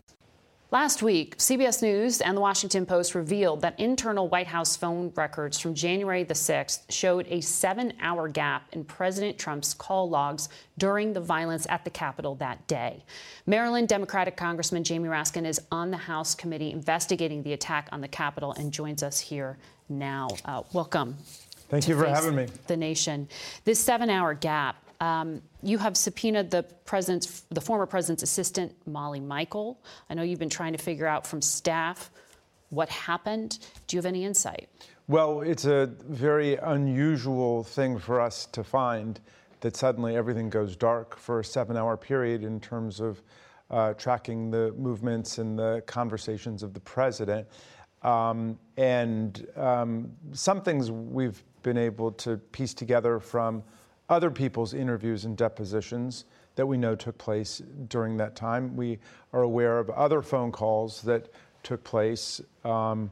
Last 0.71 1.03
week, 1.03 1.37
CBS 1.37 1.81
News 1.81 2.21
and 2.21 2.37
the 2.37 2.39
Washington 2.39 2.85
Post 2.85 3.13
revealed 3.13 3.59
that 3.59 3.77
internal 3.77 4.29
White 4.29 4.47
House 4.47 4.77
phone 4.77 5.11
records 5.17 5.59
from 5.59 5.75
January 5.75 6.23
the 6.23 6.33
6th 6.33 6.89
showed 6.89 7.27
a 7.29 7.41
seven 7.41 7.91
hour 7.99 8.29
gap 8.29 8.69
in 8.71 8.85
President 8.85 9.37
Trump's 9.37 9.73
call 9.73 10.09
logs 10.09 10.47
during 10.77 11.11
the 11.11 11.19
violence 11.19 11.67
at 11.69 11.83
the 11.83 11.89
Capitol 11.89 12.35
that 12.35 12.65
day. 12.67 13.03
Maryland 13.45 13.89
Democratic 13.89 14.37
Congressman 14.37 14.85
Jamie 14.85 15.09
Raskin 15.09 15.45
is 15.45 15.59
on 15.73 15.91
the 15.91 15.97
House 15.97 16.33
committee 16.33 16.71
investigating 16.71 17.43
the 17.43 17.51
attack 17.51 17.89
on 17.91 17.99
the 17.99 18.07
Capitol 18.07 18.53
and 18.53 18.71
joins 18.71 19.03
us 19.03 19.19
here 19.19 19.57
now. 19.89 20.29
Uh, 20.45 20.63
welcome. 20.71 21.17
Thank 21.67 21.89
you 21.89 21.97
for 21.97 22.07
having 22.07 22.33
me. 22.33 22.47
The 22.67 22.77
nation. 22.77 23.27
This 23.65 23.77
seven 23.77 24.09
hour 24.09 24.33
gap 24.33 24.77
um, 25.01 25.41
you 25.63 25.79
have 25.79 25.97
subpoenaed 25.97 26.51
the 26.51 26.63
president's, 26.85 27.41
the 27.49 27.59
former 27.59 27.87
president's 27.87 28.21
assistant, 28.21 28.73
Molly 28.85 29.19
Michael. 29.19 29.83
I 30.09 30.13
know 30.13 30.21
you've 30.21 30.39
been 30.39 30.49
trying 30.49 30.73
to 30.73 30.77
figure 30.77 31.07
out 31.07 31.25
from 31.25 31.41
staff 31.41 32.11
what 32.69 32.87
happened. 32.87 33.57
Do 33.87 33.97
you 33.97 33.97
have 33.97 34.05
any 34.05 34.23
insight? 34.23 34.69
Well, 35.07 35.41
it's 35.41 35.65
a 35.65 35.87
very 36.07 36.55
unusual 36.55 37.63
thing 37.63 37.97
for 37.97 38.21
us 38.21 38.45
to 38.53 38.63
find 38.63 39.19
that 39.61 39.75
suddenly 39.75 40.15
everything 40.15 40.49
goes 40.49 40.75
dark 40.75 41.17
for 41.17 41.39
a 41.39 41.43
seven-hour 41.43 41.97
period 41.97 42.43
in 42.43 42.59
terms 42.59 42.99
of 42.99 43.21
uh, 43.71 43.93
tracking 43.95 44.51
the 44.51 44.71
movements 44.77 45.39
and 45.39 45.57
the 45.57 45.83
conversations 45.87 46.61
of 46.61 46.73
the 46.73 46.79
president. 46.79 47.47
Um, 48.03 48.59
and 48.77 49.47
um, 49.55 50.11
some 50.31 50.61
things 50.61 50.91
we've 50.91 51.43
been 51.63 51.77
able 51.77 52.11
to 52.13 52.37
piece 52.37 52.73
together 52.73 53.19
from 53.19 53.63
other 54.09 54.31
people's 54.31 54.73
interviews 54.73 55.25
and 55.25 55.37
depositions 55.37 56.25
that 56.55 56.65
we 56.65 56.77
know 56.77 56.95
took 56.95 57.17
place 57.17 57.61
during 57.87 58.17
that 58.17 58.35
time. 58.35 58.75
We 58.75 58.99
are 59.33 59.43
aware 59.43 59.79
of 59.79 59.89
other 59.91 60.21
phone 60.21 60.51
calls 60.51 61.01
that 61.03 61.29
took 61.63 61.83
place 61.83 62.41
um, 62.65 63.09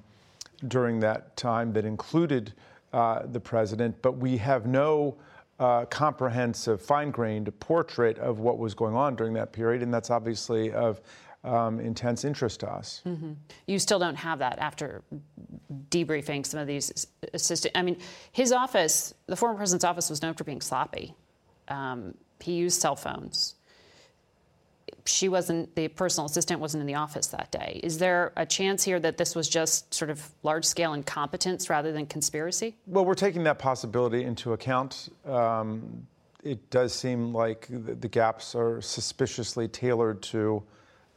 during 0.68 1.00
that 1.00 1.36
time 1.38 1.72
that 1.74 1.86
included 1.86 2.54
uh, 2.92 3.24
the 3.32 3.40
president, 3.40 3.96
but 4.02 4.18
we 4.18 4.38
have 4.38 4.66
no 4.66 5.16
uh, 5.60 5.86
comprehensive, 5.86 6.82
fine 6.82 7.12
grained 7.12 7.58
portrait 7.60 8.18
of 8.20 8.40
what 8.40 8.58
was 8.58 8.74
going 8.74 8.96
on 8.96 9.16
during 9.16 9.34
that 9.34 9.52
period, 9.52 9.82
and 9.82 9.94
that's 9.94 10.10
obviously 10.10 10.72
of 10.72 11.02
um, 11.44 11.80
intense 11.80 12.26
interest 12.26 12.60
to 12.62 12.70
us. 12.70 13.02
Mm-hmm. 13.06 13.34
You 13.68 13.80
still 13.80 14.00
don't 14.00 14.16
have 14.16 14.40
that 14.40 14.60
after 14.60 15.02
debriefing 15.90 16.46
some 16.46 16.60
of 16.60 16.68
these 16.68 17.08
assistant. 17.34 17.78
I 17.78 17.82
mean, 17.82 17.98
his 18.32 18.52
office, 18.52 19.14
the 19.28 19.36
former 19.36 19.56
president's 19.56 19.86
office, 19.86 20.10
was 20.10 20.22
known 20.22 20.34
for 20.34 20.44
being 20.44 20.62
sloppy. 20.62 21.16
Um, 21.68 22.16
he 22.42 22.54
used 22.54 22.82
cell 22.82 22.96
phones. 22.96 23.56
She 25.06 25.30
wasn't, 25.30 25.76
the 25.76 25.88
personal 25.88 26.26
assistant 26.26 26.60
wasn't 26.60 26.82
in 26.82 26.88
the 26.88 26.96
office 26.96 27.28
that 27.28 27.52
day. 27.52 27.80
Is 27.84 28.00
there 28.00 28.34
a 28.36 28.46
chance 28.46 28.84
here 28.84 29.00
that 29.00 29.18
this 29.18 29.36
was 29.36 29.48
just 29.48 29.94
sort 29.94 30.12
of 30.12 30.30
large 30.44 30.66
scale 30.66 30.94
incompetence 30.94 31.70
rather 31.70 31.92
than 31.92 32.06
conspiracy? 32.06 32.76
Well, 32.86 33.06
we're 33.06 33.14
taking 33.16 33.44
that 33.44 33.60
possibility 33.60 34.24
into 34.24 34.54
account. 34.54 35.10
Um, 35.26 36.08
it 36.44 36.70
does 36.70 36.94
seem 36.94 37.34
like 37.34 37.68
the, 37.70 37.96
the 37.96 38.08
gaps 38.08 38.56
are 38.56 38.82
suspiciously 38.82 39.68
tailored 39.68 40.22
to 40.24 40.64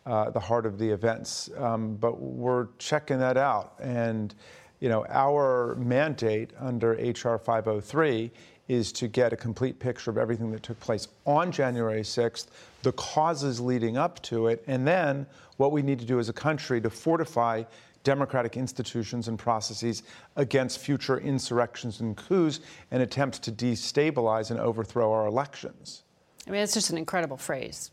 uh, 0.06 0.30
the 0.30 0.40
heart 0.40 0.66
of 0.66 0.78
the 0.78 0.88
events. 0.88 1.50
Um, 1.56 1.96
but 1.96 2.20
we're 2.20 2.68
checking 2.78 3.18
that 3.18 3.36
out. 3.36 3.74
And, 3.80 4.34
you 4.80 4.88
know, 4.88 5.06
our 5.08 5.76
mandate 5.76 6.50
under 6.58 6.92
HR 6.92 7.38
503 7.38 8.30
is 8.68 8.92
to 8.92 9.08
get 9.08 9.32
a 9.32 9.36
complete 9.36 9.78
picture 9.78 10.10
of 10.10 10.18
everything 10.18 10.50
that 10.52 10.62
took 10.62 10.78
place 10.80 11.08
on 11.26 11.52
January 11.52 12.02
6th, 12.02 12.46
the 12.82 12.92
causes 12.92 13.60
leading 13.60 13.96
up 13.96 14.20
to 14.22 14.46
it, 14.46 14.62
and 14.66 14.86
then 14.86 15.26
what 15.56 15.72
we 15.72 15.82
need 15.82 15.98
to 15.98 16.04
do 16.04 16.18
as 16.18 16.28
a 16.28 16.32
country 16.32 16.80
to 16.80 16.90
fortify 16.90 17.62
democratic 18.04 18.56
institutions 18.56 19.28
and 19.28 19.38
processes 19.38 20.02
against 20.36 20.78
future 20.78 21.18
insurrections 21.18 22.00
and 22.00 22.16
coups 22.16 22.60
and 22.90 23.02
attempts 23.02 23.38
to 23.38 23.52
destabilize 23.52 24.50
and 24.50 24.58
overthrow 24.58 25.12
our 25.12 25.26
elections. 25.26 26.02
I 26.46 26.50
mean, 26.50 26.60
it's 26.60 26.74
just 26.74 26.90
an 26.90 26.98
incredible 26.98 27.36
phrase 27.36 27.90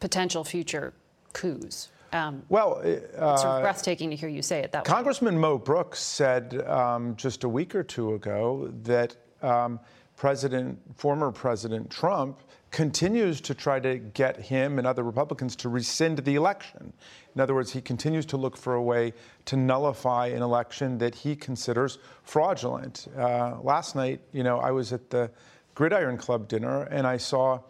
potential 0.00 0.44
future 0.44 0.94
coups. 1.32 1.88
Um, 2.12 2.42
well, 2.48 2.78
uh, 2.78 2.88
it's 2.88 3.16
sort 3.16 3.44
of 3.44 3.62
breathtaking 3.62 4.10
to 4.10 4.16
hear 4.16 4.28
you 4.28 4.42
say 4.42 4.60
it 4.60 4.72
that 4.72 4.84
Congressman 4.84 5.36
way. 5.36 5.40
Mo 5.40 5.58
Brooks 5.58 6.00
said 6.00 6.62
um, 6.66 7.14
just 7.16 7.44
a 7.44 7.48
week 7.48 7.74
or 7.74 7.84
two 7.84 8.14
ago 8.14 8.72
that 8.82 9.16
um, 9.42 9.78
President, 10.16 10.78
former 10.96 11.30
President 11.30 11.88
Trump, 11.88 12.40
continues 12.70 13.40
to 13.40 13.54
try 13.54 13.80
to 13.80 13.98
get 13.98 14.38
him 14.38 14.78
and 14.78 14.86
other 14.86 15.02
Republicans 15.02 15.56
to 15.56 15.68
rescind 15.68 16.18
the 16.18 16.34
election. 16.34 16.92
In 17.34 17.40
other 17.40 17.54
words, 17.54 17.72
he 17.72 17.80
continues 17.80 18.26
to 18.26 18.36
look 18.36 18.56
for 18.56 18.74
a 18.74 18.82
way 18.82 19.12
to 19.46 19.56
nullify 19.56 20.26
an 20.26 20.42
election 20.42 20.98
that 20.98 21.14
he 21.14 21.34
considers 21.34 21.98
fraudulent. 22.22 23.08
Uh, 23.16 23.56
last 23.62 23.96
night, 23.96 24.20
you 24.32 24.42
know, 24.42 24.58
I 24.58 24.70
was 24.70 24.92
at 24.92 25.10
the 25.10 25.30
Gridiron 25.74 26.16
Club 26.16 26.48
dinner 26.48 26.82
and 26.82 27.06
I 27.06 27.16
saw 27.16 27.60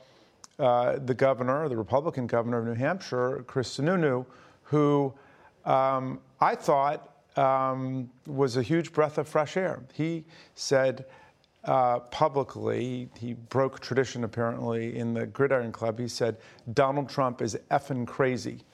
uh, 0.61 0.99
the 1.05 1.15
governor, 1.15 1.69
the 1.69 1.77
Republican 1.77 2.27
governor 2.27 2.59
of 2.59 2.67
New 2.67 2.75
Hampshire, 2.75 3.45
Chris 3.47 3.79
Sununu, 3.79 4.27
who 4.63 5.13
um, 5.65 6.21
I 6.41 6.55
thought 6.55 7.17
um, 7.37 8.11
was 8.27 8.57
a 8.57 8.63
huge 8.63 8.93
breath 8.93 9.19
of 9.19 9.27
fresh 9.29 9.57
air. 9.57 9.83
He 9.95 10.25
said 10.55 11.07
uh, 11.65 12.01
publicly, 12.01 13.09
he 13.19 13.35
broke 13.35 13.81
tradition 13.81 14.25
apparently 14.25 14.97
in 14.97 15.15
the 15.15 15.27
Gridiron 15.27 15.73
Club. 15.73 15.99
He 15.99 16.09
said, 16.09 16.37
Donald 16.73 17.09
Trump 17.09 17.43
is 17.43 17.57
effing 17.71 18.07
crazy. 18.07 18.65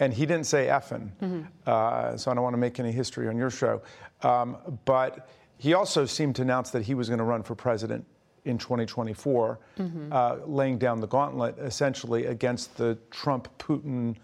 And 0.00 0.12
he 0.12 0.26
didn't 0.26 0.46
say 0.46 0.66
effing, 0.66 1.12
mm-hmm. 1.22 1.42
uh, 1.66 2.16
so 2.16 2.30
I 2.30 2.34
don't 2.34 2.42
want 2.42 2.54
to 2.54 2.58
make 2.58 2.80
any 2.80 2.90
history 2.90 3.28
on 3.28 3.36
your 3.36 3.50
show. 3.50 3.80
Um, 4.22 4.56
but 4.84 5.28
he 5.56 5.74
also 5.74 6.04
seemed 6.04 6.34
to 6.36 6.42
announce 6.42 6.70
that 6.70 6.82
he 6.82 6.94
was 6.94 7.08
going 7.08 7.18
to 7.18 7.24
run 7.24 7.44
for 7.44 7.54
president 7.54 8.04
in 8.44 8.58
2024, 8.58 9.58
mm-hmm. 9.78 10.12
uh, 10.12 10.36
laying 10.46 10.78
down 10.78 11.00
the 11.00 11.06
gauntlet 11.06 11.58
essentially 11.58 12.26
against 12.26 12.76
the 12.76 12.98
Trump 13.10 13.48
Putin 13.58 14.16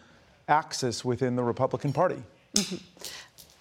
axis 0.49 1.05
within 1.05 1.37
the 1.37 1.43
Republican 1.43 1.93
Party. 1.93 2.23
Mm-hmm. 2.55 2.77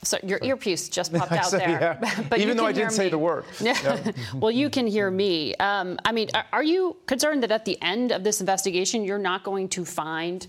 So 0.04 0.18
your 0.24 0.40
earpiece 0.42 0.90
just 0.90 1.14
popped 1.14 1.32
out 1.44 1.52
there. 1.52 2.00
Yeah. 2.02 2.24
but 2.30 2.40
Even 2.40 2.58
though 2.58 2.66
I 2.66 2.72
didn't 2.72 2.92
say 2.92 3.10
the 3.10 3.18
word. 3.18 3.46
Yeah. 3.62 4.12
well, 4.34 4.52
you 4.52 4.70
can 4.70 4.88
hear 4.88 5.12
me. 5.12 5.56
Um, 5.56 6.00
I 6.06 6.12
mean, 6.12 6.30
are 6.54 6.64
you 6.64 6.98
concerned 7.06 7.44
that 7.44 7.52
at 7.52 7.66
the 7.66 7.78
end 7.82 8.12
of 8.12 8.24
this 8.24 8.40
investigation, 8.40 9.04
you're 9.04 9.20
not 9.20 9.44
going 9.44 9.68
to 9.70 9.86
find 9.86 10.48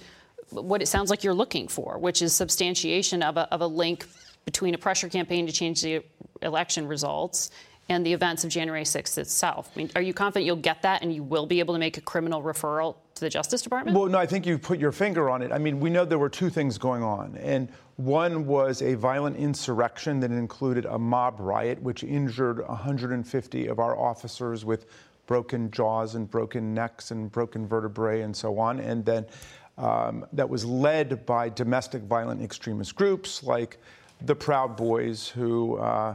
what 0.51 0.83
it 0.83 0.87
sounds 0.87 1.11
like 1.11 1.23
you're 1.23 1.35
looking 1.35 1.69
for, 1.69 1.99
which 1.99 2.23
is 2.23 2.33
substantiation 2.33 3.23
of 3.23 3.37
a, 3.37 3.53
of 3.53 3.61
a 3.61 3.67
link 3.67 4.07
between 4.45 4.75
a 4.75 4.79
pressure 4.79 5.09
campaign 5.09 5.47
to 5.47 5.53
change 5.53 5.83
the 5.83 6.03
election 6.43 6.87
results 6.87 7.51
and 7.91 8.07
the 8.07 8.13
events 8.13 8.45
of 8.45 8.51
January 8.51 8.85
6th 8.85 9.19
itself. 9.19 9.69
I 9.75 9.79
mean, 9.79 9.91
are 9.97 10.01
you 10.01 10.15
confident 10.15 10.47
you'll 10.47 10.57
get 10.57 10.81
that 10.83 11.03
and 11.03 11.13
you 11.13 11.25
will 11.25 11.45
be 11.45 11.59
able 11.59 11.75
to 11.75 11.81
make 11.81 11.99
a 11.99 12.01
criminal 12.01 12.41
referral 12.41 12.95
to 13.17 13.21
the 13.21 13.29
Justice 13.29 13.63
Department? 13.63 13.99
Well, 13.99 14.07
no, 14.07 14.17
I 14.17 14.27
think 14.27 14.47
you've 14.47 14.63
put 14.63 14.79
your 14.79 14.93
finger 14.93 15.29
on 15.29 15.43
it. 15.43 15.51
I 15.51 15.59
mean, 15.59 15.81
we 15.81 15.91
know 15.91 16.05
there 16.05 16.19
were 16.19 16.29
two 16.29 16.51
things 16.51 16.79
going 16.79 17.03
on. 17.03 17.37
And 17.39 17.69
one 17.97 18.47
was 18.47 18.81
a 18.81 18.95
violent 18.95 19.37
insurrection 19.37 20.21
that 20.21 20.31
included 20.31 20.87
a 20.87 20.97
mob 20.97 21.41
riot, 21.41 21.83
which 21.83 22.05
injured 22.05 22.67
150 22.69 23.67
of 23.67 23.81
our 23.81 23.99
officers 23.99 24.65
with 24.65 24.87
broken 25.27 25.69
jaws 25.73 26.15
and 26.15 26.31
broken 26.31 26.73
necks 26.73 27.11
and 27.11 27.31
broken 27.33 27.67
vertebrae 27.67 28.21
and 28.21 28.35
so 28.35 28.57
on. 28.61 28.79
And 28.79 29.05
then 29.05 29.27
um, 29.79 30.25
that 30.33 30.49
was 30.49 30.65
led 30.65 31.27
by 31.27 31.49
domestic 31.49 32.03
violent 32.03 32.41
extremist 32.41 32.95
groups 32.95 33.43
like 33.43 33.79
the 34.23 34.37
Proud 34.37 34.77
Boys, 34.77 35.27
who 35.27 35.77
uh, 35.79 36.15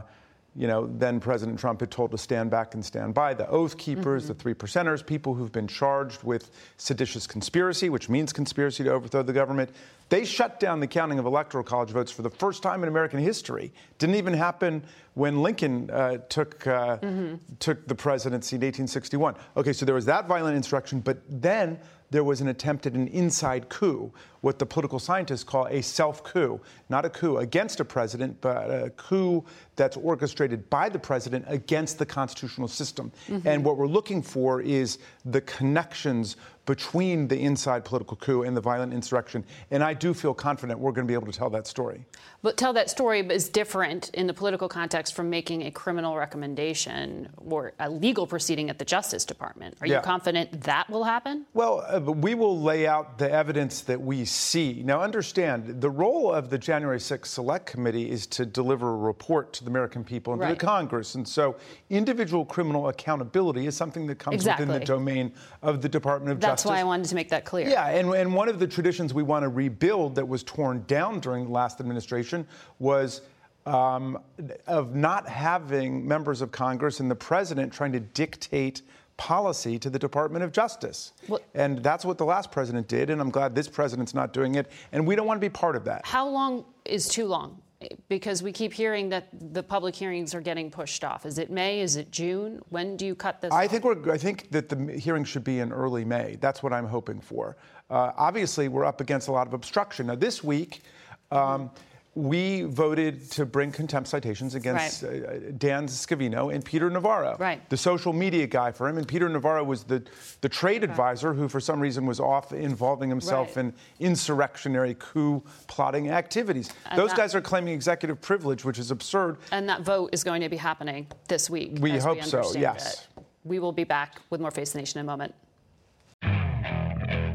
you 0.56 0.66
know, 0.66 0.86
then 0.86 1.20
President 1.20 1.58
Trump 1.58 1.80
had 1.80 1.90
told 1.90 2.10
to 2.12 2.18
stand 2.18 2.50
back 2.50 2.74
and 2.74 2.84
stand 2.84 3.12
by. 3.12 3.34
The 3.34 3.48
Oath 3.48 3.76
Keepers, 3.76 4.24
mm-hmm. 4.24 4.32
the 4.32 4.34
Three 4.34 4.54
Percenters, 4.54 5.04
people 5.04 5.34
who've 5.34 5.52
been 5.52 5.68
charged 5.68 6.22
with 6.22 6.50
seditious 6.78 7.26
conspiracy, 7.26 7.90
which 7.90 8.08
means 8.08 8.32
conspiracy 8.32 8.82
to 8.84 8.90
overthrow 8.90 9.22
the 9.22 9.32
government. 9.32 9.70
They 10.08 10.24
shut 10.24 10.58
down 10.58 10.80
the 10.80 10.86
counting 10.86 11.18
of 11.18 11.26
electoral 11.26 11.64
college 11.64 11.90
votes 11.90 12.10
for 12.10 12.22
the 12.22 12.30
first 12.30 12.62
time 12.62 12.82
in 12.82 12.88
American 12.88 13.18
history. 13.18 13.72
Didn't 13.98 14.14
even 14.14 14.32
happen 14.32 14.82
when 15.14 15.42
Lincoln 15.42 15.90
uh, 15.90 16.18
took 16.28 16.66
uh, 16.66 16.98
mm-hmm. 16.98 17.34
took 17.58 17.86
the 17.86 17.94
presidency 17.94 18.56
in 18.56 18.60
1861. 18.60 19.34
Okay, 19.56 19.72
so 19.72 19.84
there 19.84 19.94
was 19.94 20.06
that 20.06 20.26
violent 20.26 20.56
insurrection, 20.56 21.00
but 21.00 21.18
then 21.28 21.78
there 22.10 22.24
was 22.24 22.40
an 22.40 22.48
attempt 22.48 22.86
at 22.86 22.94
an 22.94 23.08
inside 23.08 23.68
coup, 23.68 24.12
what 24.46 24.60
the 24.60 24.64
political 24.64 25.00
scientists 25.00 25.42
call 25.42 25.66
a 25.66 25.82
self 25.82 26.22
coup. 26.22 26.60
Not 26.88 27.04
a 27.04 27.10
coup 27.10 27.38
against 27.38 27.80
a 27.80 27.84
president, 27.84 28.40
but 28.40 28.70
a 28.70 28.90
coup 28.90 29.44
that's 29.74 29.96
orchestrated 29.96 30.70
by 30.70 30.88
the 30.88 31.00
president 31.00 31.44
against 31.48 31.98
the 31.98 32.06
constitutional 32.06 32.68
system. 32.68 33.10
Mm-hmm. 33.26 33.48
And 33.48 33.64
what 33.64 33.76
we're 33.76 33.88
looking 33.88 34.22
for 34.22 34.60
is 34.60 34.98
the 35.24 35.40
connections 35.40 36.36
between 36.66 37.28
the 37.28 37.38
inside 37.38 37.84
political 37.84 38.16
coup 38.16 38.42
and 38.42 38.56
the 38.56 38.60
violent 38.60 38.92
insurrection. 38.92 39.44
And 39.70 39.82
I 39.82 39.94
do 39.94 40.12
feel 40.12 40.34
confident 40.34 40.80
we're 40.80 40.92
going 40.92 41.06
to 41.06 41.10
be 41.10 41.14
able 41.14 41.30
to 41.30 41.38
tell 41.38 41.50
that 41.50 41.66
story. 41.66 42.04
But 42.42 42.56
tell 42.56 42.72
that 42.72 42.90
story 42.90 43.20
is 43.20 43.48
different 43.48 44.10
in 44.10 44.26
the 44.26 44.34
political 44.34 44.68
context 44.68 45.14
from 45.14 45.30
making 45.30 45.62
a 45.62 45.70
criminal 45.70 46.16
recommendation 46.16 47.28
or 47.36 47.72
a 47.78 47.88
legal 47.88 48.26
proceeding 48.26 48.68
at 48.68 48.78
the 48.78 48.84
Justice 48.84 49.24
Department. 49.24 49.76
Are 49.80 49.86
you 49.86 50.00
confident 50.00 50.62
that 50.62 50.90
will 50.90 51.04
happen? 51.04 51.46
Well, 51.54 51.84
uh, 51.88 52.00
we 52.00 52.34
will 52.34 52.60
lay 52.60 52.86
out 52.86 53.18
the 53.18 53.30
evidence 53.30 53.82
that 53.82 54.00
we 54.00 54.24
see. 54.36 54.82
Now, 54.84 55.00
understand 55.00 55.80
the 55.80 55.90
role 55.90 56.32
of 56.32 56.50
the 56.50 56.58
January 56.58 56.98
6th 56.98 57.26
Select 57.26 57.66
Committee 57.66 58.10
is 58.10 58.26
to 58.28 58.46
deliver 58.46 58.90
a 58.90 58.96
report 58.96 59.52
to 59.54 59.64
the 59.64 59.70
American 59.70 60.04
people 60.04 60.32
and 60.32 60.40
right. 60.40 60.48
to 60.50 60.54
the 60.54 60.60
Congress. 60.60 61.14
And 61.14 61.26
so 61.26 61.56
individual 61.90 62.44
criminal 62.44 62.88
accountability 62.88 63.66
is 63.66 63.76
something 63.76 64.06
that 64.06 64.18
comes 64.18 64.34
exactly. 64.34 64.66
within 64.66 64.80
the 64.80 64.86
domain 64.86 65.32
of 65.62 65.82
the 65.82 65.88
Department 65.88 66.32
of 66.32 66.40
That's 66.40 66.62
Justice. 66.62 66.64
That's 66.64 66.76
why 66.76 66.80
I 66.80 66.84
wanted 66.84 67.06
to 67.06 67.14
make 67.14 67.30
that 67.30 67.44
clear. 67.44 67.68
Yeah, 67.68 67.88
and, 67.88 68.14
and 68.14 68.34
one 68.34 68.48
of 68.48 68.58
the 68.58 68.66
traditions 68.66 69.14
we 69.14 69.22
want 69.22 69.42
to 69.42 69.48
rebuild 69.48 70.14
that 70.16 70.26
was 70.26 70.42
torn 70.42 70.84
down 70.86 71.20
during 71.20 71.46
the 71.46 71.52
last 71.52 71.80
administration 71.80 72.46
was 72.78 73.22
um, 73.66 74.18
of 74.66 74.94
not 74.94 75.28
having 75.28 76.06
members 76.06 76.40
of 76.40 76.52
Congress 76.52 77.00
and 77.00 77.10
the 77.10 77.16
president 77.16 77.72
trying 77.72 77.92
to 77.92 78.00
dictate 78.00 78.82
policy 79.16 79.78
to 79.78 79.90
the 79.90 79.98
Department 79.98 80.44
of 80.44 80.52
Justice. 80.52 81.12
Well, 81.28 81.40
and 81.54 81.82
that's 81.82 82.04
what 82.04 82.18
the 82.18 82.24
last 82.24 82.50
president 82.50 82.88
did, 82.88 83.10
and 83.10 83.20
I'm 83.20 83.30
glad 83.30 83.54
this 83.54 83.68
president's 83.68 84.14
not 84.14 84.32
doing 84.32 84.56
it. 84.56 84.70
And 84.92 85.06
we 85.06 85.16
don't 85.16 85.26
want 85.26 85.40
to 85.40 85.44
be 85.44 85.50
part 85.50 85.76
of 85.76 85.84
that. 85.84 86.04
How 86.04 86.28
long 86.28 86.64
is 86.84 87.08
too 87.08 87.26
long? 87.26 87.60
Because 88.08 88.42
we 88.42 88.52
keep 88.52 88.72
hearing 88.72 89.10
that 89.10 89.28
the 89.52 89.62
public 89.62 89.94
hearings 89.94 90.34
are 90.34 90.40
getting 90.40 90.70
pushed 90.70 91.04
off. 91.04 91.26
Is 91.26 91.38
it 91.38 91.50
May? 91.50 91.80
Is 91.80 91.96
it 91.96 92.10
June? 92.10 92.60
When 92.70 92.96
do 92.96 93.04
you 93.04 93.14
cut 93.14 93.42
this? 93.42 93.52
I 93.52 93.66
off? 93.66 93.70
think 93.70 93.84
we're. 93.84 94.12
I 94.12 94.16
think 94.16 94.50
that 94.50 94.70
the 94.70 94.98
hearing 94.98 95.24
should 95.24 95.44
be 95.44 95.60
in 95.60 95.72
early 95.72 96.04
May. 96.04 96.36
That's 96.40 96.62
what 96.62 96.72
I'm 96.72 96.86
hoping 96.86 97.20
for. 97.20 97.56
Uh, 97.90 98.12
obviously, 98.16 98.68
we're 98.68 98.86
up 98.86 99.02
against 99.02 99.28
a 99.28 99.32
lot 99.32 99.46
of 99.46 99.52
obstruction. 99.52 100.06
Now, 100.06 100.14
this 100.14 100.42
week. 100.42 100.82
Um, 101.30 101.38
mm-hmm 101.38 101.76
we 102.16 102.62
voted 102.62 103.30
to 103.30 103.44
bring 103.44 103.70
contempt 103.70 104.08
citations 104.08 104.54
against 104.54 105.02
right. 105.02 105.22
uh, 105.22 105.32
Dan 105.58 105.86
Scavino 105.86 106.52
and 106.52 106.64
Peter 106.64 106.88
Navarro, 106.88 107.36
right. 107.38 107.68
the 107.68 107.76
social 107.76 108.14
media 108.14 108.46
guy 108.46 108.72
for 108.72 108.88
him. 108.88 108.96
And 108.96 109.06
Peter 109.06 109.28
Navarro 109.28 109.62
was 109.62 109.84
the, 109.84 110.02
the 110.40 110.48
trade 110.48 110.80
right. 110.80 110.90
advisor 110.90 111.34
who, 111.34 111.46
for 111.46 111.60
some 111.60 111.78
reason, 111.78 112.06
was 112.06 112.18
off 112.18 112.54
involving 112.54 113.10
himself 113.10 113.58
in 113.58 113.72
insurrectionary 114.00 114.96
coup 114.98 115.44
plotting 115.66 116.10
activities. 116.10 116.70
And 116.86 116.98
Those 116.98 117.10
that, 117.10 117.18
guys 117.18 117.34
are 117.34 117.42
claiming 117.42 117.74
executive 117.74 118.18
privilege, 118.22 118.64
which 118.64 118.78
is 118.78 118.90
absurd. 118.90 119.36
And 119.52 119.68
that 119.68 119.82
vote 119.82 120.08
is 120.12 120.24
going 120.24 120.40
to 120.40 120.48
be 120.48 120.56
happening 120.56 121.06
this 121.28 121.50
week. 121.50 121.76
We 121.80 121.98
hope 121.98 122.16
we 122.16 122.22
so, 122.22 122.50
yes. 122.56 123.06
It. 123.18 123.24
We 123.44 123.58
will 123.58 123.72
be 123.72 123.84
back 123.84 124.22
with 124.30 124.40
more 124.40 124.50
Face 124.50 124.72
the 124.72 124.78
Nation 124.78 125.00
in 125.00 125.06
a 125.06 125.06
moment. 125.06 125.34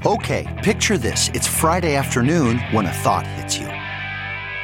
Okay, 0.03 0.59
picture 0.63 0.97
this. 0.97 1.29
It's 1.35 1.45
Friday 1.45 1.95
afternoon 1.95 2.57
when 2.71 2.87
a 2.87 2.91
thought 2.91 3.27
hits 3.27 3.59
you. 3.59 3.80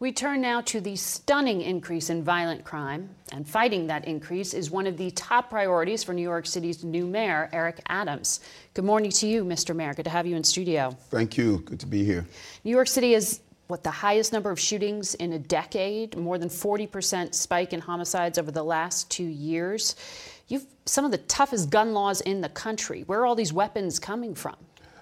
We 0.00 0.12
turn 0.12 0.40
now 0.40 0.60
to 0.60 0.80
the 0.80 0.94
stunning 0.94 1.60
increase 1.60 2.08
in 2.08 2.22
violent 2.22 2.62
crime, 2.62 3.10
and 3.32 3.48
fighting 3.48 3.88
that 3.88 4.04
increase 4.04 4.54
is 4.54 4.70
one 4.70 4.86
of 4.86 4.96
the 4.96 5.10
top 5.10 5.50
priorities 5.50 6.04
for 6.04 6.12
New 6.12 6.22
York 6.22 6.46
City's 6.46 6.84
new 6.84 7.04
mayor, 7.04 7.50
Eric 7.52 7.80
Adams. 7.88 8.38
Good 8.74 8.84
morning 8.84 9.10
to 9.10 9.26
you, 9.26 9.44
Mr. 9.44 9.74
Mayor. 9.74 9.94
Good 9.94 10.04
to 10.04 10.10
have 10.10 10.24
you 10.24 10.36
in 10.36 10.44
studio. 10.44 10.96
Thank 11.10 11.36
you. 11.36 11.58
Good 11.64 11.80
to 11.80 11.86
be 11.86 12.04
here. 12.04 12.24
New 12.62 12.70
York 12.70 12.86
City 12.86 13.14
is 13.14 13.40
what 13.66 13.82
the 13.82 13.90
highest 13.90 14.32
number 14.32 14.52
of 14.52 14.60
shootings 14.60 15.16
in 15.16 15.32
a 15.32 15.38
decade, 15.40 16.16
more 16.16 16.38
than 16.38 16.48
40% 16.48 17.34
spike 17.34 17.72
in 17.72 17.80
homicides 17.80 18.38
over 18.38 18.52
the 18.52 18.62
last 18.62 19.10
two 19.10 19.24
years. 19.24 19.96
You've 20.46 20.64
some 20.84 21.04
of 21.04 21.10
the 21.10 21.18
toughest 21.18 21.70
gun 21.70 21.92
laws 21.92 22.20
in 22.20 22.40
the 22.40 22.48
country. 22.50 23.02
Where 23.02 23.20
are 23.20 23.26
all 23.26 23.34
these 23.34 23.52
weapons 23.52 23.98
coming 23.98 24.36
from? 24.36 24.54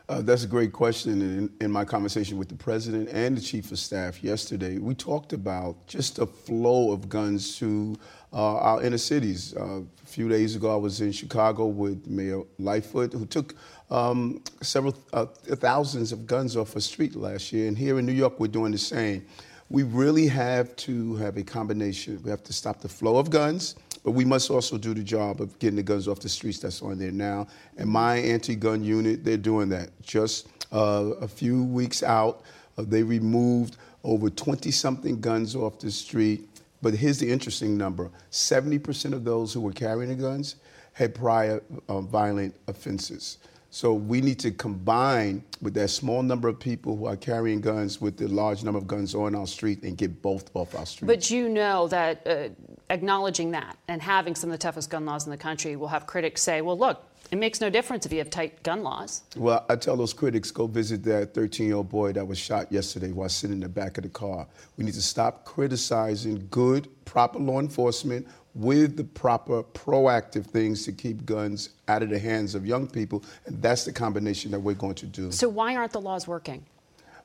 Uh, 0.08 0.22
that's 0.22 0.44
a 0.44 0.46
great 0.46 0.72
question. 0.72 1.20
In, 1.20 1.52
in, 1.60 1.68
my 1.68 1.84
conversation 1.84 2.38
with 2.38 2.48
the 2.48 2.54
president 2.54 3.08
and 3.08 3.36
the 3.36 3.40
chief 3.40 3.72
of 3.72 3.78
staff 3.78 4.22
yesterday, 4.22 4.78
we 4.78 4.94
talked 4.94 5.32
about 5.32 5.84
just 5.88 6.16
the 6.16 6.26
flow 6.28 6.92
of 6.92 7.08
guns 7.08 7.58
to 7.58 7.96
uh, 8.32 8.56
our 8.58 8.84
inner 8.84 8.98
cities. 8.98 9.52
Uh, 9.56 9.80
a 9.80 10.06
few 10.06 10.28
days 10.28 10.54
ago, 10.54 10.72
I 10.72 10.76
was 10.76 11.00
in 11.00 11.10
Chicago 11.10 11.66
with 11.66 12.06
Mayor 12.06 12.42
Lightfoot, 12.60 13.14
who 13.14 13.26
took 13.26 13.56
um, 13.90 14.44
several 14.62 14.96
uh, 15.12 15.26
thousands 15.26 16.12
of 16.12 16.24
guns 16.24 16.56
off 16.56 16.76
a 16.76 16.80
street 16.80 17.16
last 17.16 17.52
year. 17.52 17.66
And 17.66 17.76
here 17.76 17.98
in 17.98 18.06
New 18.06 18.12
York, 18.12 18.38
we're 18.38 18.46
doing 18.46 18.70
the 18.70 18.78
same. 18.78 19.26
We 19.70 19.82
really 19.82 20.28
have 20.28 20.76
to 20.76 21.16
have 21.16 21.36
a 21.36 21.42
combination. 21.42 22.20
We 22.22 22.30
have 22.30 22.44
to 22.44 22.52
stop 22.52 22.80
the 22.80 22.88
flow 22.88 23.16
of 23.16 23.28
guns 23.30 23.74
but 24.06 24.12
we 24.12 24.24
must 24.24 24.52
also 24.52 24.78
do 24.78 24.94
the 24.94 25.02
job 25.02 25.40
of 25.40 25.58
getting 25.58 25.74
the 25.74 25.82
guns 25.82 26.06
off 26.06 26.20
the 26.20 26.28
streets 26.28 26.60
that's 26.60 26.80
on 26.80 26.96
there 26.96 27.10
now. 27.10 27.48
And 27.76 27.90
my 27.90 28.18
anti 28.18 28.54
gun 28.54 28.84
unit, 28.84 29.24
they're 29.24 29.36
doing 29.36 29.68
that. 29.70 29.90
Just 30.00 30.46
Uh, 30.70 31.12
a 31.20 31.26
few 31.28 31.64
weeks 31.64 32.02
out, 32.04 32.42
uh, 32.78 32.84
they 32.86 33.02
removed 33.02 33.76
over 34.04 34.30
20 34.30 34.70
something 34.70 35.20
guns 35.20 35.56
off 35.56 35.80
the 35.80 35.90
street. 35.90 36.48
But 36.82 36.94
here's 36.94 37.18
the 37.18 37.30
interesting 37.30 37.76
number 37.76 38.10
70% 38.30 39.12
of 39.12 39.24
those 39.24 39.52
who 39.52 39.60
were 39.60 39.72
carrying 39.72 40.10
the 40.10 40.16
guns 40.16 40.56
had 40.92 41.12
prior 41.12 41.62
uh, 41.88 42.00
violent 42.00 42.54
offenses. 42.68 43.38
So 43.70 43.92
we 43.92 44.20
need 44.20 44.38
to 44.38 44.50
combine 44.52 45.44
with 45.60 45.74
that 45.74 45.88
small 45.88 46.22
number 46.22 46.48
of 46.48 46.58
people 46.58 46.96
who 46.96 47.06
are 47.06 47.16
carrying 47.16 47.60
guns 47.60 48.00
with 48.00 48.16
the 48.16 48.28
large 48.28 48.62
number 48.62 48.78
of 48.78 48.86
guns 48.86 49.14
on 49.14 49.34
our 49.34 49.46
street 49.46 49.82
and 49.82 49.98
get 49.98 50.22
both 50.22 50.54
off 50.54 50.74
our 50.74 50.86
street. 50.86 51.08
But 51.08 51.30
you 51.30 51.48
know 51.48 51.88
that 51.88 52.26
uh, 52.26 52.48
acknowledging 52.90 53.50
that 53.52 53.76
and 53.88 54.00
having 54.00 54.34
some 54.34 54.50
of 54.50 54.52
the 54.52 54.58
toughest 54.58 54.90
gun 54.90 55.04
laws 55.04 55.24
in 55.26 55.30
the 55.30 55.36
country 55.36 55.76
will 55.76 55.88
have 55.88 56.06
critics 56.06 56.42
say, 56.42 56.60
well, 56.60 56.78
look, 56.78 57.04
it 57.30 57.36
makes 57.36 57.60
no 57.60 57.68
difference 57.68 58.06
if 58.06 58.12
you 58.12 58.18
have 58.18 58.30
tight 58.30 58.62
gun 58.62 58.82
laws. 58.82 59.22
Well, 59.36 59.64
I 59.68 59.76
tell 59.76 59.96
those 59.96 60.12
critics 60.12 60.50
go 60.50 60.66
visit 60.66 61.02
that 61.04 61.34
13 61.34 61.66
year 61.66 61.76
old 61.76 61.88
boy 61.88 62.12
that 62.12 62.26
was 62.26 62.38
shot 62.38 62.70
yesterday 62.70 63.10
while 63.10 63.28
sitting 63.28 63.54
in 63.54 63.60
the 63.60 63.68
back 63.68 63.98
of 63.98 64.04
the 64.04 64.10
car. 64.10 64.46
We 64.76 64.84
need 64.84 64.94
to 64.94 65.02
stop 65.02 65.44
criticizing 65.44 66.46
good, 66.50 66.88
proper 67.04 67.38
law 67.38 67.58
enforcement 67.58 68.28
with 68.54 68.96
the 68.96 69.04
proper 69.04 69.62
proactive 69.62 70.46
things 70.46 70.84
to 70.84 70.92
keep 70.92 71.26
guns 71.26 71.70
out 71.88 72.02
of 72.02 72.10
the 72.10 72.18
hands 72.18 72.54
of 72.54 72.64
young 72.64 72.86
people. 72.86 73.22
And 73.46 73.60
that's 73.60 73.84
the 73.84 73.92
combination 73.92 74.50
that 74.52 74.60
we're 74.60 74.74
going 74.74 74.94
to 74.94 75.06
do. 75.06 75.30
So, 75.32 75.48
why 75.48 75.76
aren't 75.76 75.92
the 75.92 76.00
laws 76.00 76.26
working? 76.26 76.64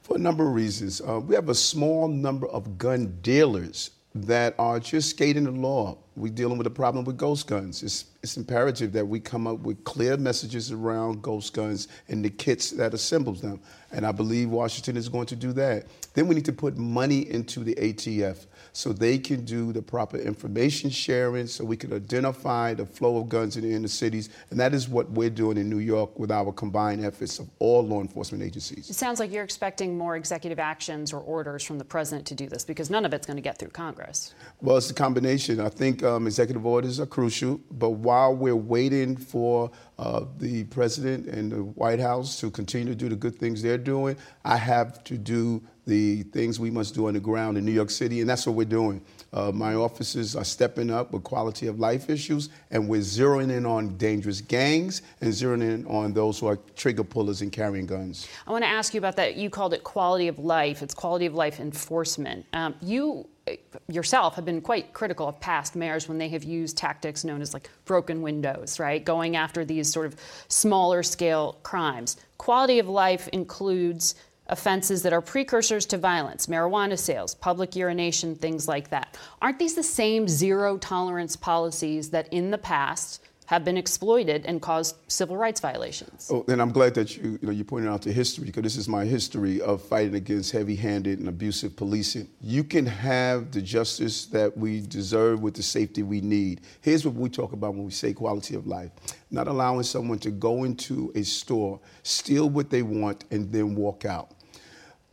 For 0.01 0.15
a 0.15 0.19
number 0.19 0.47
of 0.47 0.53
reasons. 0.55 0.99
Uh, 0.99 1.19
we 1.19 1.35
have 1.35 1.49
a 1.49 1.55
small 1.55 2.07
number 2.07 2.47
of 2.47 2.77
gun 2.79 3.19
dealers 3.21 3.91
that 4.13 4.55
are 4.59 4.79
just 4.79 5.11
skating 5.11 5.45
the 5.45 5.51
law. 5.51 5.97
We're 6.17 6.33
dealing 6.33 6.57
with 6.57 6.67
a 6.67 6.71
problem 6.71 7.05
with 7.05 7.17
ghost 7.17 7.47
guns. 7.47 7.81
It's, 7.81 8.05
it's 8.21 8.35
imperative 8.35 8.91
that 8.93 9.07
we 9.07 9.21
come 9.21 9.47
up 9.47 9.59
with 9.59 9.83
clear 9.85 10.17
messages 10.17 10.71
around 10.71 11.21
ghost 11.21 11.53
guns 11.53 11.87
and 12.09 12.23
the 12.23 12.29
kits 12.29 12.71
that 12.71 12.93
assembles 12.93 13.41
them. 13.41 13.61
And 13.91 14.05
I 14.05 14.11
believe 14.11 14.49
Washington 14.49 14.97
is 14.97 15.07
going 15.07 15.27
to 15.27 15.35
do 15.35 15.53
that. 15.53 15.85
Then 16.13 16.27
we 16.27 16.35
need 16.35 16.45
to 16.45 16.53
put 16.53 16.75
money 16.77 17.29
into 17.29 17.63
the 17.63 17.73
ATF 17.75 18.45
so 18.73 18.93
they 18.93 19.17
can 19.17 19.43
do 19.45 19.71
the 19.73 19.81
proper 19.81 20.17
information 20.17 20.89
sharing 20.89 21.47
so 21.47 21.63
we 21.63 21.77
can 21.77 21.93
identify 21.93 22.73
the 22.73 22.85
flow 22.85 23.17
of 23.17 23.29
guns 23.29 23.57
in 23.57 23.63
the 23.63 23.73
inner 23.73 23.87
cities. 23.87 24.29
And 24.49 24.59
that 24.59 24.73
is 24.73 24.87
what 24.87 25.09
we're 25.11 25.29
doing 25.29 25.57
in 25.57 25.69
New 25.69 25.79
York 25.79 26.17
with 26.17 26.31
our 26.31 26.51
combined 26.51 27.05
efforts 27.05 27.39
of 27.39 27.49
all 27.59 27.85
law 27.85 28.01
enforcement 28.01 28.43
agencies. 28.43 28.89
It 28.89 28.95
sounds 28.95 29.19
like 29.19 29.31
you're 29.31 29.43
expecting 29.43 29.97
more 29.97 30.15
executive 30.15 30.59
actions 30.59 31.13
or 31.13 31.19
orders 31.19 31.63
from 31.63 31.77
the 31.77 31.85
president 31.85 32.27
to 32.27 32.35
do 32.35 32.47
this 32.47 32.63
because 32.63 32.89
none 32.89 33.05
of 33.05 33.13
it's 33.13 33.27
going 33.27 33.37
to 33.37 33.41
get 33.41 33.57
through 33.57 33.69
Congress. 33.69 34.33
Well, 34.61 34.77
it's 34.77 34.89
a 34.89 34.93
combination. 34.93 35.59
I 35.59 35.69
think 35.69 36.03
um, 36.03 36.27
executive 36.27 36.65
orders 36.65 36.99
are 36.99 37.05
crucial, 37.05 37.59
but 37.71 37.91
while 37.91 38.35
we're 38.35 38.55
waiting 38.55 39.17
for 39.17 39.71
uh, 39.97 40.25
the 40.37 40.63
president 40.65 41.27
and 41.27 41.51
the 41.51 41.63
White 41.63 41.99
House 41.99 42.39
to 42.39 42.49
continue 42.49 42.93
to 42.93 42.95
do 42.95 43.09
the 43.09 43.15
good 43.15 43.35
things 43.35 43.61
they're 43.61 43.77
doing, 43.77 44.17
I 44.43 44.57
have 44.57 45.03
to 45.05 45.17
do 45.17 45.61
the 45.85 46.23
things 46.23 46.59
we 46.59 46.69
must 46.69 46.93
do 46.93 47.07
on 47.07 47.13
the 47.13 47.19
ground 47.19 47.57
in 47.57 47.65
New 47.65 47.71
York 47.71 47.89
City, 47.89 48.21
and 48.21 48.29
that's 48.29 48.45
what 48.45 48.55
we're 48.55 48.65
doing. 48.65 49.01
Uh, 49.33 49.51
my 49.51 49.75
officers 49.75 50.35
are 50.35 50.43
stepping 50.43 50.91
up 50.91 51.11
with 51.11 51.23
quality 51.23 51.67
of 51.67 51.79
life 51.79 52.09
issues, 52.09 52.49
and 52.69 52.87
we're 52.87 53.01
zeroing 53.01 53.51
in 53.51 53.65
on 53.65 53.95
dangerous 53.97 54.41
gangs 54.41 55.01
and 55.21 55.31
zeroing 55.31 55.61
in 55.61 55.85
on 55.87 56.13
those 56.13 56.39
who 56.39 56.47
are 56.47 56.57
trigger 56.75 57.03
pullers 57.03 57.41
and 57.41 57.51
carrying 57.51 57.85
guns. 57.85 58.27
I 58.45 58.51
want 58.51 58.63
to 58.63 58.69
ask 58.69 58.93
you 58.93 58.99
about 58.99 59.15
that. 59.15 59.35
You 59.35 59.49
called 59.49 59.73
it 59.73 59.83
quality 59.83 60.27
of 60.27 60.37
life. 60.37 60.81
It's 60.81 60.93
quality 60.93 61.25
of 61.25 61.33
life 61.33 61.59
enforcement. 61.59 62.45
Um, 62.53 62.75
you 62.81 63.27
uh, 63.47 63.53
yourself 63.87 64.35
have 64.35 64.45
been 64.45 64.61
quite 64.61 64.93
critical 64.93 65.27
of 65.27 65.39
past 65.39 65.75
mayors 65.75 66.07
when 66.07 66.19
they 66.19 66.29
have 66.29 66.43
used 66.43 66.77
tactics 66.77 67.23
known 67.23 67.41
as 67.41 67.53
like 67.53 67.69
broken 67.85 68.21
windows, 68.21 68.79
right? 68.79 69.03
Going 69.03 69.35
after 69.35 69.65
these 69.65 69.91
sort 69.91 70.05
of 70.05 70.15
smaller 70.47 71.01
scale 71.01 71.57
crimes. 71.63 72.17
Quality 72.37 72.77
of 72.77 72.87
life 72.87 73.27
includes 73.29 74.15
offenses 74.51 75.01
that 75.01 75.13
are 75.13 75.21
precursors 75.21 75.85
to 75.87 75.97
violence, 75.97 76.47
marijuana 76.47 76.99
sales, 76.99 77.33
public 77.33 77.75
urination, 77.75 78.35
things 78.35 78.67
like 78.67 78.89
that. 78.89 79.17
Aren't 79.41 79.57
these 79.57 79.73
the 79.73 79.83
same 79.83 80.27
zero 80.27 80.77
tolerance 80.77 81.35
policies 81.35 82.09
that 82.11 82.31
in 82.31 82.51
the 82.51 82.57
past 82.57 83.21
have 83.45 83.65
been 83.65 83.75
exploited 83.75 84.45
and 84.45 84.61
caused 84.61 84.95
civil 85.07 85.35
rights 85.35 85.59
violations? 85.59 86.29
Oh, 86.31 86.45
and 86.47 86.61
I'm 86.61 86.71
glad 86.71 86.93
that 86.95 87.17
you, 87.17 87.31
you 87.31 87.39
know, 87.41 87.51
you 87.51 87.65
pointed 87.65 87.89
out 87.89 88.01
the 88.01 88.11
history 88.11 88.45
because 88.45 88.63
this 88.63 88.77
is 88.77 88.87
my 88.87 89.03
history 89.03 89.59
of 89.61 89.81
fighting 89.81 90.15
against 90.15 90.53
heavy-handed 90.53 91.19
and 91.19 91.27
abusive 91.27 91.75
policing. 91.75 92.29
You 92.39 92.63
can 92.63 92.85
have 92.85 93.51
the 93.51 93.61
justice 93.61 94.25
that 94.27 94.55
we 94.57 94.79
deserve 94.79 95.41
with 95.41 95.53
the 95.53 95.63
safety 95.63 96.01
we 96.01 96.21
need. 96.21 96.61
Here's 96.79 97.05
what 97.05 97.15
we 97.15 97.29
talk 97.29 97.51
about 97.51 97.73
when 97.73 97.83
we 97.83 97.91
say 97.91 98.13
quality 98.13 98.55
of 98.55 98.67
life. 98.67 98.91
Not 99.31 99.47
allowing 99.47 99.83
someone 99.83 100.19
to 100.19 100.31
go 100.31 100.63
into 100.63 101.11
a 101.15 101.23
store, 101.23 101.79
steal 102.03 102.49
what 102.49 102.69
they 102.69 102.83
want, 102.83 103.25
and 103.31 103.51
then 103.51 103.75
walk 103.75 104.05
out 104.05 104.31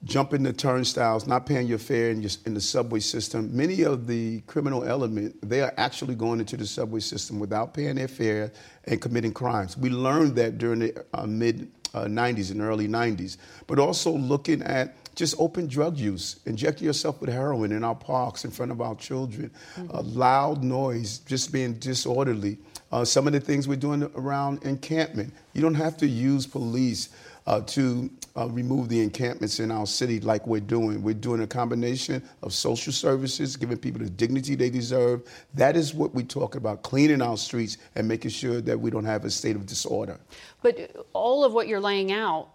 jumping 0.04 0.44
the 0.44 0.52
turnstiles, 0.52 1.26
not 1.26 1.44
paying 1.44 1.66
your 1.66 1.78
fare 1.78 2.10
in, 2.10 2.22
your, 2.22 2.30
in, 2.46 2.54
the 2.54 2.60
subway 2.60 3.00
system. 3.00 3.54
Many 3.56 3.82
of 3.82 4.06
the 4.06 4.40
criminal 4.42 4.84
element, 4.84 5.36
they 5.48 5.60
are 5.60 5.74
actually 5.76 6.14
going 6.14 6.38
into 6.38 6.56
the 6.56 6.66
subway 6.66 7.00
system 7.00 7.40
without 7.40 7.74
paying 7.74 7.96
their 7.96 8.08
fare 8.08 8.52
and 8.84 9.00
committing 9.00 9.32
crimes. 9.32 9.76
We 9.76 9.90
learned 9.90 10.36
that 10.36 10.58
during 10.58 10.80
the 10.80 11.04
uh, 11.12 11.26
mid 11.26 11.70
uh, 11.94 12.04
90s 12.04 12.50
and 12.52 12.60
early 12.60 12.86
90s, 12.86 13.38
but 13.66 13.78
also 13.78 14.12
looking 14.12 14.62
at 14.62 14.94
just 15.16 15.34
open 15.38 15.66
drug 15.66 15.96
use, 15.96 16.38
injecting 16.46 16.86
yourself 16.86 17.20
with 17.20 17.30
heroin 17.30 17.72
in 17.72 17.82
our 17.82 17.94
parks 17.94 18.44
in 18.44 18.52
front 18.52 18.70
of 18.70 18.80
our 18.80 18.94
children, 18.94 19.50
mm-hmm. 19.74 19.96
uh, 19.96 20.02
loud 20.02 20.62
noise, 20.62 21.18
just 21.20 21.52
being 21.52 21.74
disorderly. 21.74 22.56
Uh, 22.92 23.04
some 23.04 23.26
of 23.26 23.32
the 23.32 23.40
things 23.40 23.66
we're 23.66 23.74
doing 23.74 24.08
around 24.14 24.62
encampment. 24.62 25.34
You 25.54 25.60
don't 25.60 25.74
have 25.74 25.96
to 25.98 26.06
use 26.06 26.46
police 26.46 27.08
uh, 27.46 27.62
to 27.62 28.08
uh, 28.38 28.46
remove 28.46 28.88
the 28.88 29.00
encampments 29.00 29.58
in 29.58 29.70
our 29.70 29.86
city 29.86 30.20
like 30.20 30.46
we're 30.46 30.60
doing. 30.60 31.02
We're 31.02 31.14
doing 31.14 31.42
a 31.42 31.46
combination 31.46 32.22
of 32.42 32.52
social 32.52 32.92
services, 32.92 33.56
giving 33.56 33.78
people 33.78 34.00
the 34.00 34.10
dignity 34.10 34.54
they 34.54 34.70
deserve. 34.70 35.22
That 35.54 35.76
is 35.76 35.92
what 35.92 36.14
we 36.14 36.22
talk 36.22 36.54
about, 36.54 36.82
cleaning 36.82 37.20
our 37.20 37.36
streets 37.36 37.78
and 37.96 38.06
making 38.06 38.30
sure 38.30 38.60
that 38.60 38.78
we 38.78 38.90
don't 38.90 39.04
have 39.04 39.24
a 39.24 39.30
state 39.30 39.56
of 39.56 39.66
disorder. 39.66 40.18
But 40.62 40.94
all 41.12 41.44
of 41.44 41.52
what 41.52 41.66
you're 41.66 41.80
laying 41.80 42.12
out, 42.12 42.48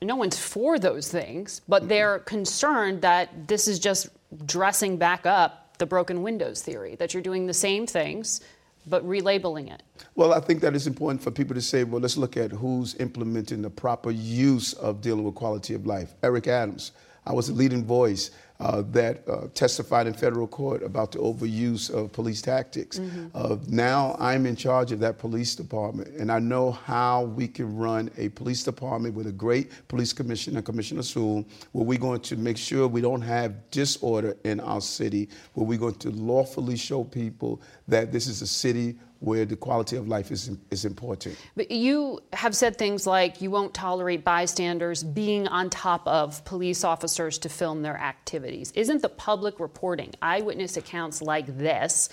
no 0.00 0.16
one's 0.16 0.38
for 0.38 0.78
those 0.78 1.08
things, 1.08 1.60
but 1.68 1.88
they're 1.88 2.20
concerned 2.20 3.02
that 3.02 3.48
this 3.48 3.68
is 3.68 3.78
just 3.78 4.08
dressing 4.46 4.96
back 4.96 5.26
up 5.26 5.76
the 5.78 5.86
broken 5.86 6.22
windows 6.22 6.62
theory, 6.62 6.94
that 6.96 7.12
you're 7.12 7.22
doing 7.22 7.46
the 7.46 7.54
same 7.54 7.86
things 7.86 8.40
but 8.86 9.04
relabeling 9.06 9.72
it? 9.72 9.82
Well, 10.14 10.34
I 10.34 10.40
think 10.40 10.60
that 10.60 10.74
it's 10.74 10.86
important 10.86 11.22
for 11.22 11.30
people 11.30 11.54
to 11.54 11.62
say, 11.62 11.84
well, 11.84 12.00
let's 12.00 12.16
look 12.16 12.36
at 12.36 12.50
who's 12.50 12.94
implementing 12.96 13.62
the 13.62 13.70
proper 13.70 14.10
use 14.10 14.72
of 14.74 15.00
dealing 15.00 15.24
with 15.24 15.34
quality 15.34 15.74
of 15.74 15.86
life. 15.86 16.14
Eric 16.22 16.48
Adams, 16.48 16.92
I 17.24 17.32
was 17.32 17.48
a 17.48 17.52
leading 17.52 17.84
voice 17.84 18.30
uh, 18.62 18.82
that 18.92 19.28
uh, 19.28 19.48
testified 19.54 20.06
in 20.06 20.14
federal 20.14 20.46
court 20.46 20.84
about 20.84 21.10
the 21.10 21.18
overuse 21.18 21.90
of 21.90 22.12
police 22.12 22.40
tactics. 22.40 23.00
Mm-hmm. 23.00 23.26
Uh, 23.34 23.56
now 23.66 24.16
I'm 24.20 24.46
in 24.46 24.54
charge 24.54 24.92
of 24.92 25.00
that 25.00 25.18
police 25.18 25.56
department, 25.56 26.08
and 26.16 26.30
I 26.30 26.38
know 26.38 26.70
how 26.70 27.24
we 27.24 27.48
can 27.48 27.76
run 27.76 28.08
a 28.16 28.28
police 28.30 28.62
department 28.62 29.16
with 29.16 29.26
a 29.26 29.32
great 29.32 29.72
police 29.88 30.12
commissioner, 30.12 30.62
Commissioner 30.62 31.02
Sewell, 31.02 31.44
where 31.72 31.84
we're 31.84 31.98
going 31.98 32.20
to 32.20 32.36
make 32.36 32.56
sure 32.56 32.86
we 32.86 33.00
don't 33.00 33.20
have 33.22 33.68
disorder 33.72 34.36
in 34.44 34.60
our 34.60 34.80
city, 34.80 35.28
where 35.54 35.66
we're 35.66 35.78
going 35.78 35.96
to 35.96 36.10
lawfully 36.10 36.76
show 36.76 37.02
people 37.02 37.60
that 37.88 38.12
this 38.12 38.28
is 38.28 38.42
a 38.42 38.46
city 38.46 38.96
where 39.22 39.44
the 39.44 39.54
quality 39.54 39.96
of 39.96 40.08
life 40.08 40.32
is, 40.32 40.50
is 40.72 40.84
important. 40.84 41.38
But 41.54 41.70
you 41.70 42.18
have 42.32 42.56
said 42.56 42.76
things 42.76 43.06
like 43.06 43.40
you 43.40 43.52
won't 43.52 43.72
tolerate 43.72 44.24
bystanders 44.24 45.04
being 45.04 45.46
on 45.46 45.70
top 45.70 46.04
of 46.08 46.44
police 46.44 46.82
officers 46.82 47.38
to 47.38 47.48
film 47.48 47.82
their 47.82 47.96
activities. 47.96 48.51
Isn't 48.60 49.02
the 49.02 49.08
public 49.08 49.58
reporting 49.58 50.12
eyewitness 50.20 50.76
accounts 50.76 51.22
like 51.22 51.46
this 51.58 52.08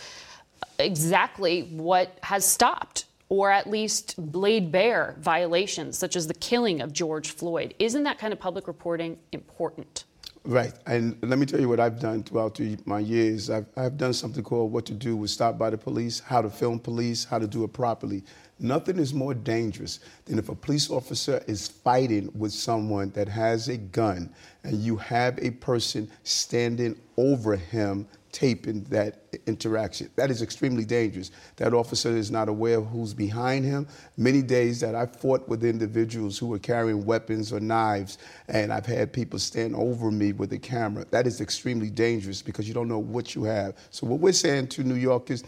exactly 0.78 1.64
what 1.64 2.18
has 2.24 2.46
stopped? 2.46 3.06
Or 3.32 3.52
at 3.52 3.68
least 3.68 4.16
laid 4.18 4.72
bare 4.72 5.16
violations, 5.20 6.00
such 6.00 6.16
as 6.16 6.26
the 6.26 6.34
killing 6.34 6.82
of 6.82 6.92
George 6.92 7.30
Floyd. 7.30 7.76
Isn't 7.78 8.02
that 8.04 8.18
kind 8.18 8.34
of 8.34 8.40
public 8.40 8.68
reporting 8.68 9.20
important? 9.32 10.06
Right. 10.44 10.74
And 10.88 11.16
let 11.22 11.38
me 11.38 11.46
tell 11.46 11.60
you 11.60 11.70
what 11.70 11.80
I've 11.80 12.00
done 12.00 12.24
throughout 12.24 12.60
my 12.86 13.00
years. 13.00 13.52
I've, 13.52 13.68
I've 13.78 13.98
done 13.98 14.14
something 14.14 14.44
called 14.44 14.72
What 14.72 14.86
to 14.88 14.94
Do 14.94 15.16
with 15.16 15.30
Stop 15.30 15.60
by 15.60 15.70
the 15.70 15.78
Police, 15.78 16.22
how 16.22 16.42
to 16.42 16.50
film 16.50 16.80
police, 16.80 17.24
how 17.24 17.38
to 17.38 17.46
do 17.46 17.64
it 17.64 17.72
properly. 17.72 18.24
Nothing 18.60 19.00
is 19.00 19.14
more 19.14 19.34
dangerous 19.34 20.02
than 20.26 20.38
if 20.38 20.50
a 20.50 20.56
police 20.56 20.90
officer 20.90 21.42
is 21.48 21.70
fighting 21.70 22.30
with 22.38 22.52
someone 22.52 23.10
that 23.12 23.30
has 23.30 23.70
a 23.70 23.78
gun 23.78 24.34
and 24.64 24.78
you 24.78 24.98
have 24.98 25.40
a 25.40 25.52
person 25.52 26.10
standing 26.24 27.00
over 27.16 27.56
him 27.56 28.06
taping 28.32 28.84
that 28.84 29.24
interaction. 29.48 30.10
That 30.16 30.30
is 30.30 30.42
extremely 30.42 30.86
dangerous. 30.86 31.32
That 31.56 31.74
officer 31.74 32.16
is 32.16 32.30
not 32.30 32.50
aware 32.50 32.78
of 32.78 32.88
who's 32.88 33.14
behind 33.14 33.66
him. 33.66 33.88
Many 34.18 34.42
days 34.42 34.80
that 34.82 34.94
I 34.94 35.06
fought 35.06 35.48
with 35.48 35.64
individuals 35.64 36.38
who 36.38 36.48
were 36.48 36.60
carrying 36.60 37.06
weapons 37.06 37.52
or 37.52 37.60
knives, 37.60 38.18
and 38.48 38.72
I've 38.72 38.86
had 38.86 39.12
people 39.14 39.40
stand 39.40 39.76
over 39.76 40.12
me 40.12 40.34
with 40.34 40.54
a 40.54 40.60
camera. 40.60 41.06
That 41.10 41.26
is 41.26 41.42
extremely 41.42 41.90
dangerous 41.90 42.42
because 42.42 42.68
you 42.68 42.74
don't 42.74 42.88
know 42.88 43.00
what 43.00 43.36
you 43.36 43.44
have. 43.46 43.76
So 43.90 44.06
what 44.06 44.20
we're 44.20 44.34
saying 44.34 44.68
to 44.70 44.84
New 44.84 44.96
Yorkers, 44.96 45.44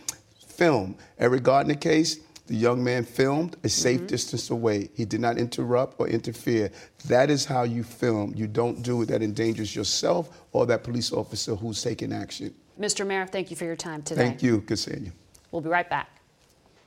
film. 0.61 0.95
Eric 1.17 1.43
Garner 1.43 1.75
case, 1.75 2.19
The 2.51 2.57
young 2.57 2.83
man 2.83 3.05
filmed 3.05 3.55
a 3.63 3.69
safe 3.69 3.99
mm-hmm. 3.99 4.07
distance 4.07 4.49
away. 4.49 4.89
He 4.93 5.05
did 5.05 5.21
not 5.21 5.37
interrupt 5.37 5.97
or 6.01 6.09
interfere. 6.09 6.69
That 7.05 7.29
is 7.29 7.45
how 7.45 7.63
you 7.63 7.81
film. 7.81 8.33
You 8.35 8.45
don't 8.45 8.83
do 8.83 9.01
it 9.03 9.05
that 9.05 9.23
endangers 9.23 9.73
yourself 9.73 10.43
or 10.51 10.65
that 10.65 10.83
police 10.83 11.13
officer 11.13 11.55
who's 11.55 11.81
taking 11.81 12.11
action. 12.11 12.53
Mr. 12.77 13.07
Mayor, 13.07 13.25
thank 13.25 13.51
you 13.51 13.55
for 13.55 13.63
your 13.63 13.77
time 13.77 14.01
today. 14.01 14.21
Thank 14.21 14.43
you. 14.43 14.59
Good 14.59 14.79
seeing 14.79 15.05
you. 15.05 15.13
We'll 15.51 15.61
be 15.61 15.69
right 15.69 15.89
back. 15.89 16.09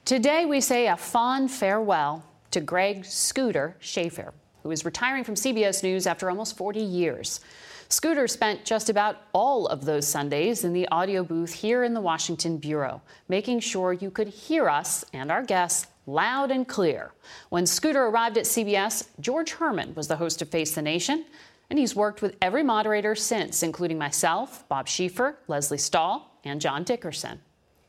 Today, 0.04 0.44
we 0.44 0.60
say 0.60 0.88
a 0.88 0.98
fond 0.98 1.50
farewell 1.50 2.22
to 2.50 2.60
Greg 2.60 3.06
Scooter 3.06 3.74
Schaefer, 3.80 4.34
who 4.64 4.70
is 4.70 4.84
retiring 4.84 5.24
from 5.24 5.34
CBS 5.34 5.82
News 5.82 6.06
after 6.06 6.28
almost 6.28 6.58
40 6.58 6.80
years. 6.80 7.40
Scooter 7.88 8.26
spent 8.26 8.64
just 8.64 8.88
about 8.88 9.22
all 9.32 9.66
of 9.66 9.84
those 9.84 10.06
Sundays 10.06 10.64
in 10.64 10.72
the 10.72 10.88
audio 10.88 11.22
booth 11.22 11.52
here 11.52 11.84
in 11.84 11.94
the 11.94 12.00
Washington 12.00 12.58
Bureau, 12.58 13.02
making 13.28 13.60
sure 13.60 13.92
you 13.92 14.10
could 14.10 14.28
hear 14.28 14.68
us 14.68 15.04
and 15.12 15.30
our 15.30 15.42
guests 15.42 15.86
loud 16.06 16.50
and 16.50 16.66
clear. 16.66 17.12
When 17.48 17.66
Scooter 17.66 18.06
arrived 18.06 18.38
at 18.38 18.44
CBS, 18.44 19.08
George 19.20 19.52
Herman 19.52 19.94
was 19.94 20.08
the 20.08 20.16
host 20.16 20.42
of 20.42 20.48
Face 20.48 20.74
the 20.74 20.82
Nation, 20.82 21.24
and 21.70 21.78
he's 21.78 21.96
worked 21.96 22.22
with 22.22 22.36
every 22.42 22.62
moderator 22.62 23.14
since, 23.14 23.62
including 23.62 23.98
myself, 23.98 24.68
Bob 24.68 24.86
Schieffer, 24.86 25.36
Lesley 25.48 25.78
Stahl, 25.78 26.38
and 26.44 26.60
John 26.60 26.84
Dickerson. 26.84 27.40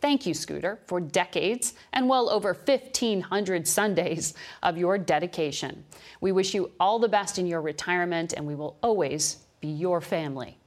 Thank 0.01 0.25
you, 0.25 0.33
Scooter, 0.33 0.79
for 0.85 0.99
decades 0.99 1.73
and 1.93 2.07
well 2.07 2.29
over 2.29 2.53
1,500 2.53 3.67
Sundays 3.67 4.33
of 4.61 4.77
your 4.77 4.97
dedication. 4.97 5.83
We 6.21 6.31
wish 6.31 6.53
you 6.53 6.71
all 6.79 6.99
the 6.99 7.09
best 7.09 7.39
in 7.39 7.47
your 7.47 7.61
retirement, 7.61 8.33
and 8.33 8.45
we 8.45 8.55
will 8.55 8.77
always 8.83 9.44
your 9.65 10.01
family. 10.01 10.57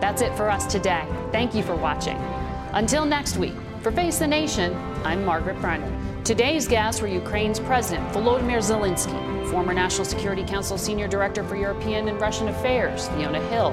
That's 0.00 0.22
it 0.22 0.34
for 0.36 0.50
us 0.50 0.66
today. 0.66 1.06
Thank 1.32 1.54
you 1.54 1.62
for 1.62 1.76
watching. 1.76 2.16
Until 2.72 3.04
next 3.04 3.36
week, 3.36 3.54
for 3.82 3.92
Face 3.92 4.18
the 4.18 4.26
Nation, 4.26 4.74
I'm 5.04 5.24
Margaret 5.24 5.60
Brennan. 5.60 6.24
Today's 6.24 6.68
guests 6.68 7.02
were 7.02 7.08
Ukraine's 7.08 7.58
President 7.58 8.08
Volodymyr 8.12 8.58
Zelensky, 8.58 9.50
former 9.50 9.74
National 9.74 10.04
Security 10.04 10.44
Council 10.44 10.78
Senior 10.78 11.08
Director 11.08 11.42
for 11.42 11.56
European 11.56 12.06
and 12.06 12.20
Russian 12.20 12.46
Affairs, 12.48 13.08
Fiona 13.08 13.40
Hill, 13.48 13.72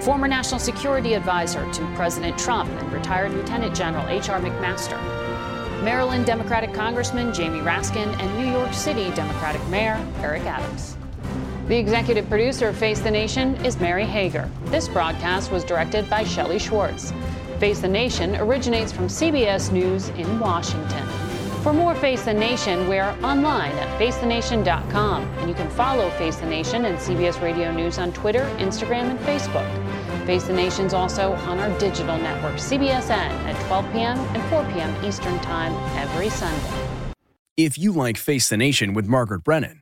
former 0.00 0.26
National 0.26 0.58
Security 0.58 1.12
Advisor 1.12 1.70
to 1.70 1.94
President 1.94 2.38
Trump 2.38 2.70
and 2.70 2.92
retired 2.92 3.32
Lieutenant 3.32 3.76
General 3.76 4.08
H.R. 4.08 4.40
McMaster, 4.40 4.98
Maryland 5.84 6.24
Democratic 6.24 6.72
Congressman 6.72 7.34
Jamie 7.34 7.60
Raskin, 7.60 8.08
and 8.20 8.38
New 8.38 8.50
York 8.50 8.72
City 8.72 9.10
Democratic 9.10 9.62
Mayor 9.68 10.02
Eric 10.22 10.42
Adams. 10.42 10.91
The 11.68 11.78
executive 11.78 12.28
producer 12.28 12.68
of 12.68 12.76
Face 12.76 12.98
the 12.98 13.10
Nation 13.10 13.54
is 13.64 13.78
Mary 13.78 14.04
Hager. 14.04 14.50
This 14.66 14.88
broadcast 14.88 15.52
was 15.52 15.62
directed 15.62 16.10
by 16.10 16.24
Shelley 16.24 16.58
Schwartz. 16.58 17.12
Face 17.60 17.80
the 17.80 17.88
Nation 17.88 18.34
originates 18.36 18.90
from 18.90 19.06
CBS 19.06 19.70
News 19.70 20.08
in 20.10 20.40
Washington. 20.40 21.06
For 21.62 21.72
more 21.72 21.94
Face 21.94 22.24
the 22.24 22.34
Nation, 22.34 22.88
we're 22.88 23.16
online 23.22 23.70
at 23.76 23.96
facethenation.com, 24.00 25.22
and 25.22 25.48
you 25.48 25.54
can 25.54 25.70
follow 25.70 26.10
Face 26.10 26.34
the 26.34 26.46
Nation 26.46 26.86
and 26.86 26.98
CBS 26.98 27.40
Radio 27.40 27.72
News 27.72 27.98
on 27.98 28.12
Twitter, 28.12 28.44
Instagram, 28.58 29.10
and 29.10 29.18
Facebook. 29.20 30.26
Face 30.26 30.42
the 30.42 30.52
Nation's 30.52 30.92
also 30.92 31.34
on 31.34 31.60
our 31.60 31.78
digital 31.78 32.18
network, 32.18 32.54
CBSN, 32.54 33.10
at 33.10 33.66
12 33.68 33.92
p.m. 33.92 34.18
and 34.18 34.42
4 34.50 34.64
p.m. 34.72 35.04
Eastern 35.04 35.38
Time 35.38 35.72
every 35.96 36.28
Sunday. 36.28 37.14
If 37.56 37.78
you 37.78 37.92
like 37.92 38.16
Face 38.16 38.48
the 38.48 38.56
Nation 38.56 38.94
with 38.94 39.06
Margaret 39.06 39.44
Brennan, 39.44 39.81